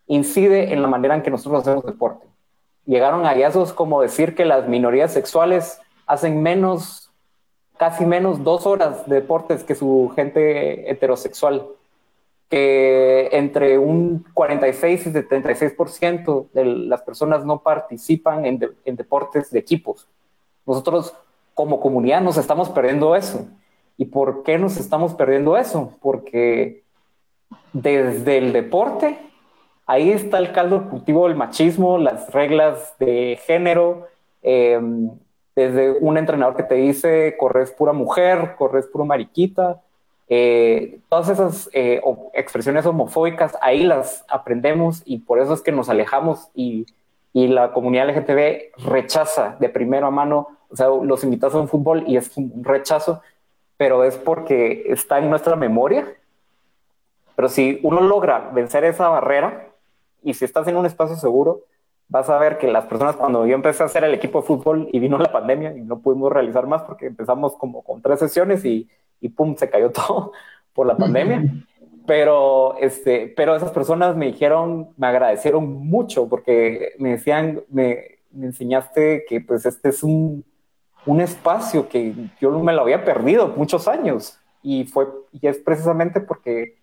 incide 0.07 0.73
en 0.73 0.81
la 0.81 0.87
manera 0.87 1.15
en 1.15 1.21
que 1.21 1.29
nosotros 1.29 1.61
hacemos 1.61 1.85
deporte. 1.85 2.25
Llegaron 2.85 3.25
a 3.25 3.29
hallazgos 3.29 3.73
como 3.73 4.01
decir 4.01 4.33
que 4.33 4.45
las 4.45 4.67
minorías 4.67 5.11
sexuales 5.11 5.79
hacen 6.05 6.41
menos 6.41 7.03
casi 7.77 8.05
menos 8.05 8.43
dos 8.43 8.65
horas 8.65 9.07
de 9.07 9.15
deportes 9.15 9.63
que 9.63 9.75
su 9.75 10.11
gente 10.15 10.89
heterosexual, 10.89 11.67
que 12.49 13.29
entre 13.31 13.77
un 13.77 14.25
46 14.33 15.07
y 15.07 15.09
76% 15.09 16.49
de 16.53 16.65
las 16.65 17.01
personas 17.01 17.45
no 17.45 17.59
participan 17.61 18.45
en, 18.45 18.59
en 18.85 18.95
deportes 18.95 19.51
de 19.51 19.59
equipos. 19.59 20.07
Nosotros 20.65 21.13
como 21.53 21.79
comunidad 21.79 22.21
nos 22.21 22.37
estamos 22.37 22.69
perdiendo 22.69 23.15
eso. 23.15 23.47
¿Y 23.97 24.05
por 24.05 24.43
qué 24.43 24.57
nos 24.57 24.77
estamos 24.77 25.13
perdiendo 25.13 25.57
eso? 25.57 25.93
Porque 26.01 26.83
desde 27.73 28.37
el 28.37 28.53
deporte, 28.53 29.19
ahí 29.85 30.11
está 30.11 30.37
el 30.37 30.51
caldo 30.51 30.89
cultivo 30.89 31.27
del 31.27 31.35
machismo, 31.35 31.97
las 31.97 32.31
reglas 32.31 32.93
de 32.99 33.39
género, 33.45 34.07
eh, 34.41 34.79
desde 35.55 35.91
un 35.91 36.17
entrenador 36.17 36.55
que 36.55 36.63
te 36.63 36.75
dice 36.75 37.35
corres 37.37 37.71
pura 37.71 37.93
mujer, 37.93 38.55
corres 38.57 38.87
pura 38.87 39.05
mariquita, 39.05 39.81
eh, 40.29 40.99
todas 41.09 41.29
esas 41.29 41.69
eh, 41.73 42.01
expresiones 42.33 42.85
homofóbicas 42.85 43.55
ahí 43.61 43.83
las 43.83 44.25
aprendemos 44.29 45.03
y 45.05 45.19
por 45.19 45.39
eso 45.39 45.53
es 45.53 45.61
que 45.61 45.71
nos 45.71 45.89
alejamos 45.89 46.49
y, 46.55 46.85
la 47.35 47.73
comunidad 47.73 48.09
LGTB 48.09 48.87
rechaza 48.91 49.57
de 49.59 49.67
primera 49.67 50.11
mano, 50.11 50.49
o 50.69 50.75
sea, 50.75 50.89
los 50.89 51.23
invitados 51.23 51.55
a 51.55 51.61
un 51.61 51.67
fútbol 51.67 52.03
y 52.05 52.15
es 52.15 52.37
un 52.37 52.63
rechazo, 52.63 53.23
pero 53.75 54.03
es 54.03 54.17
porque 54.17 54.83
está 54.89 55.17
en 55.17 55.31
nuestra 55.31 55.55
memoria. 55.55 56.07
Pero 57.35 57.49
si 57.49 57.79
uno 57.81 58.01
logra 58.01 58.51
vencer 58.53 58.83
esa 58.83 59.09
barrera 59.09 59.67
y 60.21 60.35
si 60.35 60.45
estás 60.45 60.67
en 60.67 60.77
un 60.77 60.85
espacio 60.85 61.15
seguro, 61.15 61.61
vas 62.07 62.29
a 62.29 62.37
ver 62.37 62.57
que 62.57 62.67
las 62.67 62.85
personas, 62.85 63.15
cuando 63.15 63.45
yo 63.45 63.55
empecé 63.55 63.83
a 63.83 63.87
hacer 63.87 64.03
el 64.03 64.13
equipo 64.13 64.41
de 64.41 64.47
fútbol 64.47 64.89
y 64.91 64.99
vino 64.99 65.17
la 65.17 65.31
pandemia 65.31 65.75
y 65.75 65.81
no 65.81 65.99
pudimos 65.99 66.31
realizar 66.31 66.67
más 66.67 66.83
porque 66.83 67.07
empezamos 67.07 67.55
como 67.55 67.83
con 67.83 68.01
tres 68.01 68.19
sesiones 68.19 68.63
y, 68.65 68.89
y 69.19 69.29
pum, 69.29 69.55
se 69.55 69.69
cayó 69.69 69.91
todo 69.93 70.31
por 70.73 70.87
la 70.87 70.97
pandemia. 70.97 71.43
Pero, 72.05 72.75
este, 72.79 73.33
pero 73.35 73.55
esas 73.55 73.71
personas 73.71 74.15
me 74.15 74.25
dijeron, 74.25 74.89
me 74.97 75.07
agradecieron 75.07 75.71
mucho 75.71 76.27
porque 76.27 76.93
me 76.99 77.11
decían, 77.11 77.61
me, 77.69 78.19
me 78.31 78.47
enseñaste 78.47 79.25
que 79.27 79.39
pues 79.39 79.65
este 79.65 79.89
es 79.89 80.03
un, 80.03 80.43
un 81.05 81.21
espacio 81.21 81.87
que 81.87 82.13
yo 82.41 82.51
me 82.59 82.73
lo 82.73 82.81
había 82.81 83.05
perdido 83.05 83.47
muchos 83.55 83.87
años 83.87 84.39
y 84.61 84.85
fue 84.85 85.07
y 85.31 85.47
es 85.47 85.57
precisamente 85.57 86.21
porque 86.21 86.77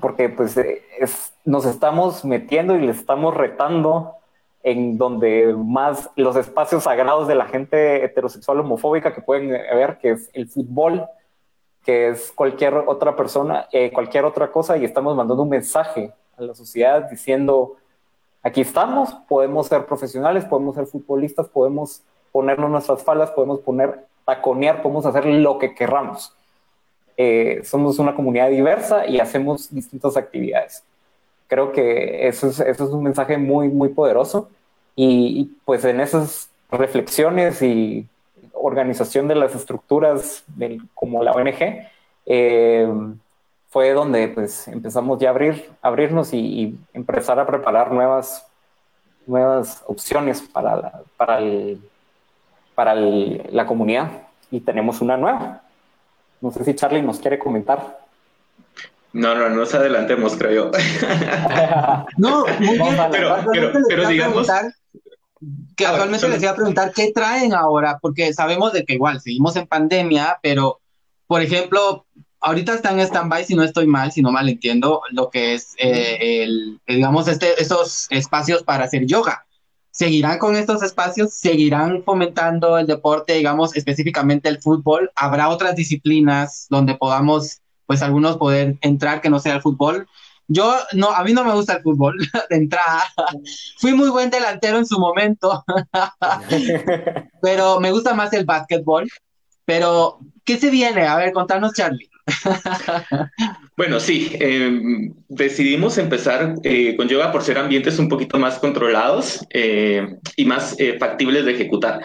porque 0.00 0.28
pues 0.28 0.56
es, 0.56 1.34
nos 1.44 1.64
estamos 1.64 2.24
metiendo 2.24 2.76
y 2.76 2.80
le 2.80 2.92
estamos 2.92 3.34
retando 3.34 4.15
en 4.66 4.98
donde 4.98 5.54
más 5.56 6.10
los 6.16 6.34
espacios 6.36 6.82
sagrados 6.82 7.28
de 7.28 7.34
la 7.34 7.46
gente 7.46 8.04
heterosexual 8.04 8.60
homofóbica 8.60 9.14
que 9.14 9.22
pueden 9.22 9.48
ver 9.48 9.98
que 9.98 10.10
es 10.10 10.30
el 10.34 10.48
fútbol 10.48 11.06
que 11.84 12.08
es 12.08 12.32
cualquier 12.32 12.74
otra 12.74 13.14
persona 13.14 13.68
eh, 13.72 13.92
cualquier 13.92 14.24
otra 14.24 14.50
cosa 14.50 14.76
y 14.76 14.84
estamos 14.84 15.16
mandando 15.16 15.42
un 15.42 15.50
mensaje 15.50 16.12
a 16.36 16.42
la 16.42 16.54
sociedad 16.54 17.08
diciendo 17.08 17.76
aquí 18.42 18.60
estamos 18.60 19.14
podemos 19.28 19.68
ser 19.68 19.86
profesionales 19.86 20.44
podemos 20.44 20.74
ser 20.74 20.86
futbolistas 20.86 21.48
podemos 21.48 22.02
ponernos 22.36 22.70
nuestras 22.70 23.02
faldas, 23.02 23.30
podemos 23.30 23.60
poner, 23.60 24.04
taconear, 24.26 24.82
podemos 24.82 25.06
hacer 25.06 25.24
lo 25.24 25.58
que 25.58 25.74
querramos. 25.74 26.34
Eh, 27.16 27.62
somos 27.64 27.98
una 27.98 28.14
comunidad 28.14 28.50
diversa 28.50 29.06
y 29.06 29.20
hacemos 29.20 29.74
distintas 29.74 30.18
actividades. 30.18 30.84
Creo 31.46 31.72
que 31.72 32.28
eso 32.28 32.48
es, 32.48 32.60
eso 32.60 32.84
es 32.84 32.90
un 32.90 33.04
mensaje 33.04 33.38
muy, 33.38 33.68
muy 33.68 33.88
poderoso 33.88 34.50
y, 34.96 35.44
pues 35.64 35.84
en 35.84 36.00
esas 36.00 36.50
reflexiones 36.70 37.62
y 37.62 38.08
organización 38.54 39.28
de 39.28 39.34
las 39.36 39.54
estructuras 39.54 40.42
como 40.94 41.22
la 41.22 41.32
ONG, 41.32 41.86
eh, 42.24 42.88
fue 43.68 43.92
donde 43.92 44.28
pues 44.28 44.66
empezamos 44.68 45.18
ya 45.18 45.28
a 45.28 45.30
abrir, 45.32 45.70
abrirnos 45.82 46.32
y, 46.32 46.78
empezar 46.94 47.38
a 47.38 47.46
preparar 47.46 47.92
nuevas, 47.92 48.46
nuevas 49.26 49.84
opciones 49.86 50.40
para, 50.40 51.02
para 51.16 51.38
el, 51.38 51.78
para 52.74 52.94
la 52.94 53.66
comunidad 53.66 54.10
y 54.50 54.60
tenemos 54.60 55.00
una 55.02 55.16
nueva. 55.16 55.62
No 56.40 56.50
sé 56.50 56.64
si 56.64 56.74
Charlie 56.74 57.02
nos 57.02 57.18
quiere 57.18 57.38
comentar. 57.38 57.98
No, 59.12 59.34
no, 59.34 59.48
nos 59.48 59.74
adelantemos, 59.74 60.36
creo 60.36 60.52
yo. 60.52 60.70
no, 62.18 62.44
muy 62.60 62.78
bien. 62.78 62.96
Pero, 63.10 63.36
pero, 63.52 63.72
pero 63.88 64.08
digamos... 64.08 64.48
Que 65.76 65.86
actualmente 65.86 66.28
les 66.28 66.42
iba 66.42 66.52
a 66.52 66.56
preguntar 66.56 66.92
qué 66.94 67.12
traen 67.12 67.54
ahora, 67.54 67.98
porque 68.00 68.32
sabemos 68.32 68.72
de 68.72 68.84
que 68.84 68.94
igual 68.94 69.20
seguimos 69.20 69.56
en 69.56 69.66
pandemia, 69.66 70.38
pero, 70.42 70.80
por 71.26 71.42
ejemplo, 71.42 72.06
ahorita 72.40 72.74
están 72.74 72.98
en 72.98 73.06
stand-by, 73.06 73.44
si 73.44 73.54
no 73.54 73.62
estoy 73.62 73.86
mal, 73.86 74.12
si 74.12 74.22
no 74.22 74.32
mal 74.32 74.48
entiendo, 74.48 75.02
lo 75.10 75.28
que 75.30 75.54
es, 75.54 75.74
eh, 75.78 76.42
el, 76.42 76.80
digamos, 76.86 77.28
este, 77.28 77.60
estos 77.60 78.06
espacios 78.10 78.62
para 78.62 78.84
hacer 78.84 79.06
yoga 79.06 79.46
seguirán 79.96 80.38
con 80.38 80.56
estos 80.56 80.82
espacios, 80.82 81.32
seguirán 81.32 82.02
fomentando 82.04 82.76
el 82.76 82.86
deporte, 82.86 83.32
digamos, 83.32 83.74
específicamente 83.74 84.50
el 84.50 84.60
fútbol. 84.60 85.10
Habrá 85.16 85.48
otras 85.48 85.74
disciplinas 85.74 86.66
donde 86.68 86.96
podamos, 86.96 87.62
pues 87.86 88.02
algunos 88.02 88.36
poder 88.36 88.76
entrar 88.82 89.22
que 89.22 89.30
no 89.30 89.40
sea 89.40 89.54
el 89.54 89.62
fútbol. 89.62 90.06
Yo, 90.48 90.76
no, 90.92 91.10
a 91.10 91.24
mí 91.24 91.32
no 91.32 91.44
me 91.44 91.52
gusta 91.52 91.74
el 91.74 91.82
fútbol 91.82 92.16
de 92.50 92.56
entrada. 92.56 93.04
Fui 93.78 93.92
muy 93.92 94.10
buen 94.10 94.30
delantero 94.30 94.78
en 94.78 94.86
su 94.86 94.98
momento, 94.98 95.64
pero 97.42 97.80
me 97.80 97.90
gusta 97.90 98.14
más 98.14 98.32
el 98.32 98.44
básquetbol. 98.44 99.08
Pero, 99.64 100.20
¿qué 100.44 100.58
se 100.58 100.70
viene? 100.70 101.06
A 101.06 101.16
ver, 101.16 101.32
contanos, 101.32 101.72
Charlie. 101.74 102.08
Bueno, 103.76 104.00
sí, 104.00 104.30
em, 104.40 105.12
decidimos 105.28 105.98
empezar 105.98 106.54
eh, 106.62 106.96
con 106.96 107.08
yoga 107.08 107.30
por 107.30 107.42
ser 107.42 107.58
ambientes 107.58 107.98
un 107.98 108.08
poquito 108.08 108.38
más 108.38 108.58
controlados 108.58 109.44
eh, 109.50 110.16
y 110.34 110.44
más 110.44 110.74
eh, 110.78 110.96
factibles 110.98 111.44
de 111.44 111.52
ejecutar. 111.52 112.00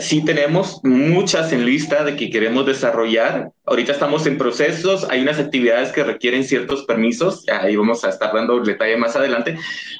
Sí 0.00 0.24
tenemos 0.24 0.80
muchas 0.84 1.52
en 1.52 1.64
lista 1.64 2.04
de 2.04 2.16
que 2.16 2.30
queremos 2.30 2.66
desarrollar. 2.66 3.50
Ahorita 3.64 3.92
estamos 3.92 4.26
en 4.26 4.38
procesos, 4.38 5.06
hay 5.08 5.22
unas 5.22 5.38
actividades 5.38 5.92
que 5.92 6.04
requieren 6.04 6.44
ciertos 6.44 6.84
permisos, 6.84 7.44
ahí 7.48 7.76
vamos 7.76 8.04
a 8.04 8.10
estar 8.10 8.32
dando 8.34 8.60
detalle 8.60 8.96
más 8.96 9.16
adelante, 9.16 9.56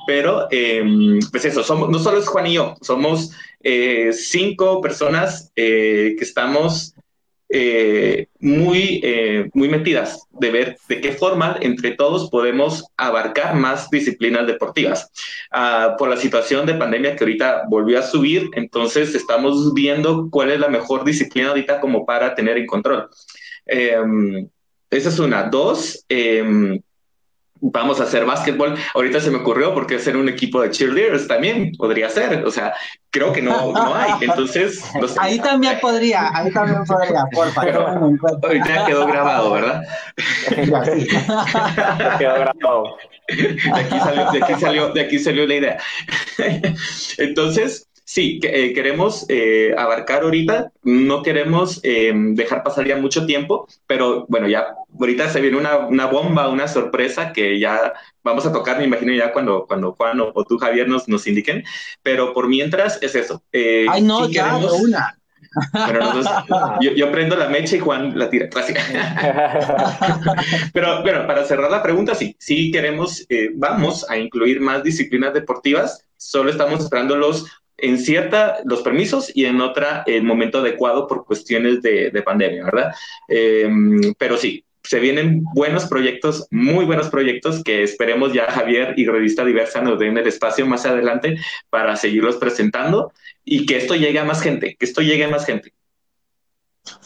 pero 0.07 0.49
em, 0.51 1.19
pues 1.31 1.45
eso, 1.45 1.89
no 1.89 1.99
solo 1.99 2.19
es 2.19 2.29
Juan 2.29 2.47
y 2.47 2.55
yo, 2.55 2.75
somos 2.81 3.33
cinco 4.13 4.81
personas 4.81 5.53
que 5.55 6.17
estamos 6.21 6.95
eh, 7.51 8.27
muy, 8.41 9.01
eh, 9.03 9.49
muy 9.55 9.69
metidas 9.69 10.27
de 10.33 10.51
ver 10.51 10.77
de 10.89 11.01
qué 11.01 11.13
forma 11.13 11.57
entre 11.61 11.93
todos 11.93 12.29
podemos 12.31 12.85
abarcar 12.97 13.55
más 13.55 13.89
disciplinas 13.91 14.47
deportivas. 14.47 15.11
Ah, 15.51 15.95
por 15.99 16.11
la 16.11 16.17
situación 16.17 16.67
de 16.67 16.75
pandemia 16.75 17.17
que 17.17 17.25
ahorita 17.25 17.63
volvió 17.69 17.99
a 17.99 18.03
subir, 18.03 18.51
entonces 18.55 19.15
estamos 19.15 19.73
viendo 19.73 20.29
cuál 20.31 20.51
es 20.51 20.61
la 20.61 20.69
mejor 20.69 21.05
disciplina 21.05 21.49
ahorita 21.49 21.81
como 21.81 22.05
para 22.05 22.35
tener 22.35 22.59
en 22.59 22.67
control. 22.67 23.09
Em, 23.67 24.49
esa 24.91 25.09
es 25.09 25.19
una. 25.19 25.45
Dos, 25.45 26.05
em, 26.09 26.81
vamos 27.61 28.01
a 28.01 28.05
hacer 28.05 28.25
básquetbol. 28.25 28.77
Ahorita 28.95 29.21
se 29.21 29.31
me 29.31 29.39
ocurrió 29.39 29.75
porque 29.75 29.97
hacer 29.97 30.17
un 30.17 30.29
equipo 30.29 30.61
de 30.61 30.71
cheerleaders 30.71 31.27
también 31.29 31.73
podría 31.77 32.09
ser. 32.09 32.45
O 32.45 32.51
sea, 32.51 32.75
creo 33.11 33.33
que 33.33 33.43
no, 33.43 33.73
no 33.73 33.95
hay. 33.95 34.13
Entonces, 34.21 34.83
ahí 35.19 35.39
también 35.39 35.79
podría, 35.81 36.31
ahí 36.35 36.53
también 36.53 36.85
podría, 36.85 37.25
por 37.33 37.51
favor. 37.53 38.19
ahorita 38.43 38.87
quedó 38.87 39.07
grabado, 39.07 39.53
¿verdad? 39.53 39.83
quedó 42.19 42.35
grabado. 42.35 42.97
De 43.29 43.61
aquí, 43.75 43.99
salió, 43.99 44.31
de, 44.33 44.43
aquí 44.43 44.55
salió, 44.55 44.89
de 44.93 45.01
aquí 45.01 45.19
salió 45.19 45.47
la 45.47 45.55
idea. 45.55 45.79
Entonces, 47.19 47.88
Sí, 48.11 48.41
eh, 48.43 48.73
queremos 48.73 49.27
eh, 49.29 49.75
abarcar 49.77 50.23
ahorita, 50.23 50.73
no 50.83 51.23
queremos 51.23 51.79
eh, 51.83 52.11
dejar 52.15 52.63
pasar 52.63 52.87
ya 52.87 52.97
mucho 52.97 53.27
tiempo, 53.27 53.69
pero 53.87 54.25
bueno, 54.31 54.49
ya 54.49 54.69
ahorita 54.99 55.29
se 55.29 55.43
viene 55.43 55.59
una, 55.59 55.77
una, 55.77 56.07
bomba, 56.07 56.49
una 56.49 56.69
sorpresa 56.69 57.35
que 57.35 57.61
ya 57.61 57.93
vamos 58.25 58.47
a 58.47 58.53
tocar, 58.55 58.79
me 58.79 58.85
imagino 58.85 59.13
ya 59.13 59.31
cuando, 59.31 59.67
cuando 59.67 59.93
Juan 59.93 60.23
o, 60.23 60.33
tú, 60.45 60.57
Javier, 60.57 60.89
nos, 60.89 61.07
nos 61.07 61.27
indiquen, 61.27 61.65
pero 62.03 62.33
por 62.33 62.49
mientras 62.49 62.99
es 63.03 63.15
eso. 63.15 63.43
Ay, 63.53 64.01
no, 64.01 64.27
ya, 64.27 64.57
una. 64.57 65.19
yo, 66.81 66.93
yo, 66.93 67.13
prendo 67.13 67.37
la 67.37 67.51
mecha 67.51 67.77
y 67.77 67.81
Juan 67.81 68.19
la 68.19 68.31
tira. 68.31 68.49
Pero 70.73 71.03
bueno, 71.03 71.27
para 71.27 71.45
cerrar 71.45 71.71
la 71.71 71.83
pregunta, 71.83 72.15
sí, 72.15 72.35
sí 72.39 72.71
queremos, 72.71 73.27
vamos 73.57 74.09
a 74.09 74.17
incluir 74.17 74.63
más 74.63 74.83
disciplinas 74.83 75.35
deportivas, 75.35 76.07
solo 76.17 76.51
estamos 76.51 76.83
esperando 76.83 77.15
los 77.15 77.45
en 77.79 77.99
cierta 77.99 78.59
los 78.65 78.83
permisos 78.83 79.31
y 79.35 79.45
en 79.47 79.61
otra 79.61 80.03
el 80.07 80.25
momento 80.25 80.59
adecuado 80.59 81.07
por 81.07 81.25
cuestiones 81.25 81.81
de, 81.81 82.23
pandemia, 82.25 82.65
¿verdad? 82.65 82.93
Em, 83.29 84.13
pero 84.19 84.37
sí, 84.37 84.65
se 84.83 85.01
vienen 85.01 85.45
buenos 85.55 85.87
proyectos, 85.87 86.47
muy 86.51 86.85
buenos 86.85 87.09
proyectos 87.09 87.63
que 87.63 87.83
esperemos 87.83 88.33
ya 88.33 88.51
Javier 88.51 88.95
y 88.97 89.07
Revista 89.07 89.45
Diversa 89.45 89.81
nos 89.81 89.99
den 89.99 90.17
el 90.19 90.27
espacio 90.27 90.67
más 90.67 90.87
adelante 90.87 91.37
para 91.71 91.97
seguirlos 91.97 92.37
presentando 92.37 93.13
y 93.45 93.67
que 93.67 93.77
esto 93.77 93.95
llegue 93.95 94.19
a 94.19 94.25
más 94.25 94.43
gente, 94.43 94.77
que 94.79 94.87
esto 94.87 95.03
llegue 95.03 95.25
a 95.25 95.29
más 95.29 95.47
gente. 95.47 95.73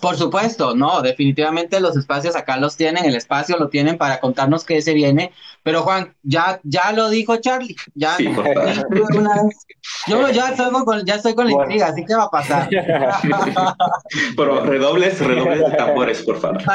Por 0.00 0.16
supuesto, 0.16 0.74
no, 0.74 1.02
definitivamente 1.02 1.80
los 1.80 1.96
espacios 1.96 2.36
acá 2.36 2.56
los 2.56 2.76
tienen, 2.76 3.04
el 3.04 3.14
espacio 3.14 3.56
lo 3.56 3.68
tienen 3.68 3.98
para 3.98 4.20
contarnos 4.20 4.64
qué 4.64 4.82
se 4.82 4.94
viene. 4.94 5.32
Pero 5.62 5.82
Juan, 5.82 6.14
ya, 6.22 6.60
ya 6.64 6.92
lo 6.92 7.08
dijo 7.08 7.36
Charlie, 7.36 7.76
ya. 7.94 8.16
Sí, 8.16 8.28
Yo 10.06 10.28
ya 10.30 10.48
estoy 10.50 10.70
con, 10.84 11.04
ya 11.04 11.14
estoy 11.16 11.34
con 11.34 11.46
la 11.46 11.52
intriga, 11.52 11.86
así 11.88 12.04
que 12.04 12.14
va 12.14 12.24
a 12.24 12.30
pasar. 12.30 12.68
Pero 14.36 14.64
redobles, 14.64 15.20
redobles 15.20 15.60
de 15.60 15.76
tambores, 15.76 16.22
por 16.22 16.38
favor. 16.40 16.62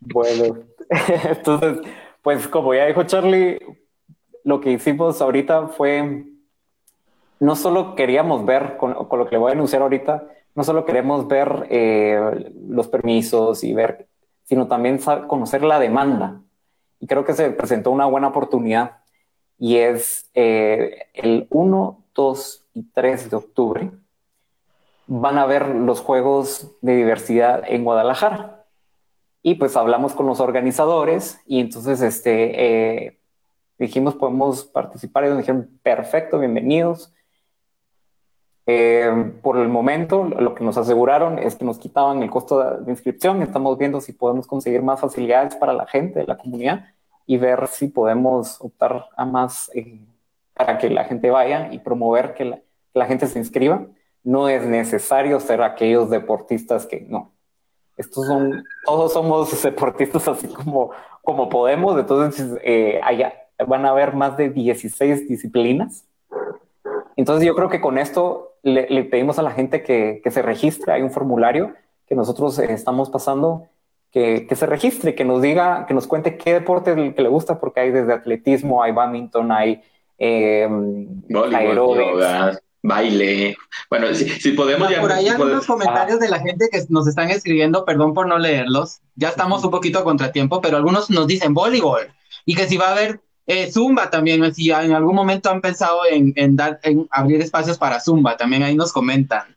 bueno, 0.00 0.58
entonces, 1.24 1.78
pues 2.22 2.48
como 2.48 2.74
ya 2.74 2.86
dijo 2.86 3.02
Charlie, 3.04 3.58
lo 4.44 4.60
que 4.60 4.72
hicimos 4.72 5.20
ahorita 5.20 5.68
fue 5.68 6.24
no 7.40 7.56
solo 7.56 7.94
queríamos 7.94 8.44
ver, 8.44 8.76
con, 8.76 8.94
lo 8.94 9.26
que 9.26 9.32
le 9.32 9.38
voy 9.38 9.50
a 9.50 9.54
anunciar 9.54 9.82
ahorita, 9.82 10.24
no 10.54 10.64
solo 10.64 10.84
queremos 10.84 11.28
ver 11.28 11.66
eh, 11.70 12.52
los 12.68 12.88
permisos 12.88 13.62
y 13.62 13.74
ver, 13.74 14.08
sino 14.44 14.68
también 14.68 14.98
conocer 15.26 15.62
la 15.62 15.78
demanda. 15.78 16.40
Y 16.98 17.06
creo 17.06 17.24
que 17.24 17.34
se 17.34 17.50
presentó 17.50 17.90
una 17.90 18.06
buena 18.06 18.28
oportunidad 18.28 18.98
y 19.58 19.76
es 19.76 20.30
eh, 20.34 21.08
el 21.14 21.46
1, 21.50 22.04
2 22.14 22.64
y 22.74 22.82
3 22.84 23.30
de 23.30 23.36
octubre. 23.36 23.90
van 25.08 25.38
a 25.38 25.46
ver 25.46 25.68
los 25.68 26.00
juegos 26.00 26.72
de 26.80 26.96
diversidad 26.96 27.62
en 27.66 27.84
Guadalajara. 27.84 28.64
Y 29.42 29.54
pues 29.54 29.76
hablamos 29.76 30.14
con 30.14 30.26
los 30.26 30.40
organizadores 30.40 31.40
y 31.46 31.60
entonces 31.60 32.00
este, 32.00 33.04
eh, 33.06 33.18
dijimos, 33.78 34.16
podemos 34.16 34.64
participar 34.64 35.24
y 35.24 35.28
nos 35.28 35.38
dijeron, 35.38 35.78
perfecto, 35.82 36.38
bienvenidos. 36.38 37.12
Eh, 38.68 39.32
por 39.42 39.58
el 39.58 39.68
momento, 39.68 40.24
lo 40.24 40.54
que 40.54 40.64
nos 40.64 40.76
aseguraron 40.76 41.38
es 41.38 41.54
que 41.54 41.64
nos 41.64 41.78
quitaban 41.78 42.22
el 42.22 42.30
costo 42.30 42.80
de, 42.80 42.90
inscripción. 42.90 43.42
Estamos 43.42 43.78
viendo 43.78 44.00
si 44.00 44.12
podemos 44.12 44.46
conseguir 44.46 44.82
más 44.82 45.00
facilidades 45.00 45.54
para 45.54 45.72
la 45.72 45.86
gente 45.86 46.20
de 46.20 46.26
la 46.26 46.36
comunidad 46.36 46.84
y 47.26 47.36
ver 47.38 47.68
si 47.68 47.88
podemos 47.88 48.60
optar 48.60 49.06
a 49.16 49.24
más 49.24 49.70
eh, 49.74 50.00
para 50.54 50.78
que 50.78 50.90
la 50.90 51.04
gente 51.04 51.30
vaya 51.30 51.72
y 51.72 51.78
promover 51.78 52.34
que 52.34 52.44
la, 52.44 52.56
que 52.56 52.98
la 52.98 53.06
gente 53.06 53.26
se 53.28 53.38
inscriba. 53.38 53.86
No 54.24 54.48
es 54.48 54.66
necesario 54.66 55.38
ser 55.38 55.62
aquellos 55.62 56.10
deportistas 56.10 56.86
que 56.86 57.00
no. 57.02 57.32
Estos 57.96 58.26
son, 58.26 58.64
todos 58.84 59.12
somos 59.12 59.62
deportistas 59.62 60.26
así 60.26 60.48
como, 60.48 60.90
como 61.22 61.48
podemos. 61.48 61.98
Entonces, 61.98 62.58
eh, 62.64 63.00
allá 63.04 63.32
van 63.66 63.86
a 63.86 63.90
haber 63.90 64.14
más 64.14 64.36
de 64.36 64.50
16 64.50 65.28
disciplinas. 65.28 66.05
Entonces, 67.16 67.46
yo 67.46 67.54
creo 67.54 67.68
que 67.68 67.80
con 67.80 67.98
esto 67.98 68.56
le, 68.62 69.04
pedimos 69.04 69.38
a 69.38 69.42
la 69.42 69.50
gente 69.50 69.82
que, 69.82 70.20
que, 70.22 70.30
se 70.30 70.42
registre. 70.42 70.92
Hay 70.92 71.02
un 71.02 71.10
formulario 71.10 71.74
que 72.06 72.14
nosotros 72.14 72.58
estamos 72.58 73.10
pasando, 73.10 73.68
que, 74.12 74.46
que, 74.46 74.54
se 74.54 74.66
registre, 74.66 75.14
que 75.14 75.24
nos 75.24 75.42
diga, 75.42 75.86
que 75.86 75.94
nos 75.94 76.06
cuente 76.06 76.36
qué 76.36 76.52
deporte 76.52 76.92
es 76.92 76.98
el 76.98 77.14
que 77.14 77.22
le 77.22 77.28
gusta, 77.28 77.58
porque 77.58 77.80
hay 77.80 77.90
desde 77.90 78.12
atletismo, 78.12 78.82
hay 78.82 78.92
badminton, 78.92 79.50
hay 79.50 79.82
eh, 80.18 80.68
baile. 82.82 83.56
Bueno, 83.90 84.14
si, 84.14 84.52
podemos... 84.52 84.92
por 84.94 85.12
ahí 85.12 85.28
hay 85.28 85.40
unos 85.40 85.66
comentarios 85.66 86.20
de 86.20 86.28
la 86.28 86.38
gente 86.38 86.68
que 86.70 86.80
nos 86.88 87.06
están 87.06 87.30
escribiendo, 87.30 87.84
perdón 87.84 88.14
por 88.14 88.26
no 88.26 88.38
leerlos, 88.38 89.00
ya 89.14 89.28
estamos 89.28 89.64
un 89.64 89.70
poquito 89.70 89.98
a 89.98 90.04
contratiempo, 90.04 90.60
pero 90.60 90.76
algunos 90.76 91.10
nos 91.10 91.26
dicen 91.26 91.54
voleibol 91.54 92.12
y 92.44 92.54
que 92.54 92.66
si 92.66 92.76
va 92.76 92.88
a 92.88 92.92
haber 92.92 93.20
eh, 93.46 93.70
Zumba 93.70 94.10
también, 94.10 94.54
si 94.54 94.70
en 94.70 94.92
algún 94.92 95.14
momento 95.14 95.50
han 95.50 95.60
pensado 95.60 96.00
en, 96.10 96.34
abrir 97.10 97.40
espacios 97.40 97.78
para 97.78 98.00
Zumba, 98.00 98.36
también 98.36 98.62
ahí 98.62 98.74
nos 98.74 98.92
comentan. 98.92 99.56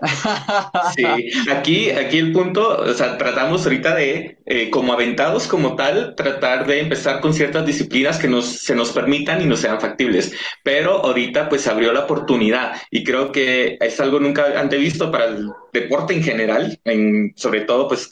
Sí, 0.96 1.04
aquí, 1.50 1.90
aquí 1.90 2.18
el 2.18 2.32
punto, 2.32 2.76
o 2.76 2.94
sea, 2.94 3.16
tratamos 3.18 3.64
ahorita 3.64 3.94
de, 3.94 4.38
eh, 4.46 4.68
como 4.68 4.92
aventados 4.92 5.46
como 5.46 5.76
tal, 5.76 6.14
tratar 6.16 6.66
de 6.66 6.80
empezar 6.80 7.20
con 7.20 7.32
ciertas 7.32 7.64
disciplinas 7.64 8.18
que 8.18 8.26
nos, 8.26 8.46
se 8.46 8.74
nos 8.74 8.90
permitan 8.90 9.40
y 9.40 9.46
no 9.46 9.56
sean 9.56 9.80
factibles. 9.80 10.32
Pero 10.64 11.04
ahorita 11.04 11.48
pues 11.48 11.68
abrió 11.68 11.92
la 11.92 12.00
oportunidad 12.00 12.74
y 12.90 13.04
creo 13.04 13.30
que 13.30 13.78
es 13.80 14.00
algo 14.00 14.18
nunca 14.18 14.58
antes 14.58 14.80
visto 14.80 15.10
para 15.12 15.26
el 15.26 15.50
deporte 15.72 16.14
en 16.14 16.22
general, 16.22 16.80
en, 16.84 17.32
sobre 17.36 17.60
todo 17.60 17.86
pues 17.86 18.08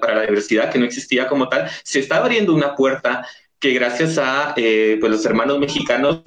para 0.00 0.16
la 0.16 0.26
diversidad 0.26 0.70
que 0.70 0.78
no 0.78 0.84
existía 0.84 1.26
como 1.26 1.48
tal. 1.48 1.70
Se 1.84 2.00
está 2.00 2.18
abriendo 2.18 2.54
una 2.54 2.74
puerta 2.74 3.26
que 3.64 3.72
gracias 3.72 4.18
a 4.18 4.52
eh, 4.58 4.98
pues 5.00 5.10
los 5.10 5.24
hermanos 5.24 5.58
mexicanos 5.58 6.20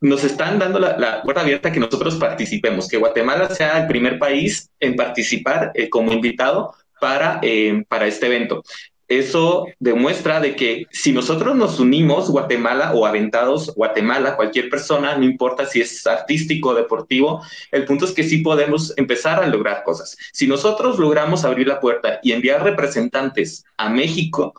nos 0.00 0.24
están 0.24 0.58
dando 0.58 0.78
la, 0.78 1.20
puerta 1.22 1.42
abierta 1.42 1.70
que 1.70 1.78
nosotros 1.78 2.14
participemos, 2.14 2.88
que 2.88 2.96
Guatemala 2.96 3.50
sea 3.50 3.82
el 3.82 3.86
primer 3.86 4.18
país 4.18 4.70
en 4.80 4.96
participar 4.96 5.72
eh, 5.74 5.90
como 5.90 6.10
invitado 6.10 6.72
para, 7.02 7.38
eh, 7.42 7.84
para 7.86 8.06
este 8.06 8.28
evento. 8.28 8.62
Eso 9.08 9.66
demuestra 9.78 10.40
de 10.40 10.56
que 10.56 10.86
si 10.90 11.12
nosotros 11.12 11.54
nos 11.54 11.80
unimos, 11.80 12.30
Guatemala 12.30 12.94
o 12.94 13.04
Aventados 13.04 13.74
Guatemala, 13.74 14.34
cualquier 14.34 14.70
persona, 14.70 15.18
no 15.18 15.24
importa 15.24 15.66
si 15.66 15.82
es 15.82 16.06
artístico 16.06 16.70
o 16.70 16.74
deportivo, 16.74 17.42
el 17.72 17.84
punto 17.84 18.06
es 18.06 18.12
que 18.12 18.24
sí 18.24 18.38
podemos 18.38 18.94
empezar 18.96 19.42
a 19.42 19.46
lograr 19.46 19.84
cosas. 19.84 20.16
Si 20.32 20.46
nosotros 20.46 20.98
logramos 20.98 21.44
abrir 21.44 21.68
la 21.68 21.78
puerta 21.78 22.20
y 22.22 22.32
enviar 22.32 22.64
representantes 22.64 23.66
a 23.76 23.90
México, 23.90 24.54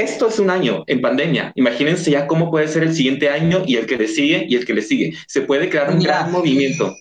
esto 0.00 0.28
es 0.28 0.38
un 0.38 0.50
año 0.50 0.84
en 0.86 1.00
pandemia. 1.00 1.52
Imagínense 1.54 2.10
ya 2.10 2.26
cómo 2.26 2.50
puede 2.50 2.68
ser 2.68 2.82
el 2.82 2.94
siguiente 2.94 3.28
año 3.28 3.62
y 3.66 3.76
el 3.76 3.86
que 3.86 3.96
le 3.96 4.08
sigue 4.08 4.46
y 4.48 4.56
el 4.56 4.64
que 4.64 4.74
le 4.74 4.82
sigue. 4.82 5.14
Se 5.26 5.42
puede 5.42 5.68
crear 5.68 5.90
un 5.90 6.00
gran 6.00 6.30
movimiento. 6.30 6.94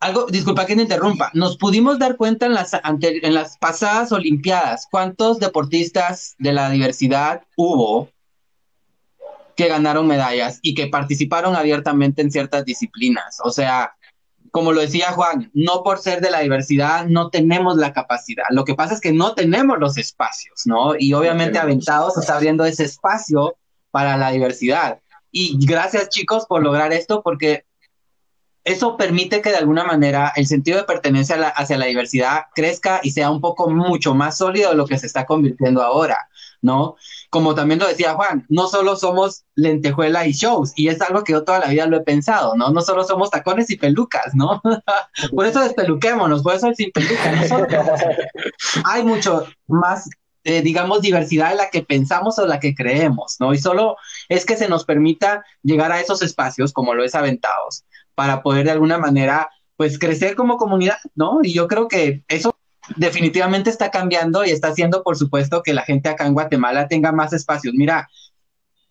Algo, 0.00 0.26
disculpa 0.26 0.66
que 0.66 0.76
te 0.76 0.82
interrumpa. 0.82 1.30
Nos 1.34 1.56
pudimos 1.56 1.98
dar 1.98 2.16
cuenta 2.16 2.46
en 2.46 2.54
las, 2.54 2.72
en 2.74 3.34
las 3.34 3.58
pasadas 3.58 4.12
Olimpiadas 4.12 4.86
cuántos 4.90 5.38
deportistas 5.38 6.34
de 6.38 6.52
la 6.52 6.70
diversidad 6.70 7.42
hubo 7.56 8.10
que 9.56 9.68
ganaron 9.68 10.06
medallas 10.06 10.58
y 10.62 10.74
que 10.74 10.86
participaron 10.86 11.56
abiertamente 11.56 12.20
en 12.22 12.30
ciertas 12.30 12.64
disciplinas. 12.64 13.38
O 13.42 13.50
sea, 13.50 13.95
como 14.56 14.72
lo 14.72 14.80
decía 14.80 15.12
Juan, 15.12 15.50
no 15.52 15.82
por 15.82 15.98
ser 15.98 16.22
de 16.22 16.30
la 16.30 16.40
diversidad 16.40 17.04
no 17.04 17.28
tenemos 17.28 17.76
la 17.76 17.92
capacidad. 17.92 18.46
Lo 18.48 18.64
que 18.64 18.74
pasa 18.74 18.94
es 18.94 19.02
que 19.02 19.12
no 19.12 19.34
tenemos 19.34 19.78
los 19.78 19.98
espacios, 19.98 20.62
¿no? 20.64 20.94
Y 20.98 21.12
obviamente 21.12 21.58
Aventados 21.58 22.16
está 22.16 22.36
abriendo 22.36 22.64
ese 22.64 22.84
espacio 22.84 23.58
para 23.90 24.16
la 24.16 24.30
diversidad. 24.30 24.98
Y 25.30 25.58
gracias 25.66 26.08
chicos 26.08 26.46
por 26.46 26.62
lograr 26.62 26.94
esto 26.94 27.20
porque 27.22 27.66
eso 28.64 28.96
permite 28.96 29.42
que 29.42 29.50
de 29.50 29.58
alguna 29.58 29.84
manera 29.84 30.32
el 30.36 30.46
sentido 30.46 30.78
de 30.78 30.84
pertenencia 30.84 31.36
hacia 31.48 31.76
la 31.76 31.84
diversidad 31.84 32.44
crezca 32.54 33.00
y 33.02 33.10
sea 33.10 33.30
un 33.30 33.42
poco 33.42 33.68
mucho 33.68 34.14
más 34.14 34.38
sólido 34.38 34.70
de 34.70 34.76
lo 34.76 34.86
que 34.86 34.96
se 34.96 35.06
está 35.06 35.26
convirtiendo 35.26 35.82
ahora, 35.82 36.30
¿no? 36.62 36.96
Como 37.30 37.54
también 37.54 37.80
lo 37.80 37.88
decía 37.88 38.14
Juan, 38.14 38.46
no 38.48 38.68
solo 38.68 38.96
somos 38.96 39.44
lentejuela 39.54 40.26
y 40.26 40.32
shows, 40.32 40.72
y 40.76 40.88
es 40.88 41.00
algo 41.00 41.24
que 41.24 41.32
yo 41.32 41.44
toda 41.44 41.60
la 41.60 41.68
vida 41.68 41.86
lo 41.86 41.98
he 41.98 42.02
pensado, 42.02 42.54
¿no? 42.56 42.70
No 42.70 42.82
solo 42.82 43.04
somos 43.04 43.30
tacones 43.30 43.70
y 43.70 43.76
pelucas, 43.76 44.34
¿no? 44.34 44.60
por 45.34 45.46
eso 45.46 45.60
despeluquémonos, 45.60 46.42
por 46.42 46.54
eso 46.54 46.68
el 46.68 46.76
sin 46.76 46.90
peluca. 46.92 47.76
hay 48.84 49.02
mucho 49.02 49.46
más, 49.66 50.08
eh, 50.44 50.62
digamos, 50.62 51.00
diversidad 51.00 51.50
de 51.50 51.56
la 51.56 51.70
que 51.70 51.82
pensamos 51.82 52.38
o 52.38 52.46
la 52.46 52.60
que 52.60 52.74
creemos, 52.74 53.36
¿no? 53.40 53.52
Y 53.52 53.58
solo 53.58 53.96
es 54.28 54.46
que 54.46 54.56
se 54.56 54.68
nos 54.68 54.84
permita 54.84 55.44
llegar 55.62 55.92
a 55.92 56.00
esos 56.00 56.22
espacios, 56.22 56.72
como 56.72 56.94
lo 56.94 57.04
es 57.04 57.14
Aventados, 57.14 57.84
para 58.14 58.42
poder 58.42 58.66
de 58.66 58.72
alguna 58.72 58.98
manera, 58.98 59.50
pues, 59.76 59.98
crecer 59.98 60.36
como 60.36 60.56
comunidad, 60.56 60.98
¿no? 61.14 61.40
Y 61.42 61.52
yo 61.52 61.68
creo 61.68 61.88
que 61.88 62.24
eso 62.28 62.56
definitivamente 62.94 63.70
está 63.70 63.90
cambiando 63.90 64.44
y 64.44 64.50
está 64.50 64.68
haciendo, 64.68 65.02
por 65.02 65.16
supuesto, 65.16 65.62
que 65.62 65.74
la 65.74 65.82
gente 65.82 66.08
acá 66.08 66.26
en 66.26 66.34
Guatemala 66.34 66.88
tenga 66.88 67.12
más 67.12 67.32
espacios. 67.32 67.74
Mira, 67.74 68.08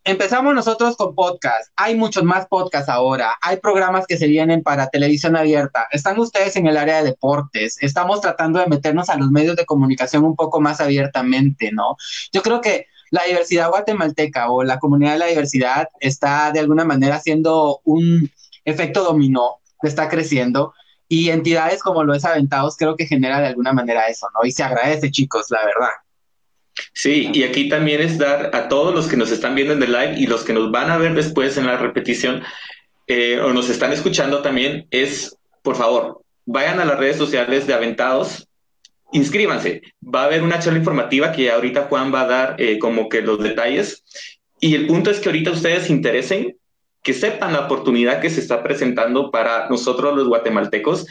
empezamos 0.03 0.53
nosotros 0.53 0.95
con 0.97 1.15
podcast. 1.15 1.71
Hay 1.75 1.95
muchos 1.95 2.23
más 2.23 2.47
podcasts 2.47 2.89
ahora. 2.89 3.35
Hay 3.41 3.57
programas 3.57 4.05
que 4.05 4.17
se 4.17 4.27
vienen 4.27 4.63
para 4.63 4.89
televisión 4.89 5.35
abierta. 5.35 5.87
Están 5.91 6.19
ustedes 6.19 6.55
en 6.55 6.67
el 6.67 6.77
área 6.77 6.97
de 6.97 7.11
deportes. 7.11 7.77
Estamos 7.81 8.21
tratando 8.21 8.59
de 8.59 8.67
meternos 8.67 9.09
a 9.09 9.17
los 9.17 9.31
medios 9.31 9.55
de 9.55 9.65
comunicación 9.65 10.23
un 10.23 10.35
poco 10.35 10.61
más 10.61 10.81
abiertamente, 10.81 11.71
¿no? 11.71 11.95
Yo 12.31 12.41
creo 12.41 12.61
que 12.61 12.87
la 13.11 13.23
diversidad 13.23 13.69
guatemalteca 13.69 14.51
o 14.51 14.63
la 14.63 14.79
comunidad 14.79 15.13
de 15.13 15.19
la 15.19 15.25
diversidad 15.27 15.89
está 15.99 16.51
de 16.51 16.59
alguna 16.59 16.83
manera 16.83 17.15
haciendo 17.15 17.79
un 17.83 18.29
efecto 18.65 19.03
dominó, 19.03 19.59
está 19.81 20.09
creciendo 20.09 20.73
y 21.07 21.29
entidades 21.29 21.81
como 21.81 22.03
lo 22.03 22.13
es 22.13 22.25
Aventados 22.25 22.75
creo 22.77 22.95
que 22.95 23.05
genera 23.05 23.39
de 23.39 23.47
alguna 23.47 23.73
manera 23.73 24.07
eso, 24.07 24.27
¿no? 24.33 24.47
Y 24.47 24.51
se 24.51 24.63
agradece, 24.63 25.11
chicos, 25.11 25.45
la 25.49 25.63
verdad. 25.65 25.91
Sí, 26.93 27.29
y 27.33 27.43
aquí 27.43 27.69
también 27.69 28.01
es 28.01 28.17
dar 28.17 28.51
a 28.53 28.67
todos 28.67 28.93
los 28.93 29.07
que 29.07 29.17
nos 29.17 29.31
están 29.31 29.55
viendo 29.55 29.73
en 29.73 29.83
el 29.83 29.91
live 29.91 30.15
y 30.17 30.27
los 30.27 30.43
que 30.43 30.53
nos 30.53 30.71
van 30.71 30.89
a 30.89 30.97
ver 30.97 31.13
después 31.13 31.57
en 31.57 31.67
la 31.67 31.77
repetición 31.77 32.43
eh, 33.07 33.39
o 33.39 33.53
nos 33.53 33.69
están 33.69 33.93
escuchando 33.93 34.41
también, 34.41 34.87
es, 34.91 35.37
por 35.61 35.75
favor, 35.75 36.21
vayan 36.45 36.79
a 36.79 36.85
las 36.85 36.97
redes 36.97 37.17
sociales 37.17 37.67
de 37.67 37.73
Aventados, 37.73 38.47
inscríbanse. 39.11 39.81
Va 40.03 40.23
a 40.23 40.25
haber 40.25 40.43
una 40.43 40.59
charla 40.59 40.79
informativa 40.79 41.31
que 41.31 41.51
ahorita 41.51 41.83
Juan 41.83 42.13
va 42.13 42.21
a 42.21 42.27
dar 42.27 42.55
eh, 42.57 42.79
como 42.79 43.07
que 43.07 43.21
los 43.21 43.41
detalles. 43.41 44.03
Y 44.59 44.75
el 44.75 44.87
punto 44.87 45.11
es 45.11 45.19
que 45.19 45.29
ahorita 45.29 45.51
ustedes 45.51 45.83
se 45.83 45.93
interesen 45.93 46.57
que 47.05 47.13
sepan 47.13 47.53
la 47.53 47.61
oportunidad 47.61 48.19
que 48.19 48.31
se 48.31 48.39
está 48.39 48.63
presentando 48.63 49.29
para 49.29 49.69
nosotros 49.69 50.15
los 50.15 50.27
guatemaltecos, 50.27 51.05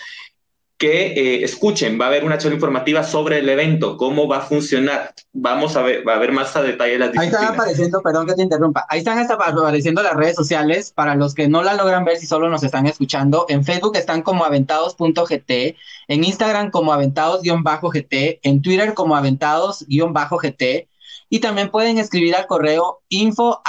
que 0.76 1.12
eh, 1.12 1.44
escuchen, 1.44 2.00
va 2.00 2.06
a 2.06 2.08
haber 2.08 2.24
una 2.24 2.36
charla 2.36 2.56
informativa 2.56 3.04
sobre 3.04 3.38
el 3.38 3.48
evento, 3.48 3.96
cómo 3.96 4.26
va 4.26 4.38
a 4.38 4.40
funcionar. 4.40 5.14
Vamos 5.32 5.76
a 5.76 5.82
ver, 5.82 6.06
va 6.06 6.14
a 6.14 6.16
haber 6.16 6.32
más 6.32 6.56
a 6.56 6.62
detalle 6.62 6.98
las 6.98 7.16
Ahí 7.16 7.28
están 7.28 7.54
apareciendo, 7.54 8.02
perdón 8.02 8.26
que 8.26 8.34
te 8.34 8.42
interrumpa, 8.42 8.84
ahí 8.88 8.98
están 8.98 9.20
apareciendo 9.20 10.02
las 10.02 10.14
redes 10.14 10.34
sociales 10.34 10.92
para 10.92 11.14
los 11.14 11.32
que 11.32 11.46
no 11.46 11.62
la 11.62 11.74
logran 11.74 12.04
ver 12.04 12.16
si 12.16 12.26
solo 12.26 12.48
nos 12.48 12.64
están 12.64 12.86
escuchando. 12.86 13.46
En 13.48 13.64
Facebook 13.64 13.96
están 13.96 14.22
como 14.22 14.44
aventados.gt, 14.44 15.76
en 16.08 16.24
Instagram 16.24 16.72
como 16.72 16.92
aventados-gt, 16.92 18.40
en 18.42 18.62
Twitter 18.62 18.94
como 18.94 19.14
aventados-gt 19.14 20.88
y 21.28 21.40
también 21.40 21.70
pueden 21.70 21.98
escribir 21.98 22.36
al 22.36 22.46
correo 22.46 23.02
info. 23.08 23.62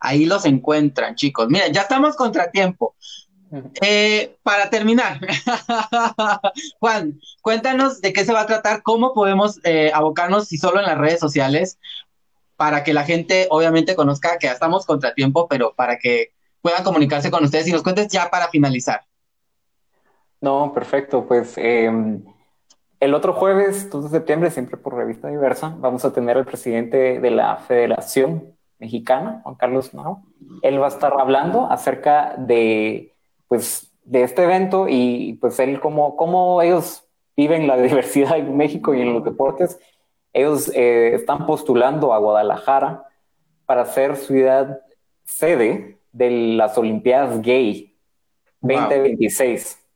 Ahí 0.00 0.26
los 0.26 0.44
encuentran, 0.44 1.14
chicos. 1.14 1.48
Miren, 1.48 1.72
ya 1.72 1.82
estamos 1.82 2.16
contratiempo. 2.16 2.94
Eh, 3.80 4.36
para 4.42 4.68
terminar, 4.68 5.20
Juan, 6.80 7.18
cuéntanos 7.40 8.02
de 8.02 8.12
qué 8.12 8.26
se 8.26 8.32
va 8.34 8.42
a 8.42 8.46
tratar, 8.46 8.82
cómo 8.82 9.14
podemos 9.14 9.58
eh, 9.64 9.90
abocarnos, 9.94 10.48
si 10.48 10.58
solo 10.58 10.80
en 10.80 10.86
las 10.86 10.98
redes 10.98 11.18
sociales, 11.18 11.78
para 12.56 12.84
que 12.84 12.92
la 12.92 13.04
gente 13.04 13.46
obviamente 13.50 13.96
conozca 13.96 14.36
que 14.36 14.48
ya 14.48 14.52
estamos 14.52 14.84
contratiempo, 14.84 15.48
pero 15.48 15.72
para 15.74 15.98
que 15.98 16.34
puedan 16.60 16.84
comunicarse 16.84 17.30
con 17.30 17.44
ustedes 17.44 17.68
y 17.68 17.72
nos 17.72 17.82
cuentes 17.82 18.08
ya 18.08 18.28
para 18.28 18.48
finalizar. 18.48 19.00
No, 20.40 20.72
perfecto. 20.74 21.26
Pues 21.26 21.54
em, 21.56 22.22
el 23.00 23.14
otro 23.14 23.32
jueves, 23.32 23.90
2 23.90 24.04
de 24.04 24.10
septiembre, 24.10 24.50
siempre 24.50 24.76
por 24.76 24.94
Revista 24.94 25.28
Diversa, 25.28 25.74
vamos 25.78 26.04
a 26.04 26.12
tener 26.12 26.36
al 26.36 26.44
presidente 26.44 27.20
de 27.20 27.30
la 27.30 27.56
Federación 27.56 28.54
Mexicana, 28.78 29.40
Juan 29.44 29.54
Carlos 29.54 29.94
Mao. 29.94 30.24
Él 30.62 30.80
va 30.80 30.86
a 30.86 30.90
estar 30.90 31.14
hablando 31.18 31.70
acerca 31.70 32.34
de, 32.36 33.14
pues, 33.46 33.92
de 34.04 34.22
este 34.22 34.44
evento 34.44 34.86
y 34.88 35.38
pues 35.40 35.58
él 35.60 35.80
cómo, 35.80 36.16
cómo 36.16 36.62
ellos 36.62 37.04
viven 37.36 37.66
la 37.66 37.76
diversidad 37.80 38.38
en 38.38 38.56
México 38.56 38.94
y 38.94 39.02
en 39.02 39.14
los 39.14 39.24
deportes. 39.24 39.78
Ellos 40.32 40.70
eh, 40.74 41.14
están 41.14 41.46
postulando 41.46 42.12
a 42.12 42.18
Guadalajara 42.18 43.04
para 43.66 43.84
ser 43.84 44.16
ciudad 44.16 44.80
sede 45.24 45.98
de 46.12 46.30
las 46.56 46.76
Olimpiadas 46.78 47.42
Gay 47.42 47.94
2026. 48.60 49.87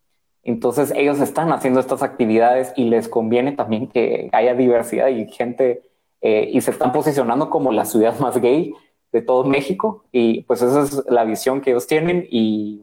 Entonces 0.45 0.93
ellos 0.97 1.21
están 1.21 1.53
haciendo 1.53 1.81
estas 1.81 2.03
actividades 2.03 2.73
y 2.77 2.85
les 2.85 3.09
conviene 3.09 3.53
también 3.53 3.87
que 3.87 4.29
haya 4.33 4.55
diversidad 4.55 5.09
y 5.09 5.27
gente 5.31 5.83
eh, 6.21 6.51
y 6.53 6.61
se 6.61 6.73
están 6.73 6.93
posicionando 6.93 7.49
como 7.49 7.73
la 7.73 7.85
ciudad 7.85 8.19
más 8.19 8.41
gay 8.41 8.75
de 9.13 9.23
todo 9.23 9.45
México 9.45 10.05
y 10.11 10.43
pues 10.43 10.63
esa 10.63 10.83
es 10.83 11.05
la 11.09 11.25
visión 11.25 11.61
que 11.61 11.71
ellos 11.71 11.87
tienen 11.87 12.27
y, 12.31 12.81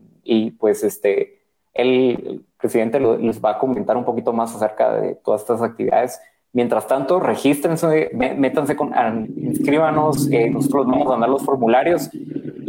pues 0.60 0.84
este 0.84 1.40
el, 1.74 2.46
presidente 2.60 3.00
les 3.00 3.44
va 3.44 3.52
a 3.52 3.60
comentar 3.60 3.96
un 3.96 4.04
poquito 4.04 4.34
más 4.34 4.54
acerca 4.54 5.00
de 5.00 5.16
todas 5.16 5.42
estas 5.42 5.62
actividades. 5.62 6.20
Mientras 6.52 6.88
tanto, 6.88 7.20
regístrense, 7.22 8.12
métanse 8.14 8.76
con, 8.76 8.94
inscríbanos, 9.38 10.30
eh, 10.30 10.50
nosotros 10.50 10.88
vamos 10.88 11.08
a 11.08 11.12
mandar 11.12 11.30
los 11.30 11.46
formularios 11.46 12.10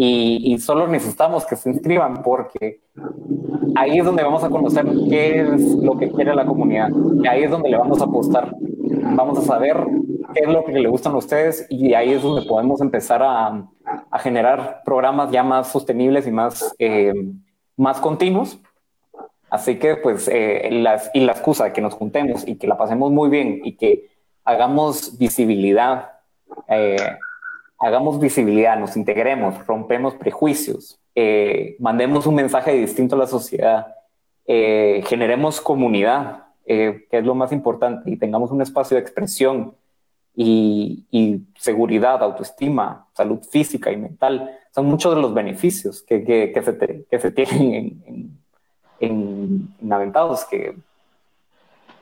y, 0.02 0.54
y, 0.54 0.58
solo 0.58 0.86
necesitamos 0.86 1.44
que 1.44 1.56
se 1.56 1.70
inscriban 1.70 2.22
porque 2.22 2.80
ahí 3.76 3.98
es 3.98 4.04
donde 4.04 4.22
vamos 4.22 4.42
a 4.42 4.48
conocer 4.48 4.86
qué 5.08 5.42
es 5.42 5.60
lo 5.74 5.98
que 5.98 6.10
quiere 6.10 6.34
la 6.34 6.46
comunidad. 6.46 6.88
Y 7.22 7.26
ahí 7.26 7.42
es 7.42 7.50
donde 7.50 7.68
le 7.68 7.76
vamos 7.76 8.00
a 8.00 8.04
apostar. 8.04 8.54
Vamos 8.60 9.38
a 9.38 9.42
saber 9.42 9.76
qué 10.34 10.40
es 10.44 10.48
lo 10.48 10.64
que 10.64 10.72
le 10.72 10.88
gustan 10.88 11.12
a 11.12 11.18
ustedes 11.18 11.66
y 11.68 11.92
ahí 11.94 12.12
es 12.12 12.22
donde 12.22 12.46
podemos 12.48 12.80
empezar 12.80 13.22
a, 13.22 13.66
a 14.10 14.18
generar 14.18 14.82
programas 14.84 15.30
ya 15.30 15.42
más 15.42 15.68
sostenibles 15.70 16.26
y 16.26 16.30
más, 16.30 16.74
eh, 16.78 17.12
más 17.76 18.00
continuos. 18.00 18.58
Así 19.50 19.78
que 19.78 19.96
pues 19.96 20.28
eh, 20.28 20.68
las, 20.70 21.10
y 21.12 21.20
la 21.20 21.32
excusa 21.32 21.64
de 21.64 21.72
que 21.72 21.80
nos 21.80 21.94
juntemos 21.94 22.46
y 22.46 22.56
que 22.56 22.66
la 22.66 22.78
pasemos 22.78 23.10
muy 23.10 23.28
bien 23.28 23.60
y 23.64 23.76
que 23.76 24.10
hagamos 24.44 25.18
visibilidad, 25.18 26.12
eh, 26.68 26.96
hagamos 27.80 28.20
visibilidad, 28.20 28.78
nos 28.78 28.96
integremos, 28.96 29.66
rompemos 29.66 30.14
prejuicios, 30.14 31.00
eh, 31.14 31.76
mandemos 31.80 32.26
un 32.26 32.34
mensaje 32.34 32.72
distinto 32.74 33.16
a 33.16 33.18
la 33.18 33.26
sociedad, 33.26 33.96
eh, 34.46 35.02
generemos 35.06 35.60
comunidad, 35.60 36.44
eh, 36.66 37.06
que 37.10 37.18
es 37.18 37.24
lo 37.24 37.34
más 37.34 37.52
importante, 37.52 38.10
y 38.10 38.16
tengamos 38.16 38.50
un 38.50 38.60
espacio 38.60 38.96
de 38.96 39.00
expresión 39.00 39.74
y, 40.36 41.06
y 41.10 41.40
seguridad, 41.56 42.22
autoestima, 42.22 43.06
salud 43.14 43.40
física 43.50 43.90
y 43.90 43.96
mental. 43.96 44.58
Son 44.74 44.86
muchos 44.86 45.14
de 45.14 45.22
los 45.22 45.32
beneficios 45.34 46.02
que, 46.02 46.22
que, 46.22 46.52
que, 46.52 46.62
se, 46.62 47.04
que 47.10 47.18
se, 47.18 47.30
tienen 47.32 47.74
en, 47.74 48.02
en, 48.06 48.38
en, 49.00 49.68
en 49.82 49.92
Aventados, 49.92 50.44
que 50.44 50.76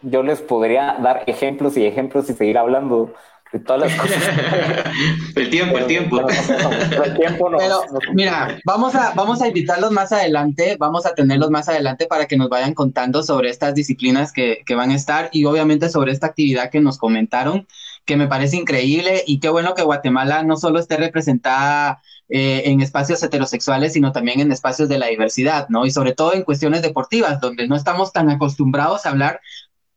yo 0.03 0.23
les 0.23 0.41
podría 0.41 0.97
dar 1.01 1.25
ejemplos 1.27 1.77
y 1.77 1.87
ejemplos 1.87 2.29
y 2.29 2.35
seguir 2.35 2.59
hablando 2.59 3.13
de 3.53 3.59
todas 3.61 3.83
las 3.91 4.01
cosas. 4.01 4.23
el 5.37 5.51
tiempo, 5.51 5.79
el 5.79 5.87
tiempo. 5.87 6.21
el 6.29 7.17
tiempo 7.17 7.51
no, 7.51 7.59
Pero, 7.59 7.81
mira, 8.13 8.59
vamos 8.65 8.95
a, 8.95 9.13
vamos 9.15 9.41
a 9.41 9.49
invitarlos 9.49 9.91
más 9.91 10.13
adelante, 10.13 10.77
vamos 10.79 11.07
a 11.07 11.15
tenerlos 11.15 11.51
más 11.51 11.69
adelante 11.69 12.07
para 12.07 12.27
que 12.27 12.37
nos 12.37 12.49
vayan 12.49 12.75
contando 12.75 13.23
sobre 13.23 13.51
estas 13.51 13.75
disciplinas 13.75 14.33
que, 14.33 14.63
que 14.67 14.75
van 14.75 14.91
a 14.91 14.95
estar 14.95 15.31
y 15.33 15.45
obviamente 15.45 15.89
sobre 15.89 16.13
esta 16.13 16.27
actividad 16.27 16.71
que 16.71 16.81
nos 16.81 16.99
comentaron, 16.99 17.67
que 18.05 18.17
me 18.17 18.27
parece 18.27 18.57
increíble 18.57 19.23
y 19.27 19.41
qué 19.41 19.49
bueno 19.49 19.75
que 19.75 19.83
Guatemala 19.83 20.43
no 20.43 20.57
solo 20.57 20.79
esté 20.79 20.97
representada 20.97 22.01
eh, 22.31 22.65
en 22.67 22.83
espacios 22.83 23.23
heterosexuales, 23.23 23.95
sino 23.95 24.13
también 24.13 24.41
en 24.41 24.53
espacios 24.53 24.91
de 24.91 24.99
la 24.99 25.07
diversidad, 25.07 25.67
¿no? 25.71 25.87
Y 25.87 25.91
sobre 25.91 26.13
todo 26.13 26.35
en 26.35 26.43
cuestiones 26.43 26.83
deportivas, 26.83 27.41
donde 27.41 27.67
no 27.67 27.75
estamos 27.75 28.13
tan 28.13 28.29
acostumbrados 28.29 29.07
a 29.07 29.09
hablar 29.09 29.41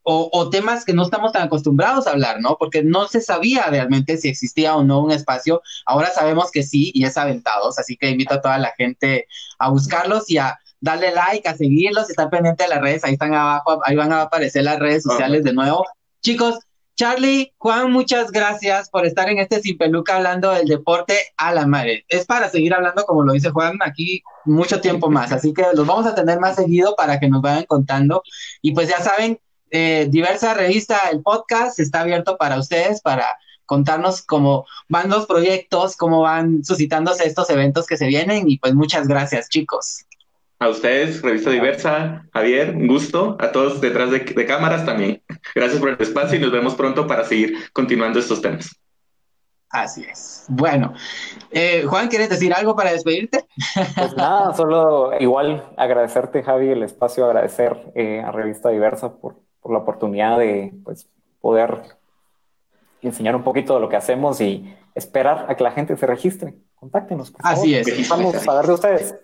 o, 0.04 0.30
o, 0.32 0.50
temas 0.50 0.84
que 0.86 0.94
no 0.94 1.04
estamos 1.04 1.32
tan 1.32 1.44
acostumbrados 1.44 2.08
a 2.08 2.12
hablar, 2.12 2.40
¿no? 2.42 2.58
Porque 2.58 2.84
no 2.84 3.08
se 3.08 3.22
sabía 3.22 3.68
realmente 3.68 4.18
si 4.18 4.30
existía 4.30 4.76
o 4.76 4.84
no 4.84 5.02
un 5.02 5.12
espacio. 5.12 5.62
Ahora 5.86 6.12
sabemos 6.12 6.52
que 6.52 6.64
sí 6.64 6.92
y 6.94 7.06
es 7.06 7.18
aventados, 7.18 7.78
así 7.78 7.98
que 7.98 8.10
invito 8.10 8.34
a 8.34 8.42
toda 8.42 8.58
la 8.58 8.74
gente 8.78 9.28
a 9.60 9.70
buscarlos 9.70 10.30
y 10.30 10.38
a 10.38 10.58
darle 10.80 11.12
like, 11.12 11.48
a 11.48 11.56
seguirlos, 11.56 12.10
estar 12.10 12.30
pendiente 12.30 12.64
de 12.64 12.70
las 12.70 12.82
redes, 12.82 13.04
ahí 13.04 13.14
están 13.14 13.34
abajo, 13.34 13.82
ahí 13.86 13.96
van 13.96 14.12
a 14.12 14.24
aparecer 14.24 14.64
las 14.64 14.80
redes 14.80 15.04
sociales 15.04 15.44
de 15.44 15.54
nuevo. 15.54 15.86
Chicos, 16.22 16.60
Charlie, 16.96 17.54
Juan, 17.58 17.92
muchas 17.92 18.32
gracias 18.32 18.90
por 18.90 19.06
estar 19.06 19.30
en 19.30 19.40
este 19.40 19.62
Sin 19.62 19.78
Peluca 19.78 20.18
hablando 20.18 20.52
del 20.52 20.68
deporte 20.68 21.18
a 21.38 21.54
la 21.54 21.66
madre. 21.66 22.06
Es 22.10 22.26
para 22.26 22.50
seguir 22.50 22.74
hablando, 22.74 23.06
como 23.06 23.24
lo 23.24 23.34
dice 23.34 23.50
Juan, 23.50 23.78
aquí 23.82 24.22
mucho 24.46 24.82
tiempo 24.82 25.10
más, 25.10 25.32
así 25.32 25.54
que 25.54 25.64
los 25.74 25.88
vamos 25.88 26.06
a 26.06 26.16
tener 26.16 26.40
más 26.40 26.56
seguido 26.56 26.96
para 26.96 27.20
que 27.20 27.30
nos 27.30 27.42
vayan 27.42 27.66
contando. 27.66 28.24
Y 28.62 28.74
pues 28.74 28.90
ya 28.90 29.00
saben, 29.00 29.40
eh, 29.72 30.08
diversa 30.10 30.54
revista, 30.54 31.00
el 31.12 31.22
podcast 31.22 31.80
está 31.80 32.02
abierto 32.02 32.38
para 32.38 32.60
ustedes, 32.60 33.02
para 33.02 33.26
contarnos 33.66 34.22
cómo 34.22 34.66
van 34.90 35.10
los 35.10 35.26
proyectos, 35.26 35.96
cómo 35.96 36.22
van 36.22 36.64
suscitándose 36.64 37.26
estos 37.26 37.50
eventos 37.50 37.88
que 37.88 37.98
se 37.98 38.08
vienen 38.08 38.50
y 38.50 38.60
pues 38.60 38.74
muchas 38.74 39.08
gracias 39.08 39.50
chicos. 39.50 40.06
A 40.60 40.68
ustedes, 40.68 41.22
Revista 41.22 41.50
Diversa, 41.50 42.26
Javier, 42.34 42.76
un 42.76 42.86
gusto, 42.86 43.36
a 43.40 43.52
todos 43.52 43.82
detrás 43.82 44.12
de, 44.12 44.20
de 44.20 44.46
cámaras 44.46 44.86
también. 44.86 45.24
Gracias 45.56 45.80
por 45.80 45.90
el 45.90 45.98
espacio 46.00 46.38
y 46.38 46.42
nos 46.42 46.52
vemos 46.52 46.76
pronto 46.76 47.08
para 47.08 47.26
seguir 47.26 47.56
continuando 47.74 48.20
estos 48.20 48.44
temas. 48.44 48.70
Así 49.72 50.04
es. 50.04 50.46
Bueno, 50.50 50.94
eh, 51.50 51.86
Juan, 51.88 52.10
¿quieres 52.10 52.30
decir 52.30 52.54
algo 52.54 52.76
para 52.76 52.92
despedirte? 52.92 53.46
Pues 53.96 54.16
nada, 54.18 54.54
solo 54.54 55.18
igual 55.20 55.64
agradecerte, 55.78 56.44
Javi, 56.44 56.70
el 56.70 56.84
espacio, 56.84 57.26
agradecer 57.26 57.78
eh, 57.96 58.22
a 58.22 58.32
Revista 58.32 58.70
Diversa 58.70 59.16
por, 59.16 59.38
por 59.62 59.72
la 59.72 59.80
oportunidad 59.80 60.40
de 60.40 60.74
pues, 60.84 61.08
poder 61.40 61.82
enseñar 63.02 63.36
un 63.36 63.44
poquito 63.44 63.76
de 63.76 63.80
lo 63.80 63.90
que 63.90 63.96
hacemos 63.96 64.42
y 64.42 64.76
esperar 64.96 65.46
a 65.50 65.56
que 65.56 65.64
la 65.64 65.72
gente 65.72 65.96
se 65.96 66.06
registre. 66.06 66.56
Contáctenos. 66.76 67.32
Por 67.32 67.42
Así 67.44 67.76
es. 67.76 68.10
Vamos 68.10 68.36
a 68.36 68.40
saber 68.40 68.66
de 68.66 68.74
ustedes. 68.74 69.16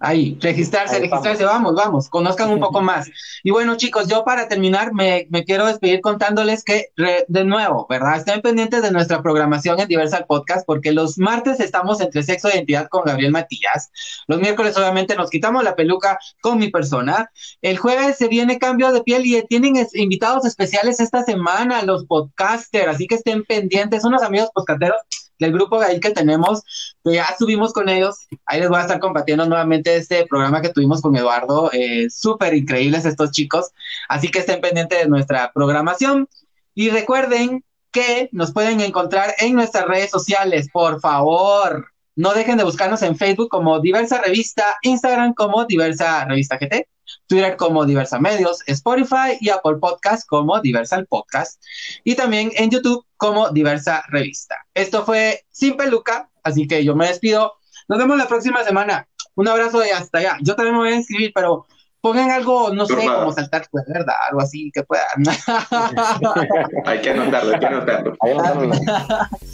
Ahí, 0.00 0.38
registrarse, 0.40 0.96
Ahí 0.96 1.02
registrarse, 1.02 1.44
vamos, 1.44 1.74
vamos, 1.74 2.08
conozcan 2.08 2.50
un 2.50 2.60
poco 2.60 2.80
más. 2.80 3.08
Y 3.42 3.50
bueno, 3.50 3.76
chicos, 3.76 4.08
yo 4.08 4.24
para 4.24 4.48
terminar 4.48 4.92
me, 4.92 5.26
me 5.30 5.44
quiero 5.44 5.66
despedir 5.66 6.00
contándoles 6.00 6.64
que, 6.64 6.86
re, 6.96 7.24
de 7.28 7.44
nuevo, 7.44 7.86
¿verdad? 7.88 8.16
Estén 8.16 8.40
pendientes 8.40 8.82
de 8.82 8.90
nuestra 8.90 9.22
programación 9.22 9.80
en 9.80 9.88
Diversal 9.88 10.26
Podcast, 10.26 10.66
porque 10.66 10.92
los 10.92 11.18
martes 11.18 11.60
estamos 11.60 12.00
entre 12.00 12.22
sexo 12.22 12.48
e 12.48 12.56
identidad 12.56 12.88
con 12.88 13.04
Gabriel 13.04 13.32
Matías. 13.32 13.90
Los 14.26 14.40
miércoles, 14.40 14.76
obviamente, 14.76 15.16
nos 15.16 15.30
quitamos 15.30 15.64
la 15.64 15.74
peluca 15.74 16.18
con 16.40 16.58
mi 16.58 16.70
persona. 16.70 17.30
El 17.62 17.78
jueves 17.78 18.16
se 18.16 18.28
viene 18.28 18.58
cambio 18.58 18.92
de 18.92 19.02
piel 19.02 19.26
y 19.26 19.42
tienen 19.46 19.76
es, 19.76 19.94
invitados 19.94 20.44
especiales 20.44 21.00
esta 21.00 21.22
semana, 21.22 21.82
los 21.82 22.04
podcasters, 22.06 22.88
así 22.88 23.06
que 23.06 23.16
estén 23.16 23.44
pendientes, 23.44 24.04
unos 24.04 24.22
amigos 24.22 24.50
podcasteros 24.54 25.00
del 25.38 25.52
grupo 25.52 25.80
ahí 25.80 26.00
que 26.00 26.10
tenemos, 26.10 26.62
ya 27.04 27.34
subimos 27.38 27.72
con 27.72 27.88
ellos, 27.88 28.26
ahí 28.46 28.60
les 28.60 28.68
voy 28.68 28.78
a 28.78 28.82
estar 28.82 29.00
compartiendo 29.00 29.46
nuevamente 29.46 29.96
este 29.96 30.26
programa 30.26 30.60
que 30.60 30.70
tuvimos 30.70 31.00
con 31.00 31.16
Eduardo, 31.16 31.70
eh, 31.72 32.08
súper 32.10 32.54
increíbles 32.54 33.04
estos 33.04 33.30
chicos, 33.32 33.70
así 34.08 34.28
que 34.28 34.40
estén 34.40 34.60
pendientes 34.60 34.98
de 34.98 35.08
nuestra 35.08 35.52
programación. 35.52 36.28
Y 36.74 36.90
recuerden 36.90 37.64
que 37.90 38.28
nos 38.32 38.52
pueden 38.52 38.80
encontrar 38.80 39.34
en 39.38 39.54
nuestras 39.54 39.86
redes 39.86 40.10
sociales, 40.10 40.68
por 40.72 41.00
favor, 41.00 41.86
no 42.16 42.32
dejen 42.32 42.56
de 42.56 42.64
buscarnos 42.64 43.02
en 43.02 43.16
Facebook 43.16 43.48
como 43.48 43.78
Diversa 43.80 44.20
Revista, 44.22 44.64
Instagram 44.82 45.34
como 45.34 45.64
Diversa 45.66 46.24
Revista 46.24 46.58
GT, 46.58 46.88
Twitter 47.26 47.56
como 47.56 47.84
Diversa 47.84 48.18
Medios, 48.18 48.62
Spotify 48.66 49.36
y 49.40 49.50
Apple 49.50 49.76
Podcast 49.80 50.26
como 50.28 50.60
Diversal 50.60 51.06
Podcast 51.06 51.62
y 52.04 52.14
también 52.14 52.52
en 52.56 52.70
YouTube 52.70 53.04
como 53.16 53.50
Diversa 53.50 54.04
Revista. 54.08 54.56
Esto 54.74 55.04
fue 55.04 55.44
Sin 55.50 55.76
Peluca, 55.76 56.30
así 56.42 56.66
que 56.66 56.84
yo 56.84 56.94
me 56.94 57.08
despido. 57.08 57.54
Nos 57.88 57.98
vemos 57.98 58.16
la 58.16 58.28
próxima 58.28 58.64
semana. 58.64 59.08
Un 59.34 59.48
abrazo 59.48 59.80
de 59.80 59.92
hasta 59.92 60.18
allá. 60.18 60.38
Yo 60.40 60.54
también 60.56 60.74
me 60.74 60.82
voy 60.82 60.92
a 60.92 60.96
inscribir, 60.96 61.32
pero 61.34 61.66
pongan 62.00 62.30
algo, 62.30 62.72
no 62.72 62.86
sé, 62.86 62.94
como 62.94 63.32
saltar 63.32 63.68
cuerda, 63.68 64.14
algo 64.28 64.40
así 64.40 64.70
que 64.72 64.82
puedan. 64.84 65.06
hay 66.86 67.00
que 67.00 67.10
anotarlo, 67.10 67.54
hay 67.54 67.60
que 67.60 67.66
anotarlo. 67.66 68.16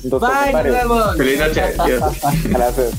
Bye, 0.04 0.52
nos 0.52 0.64
vemos. 0.64 1.16
Feliz 1.16 1.38
noche. 1.40 1.62
Adiós. 1.78 2.02
Gracias. 2.44 2.92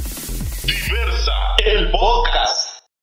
Diversa, 0.65 1.31
el 1.65 1.91
podcast. 1.91 2.72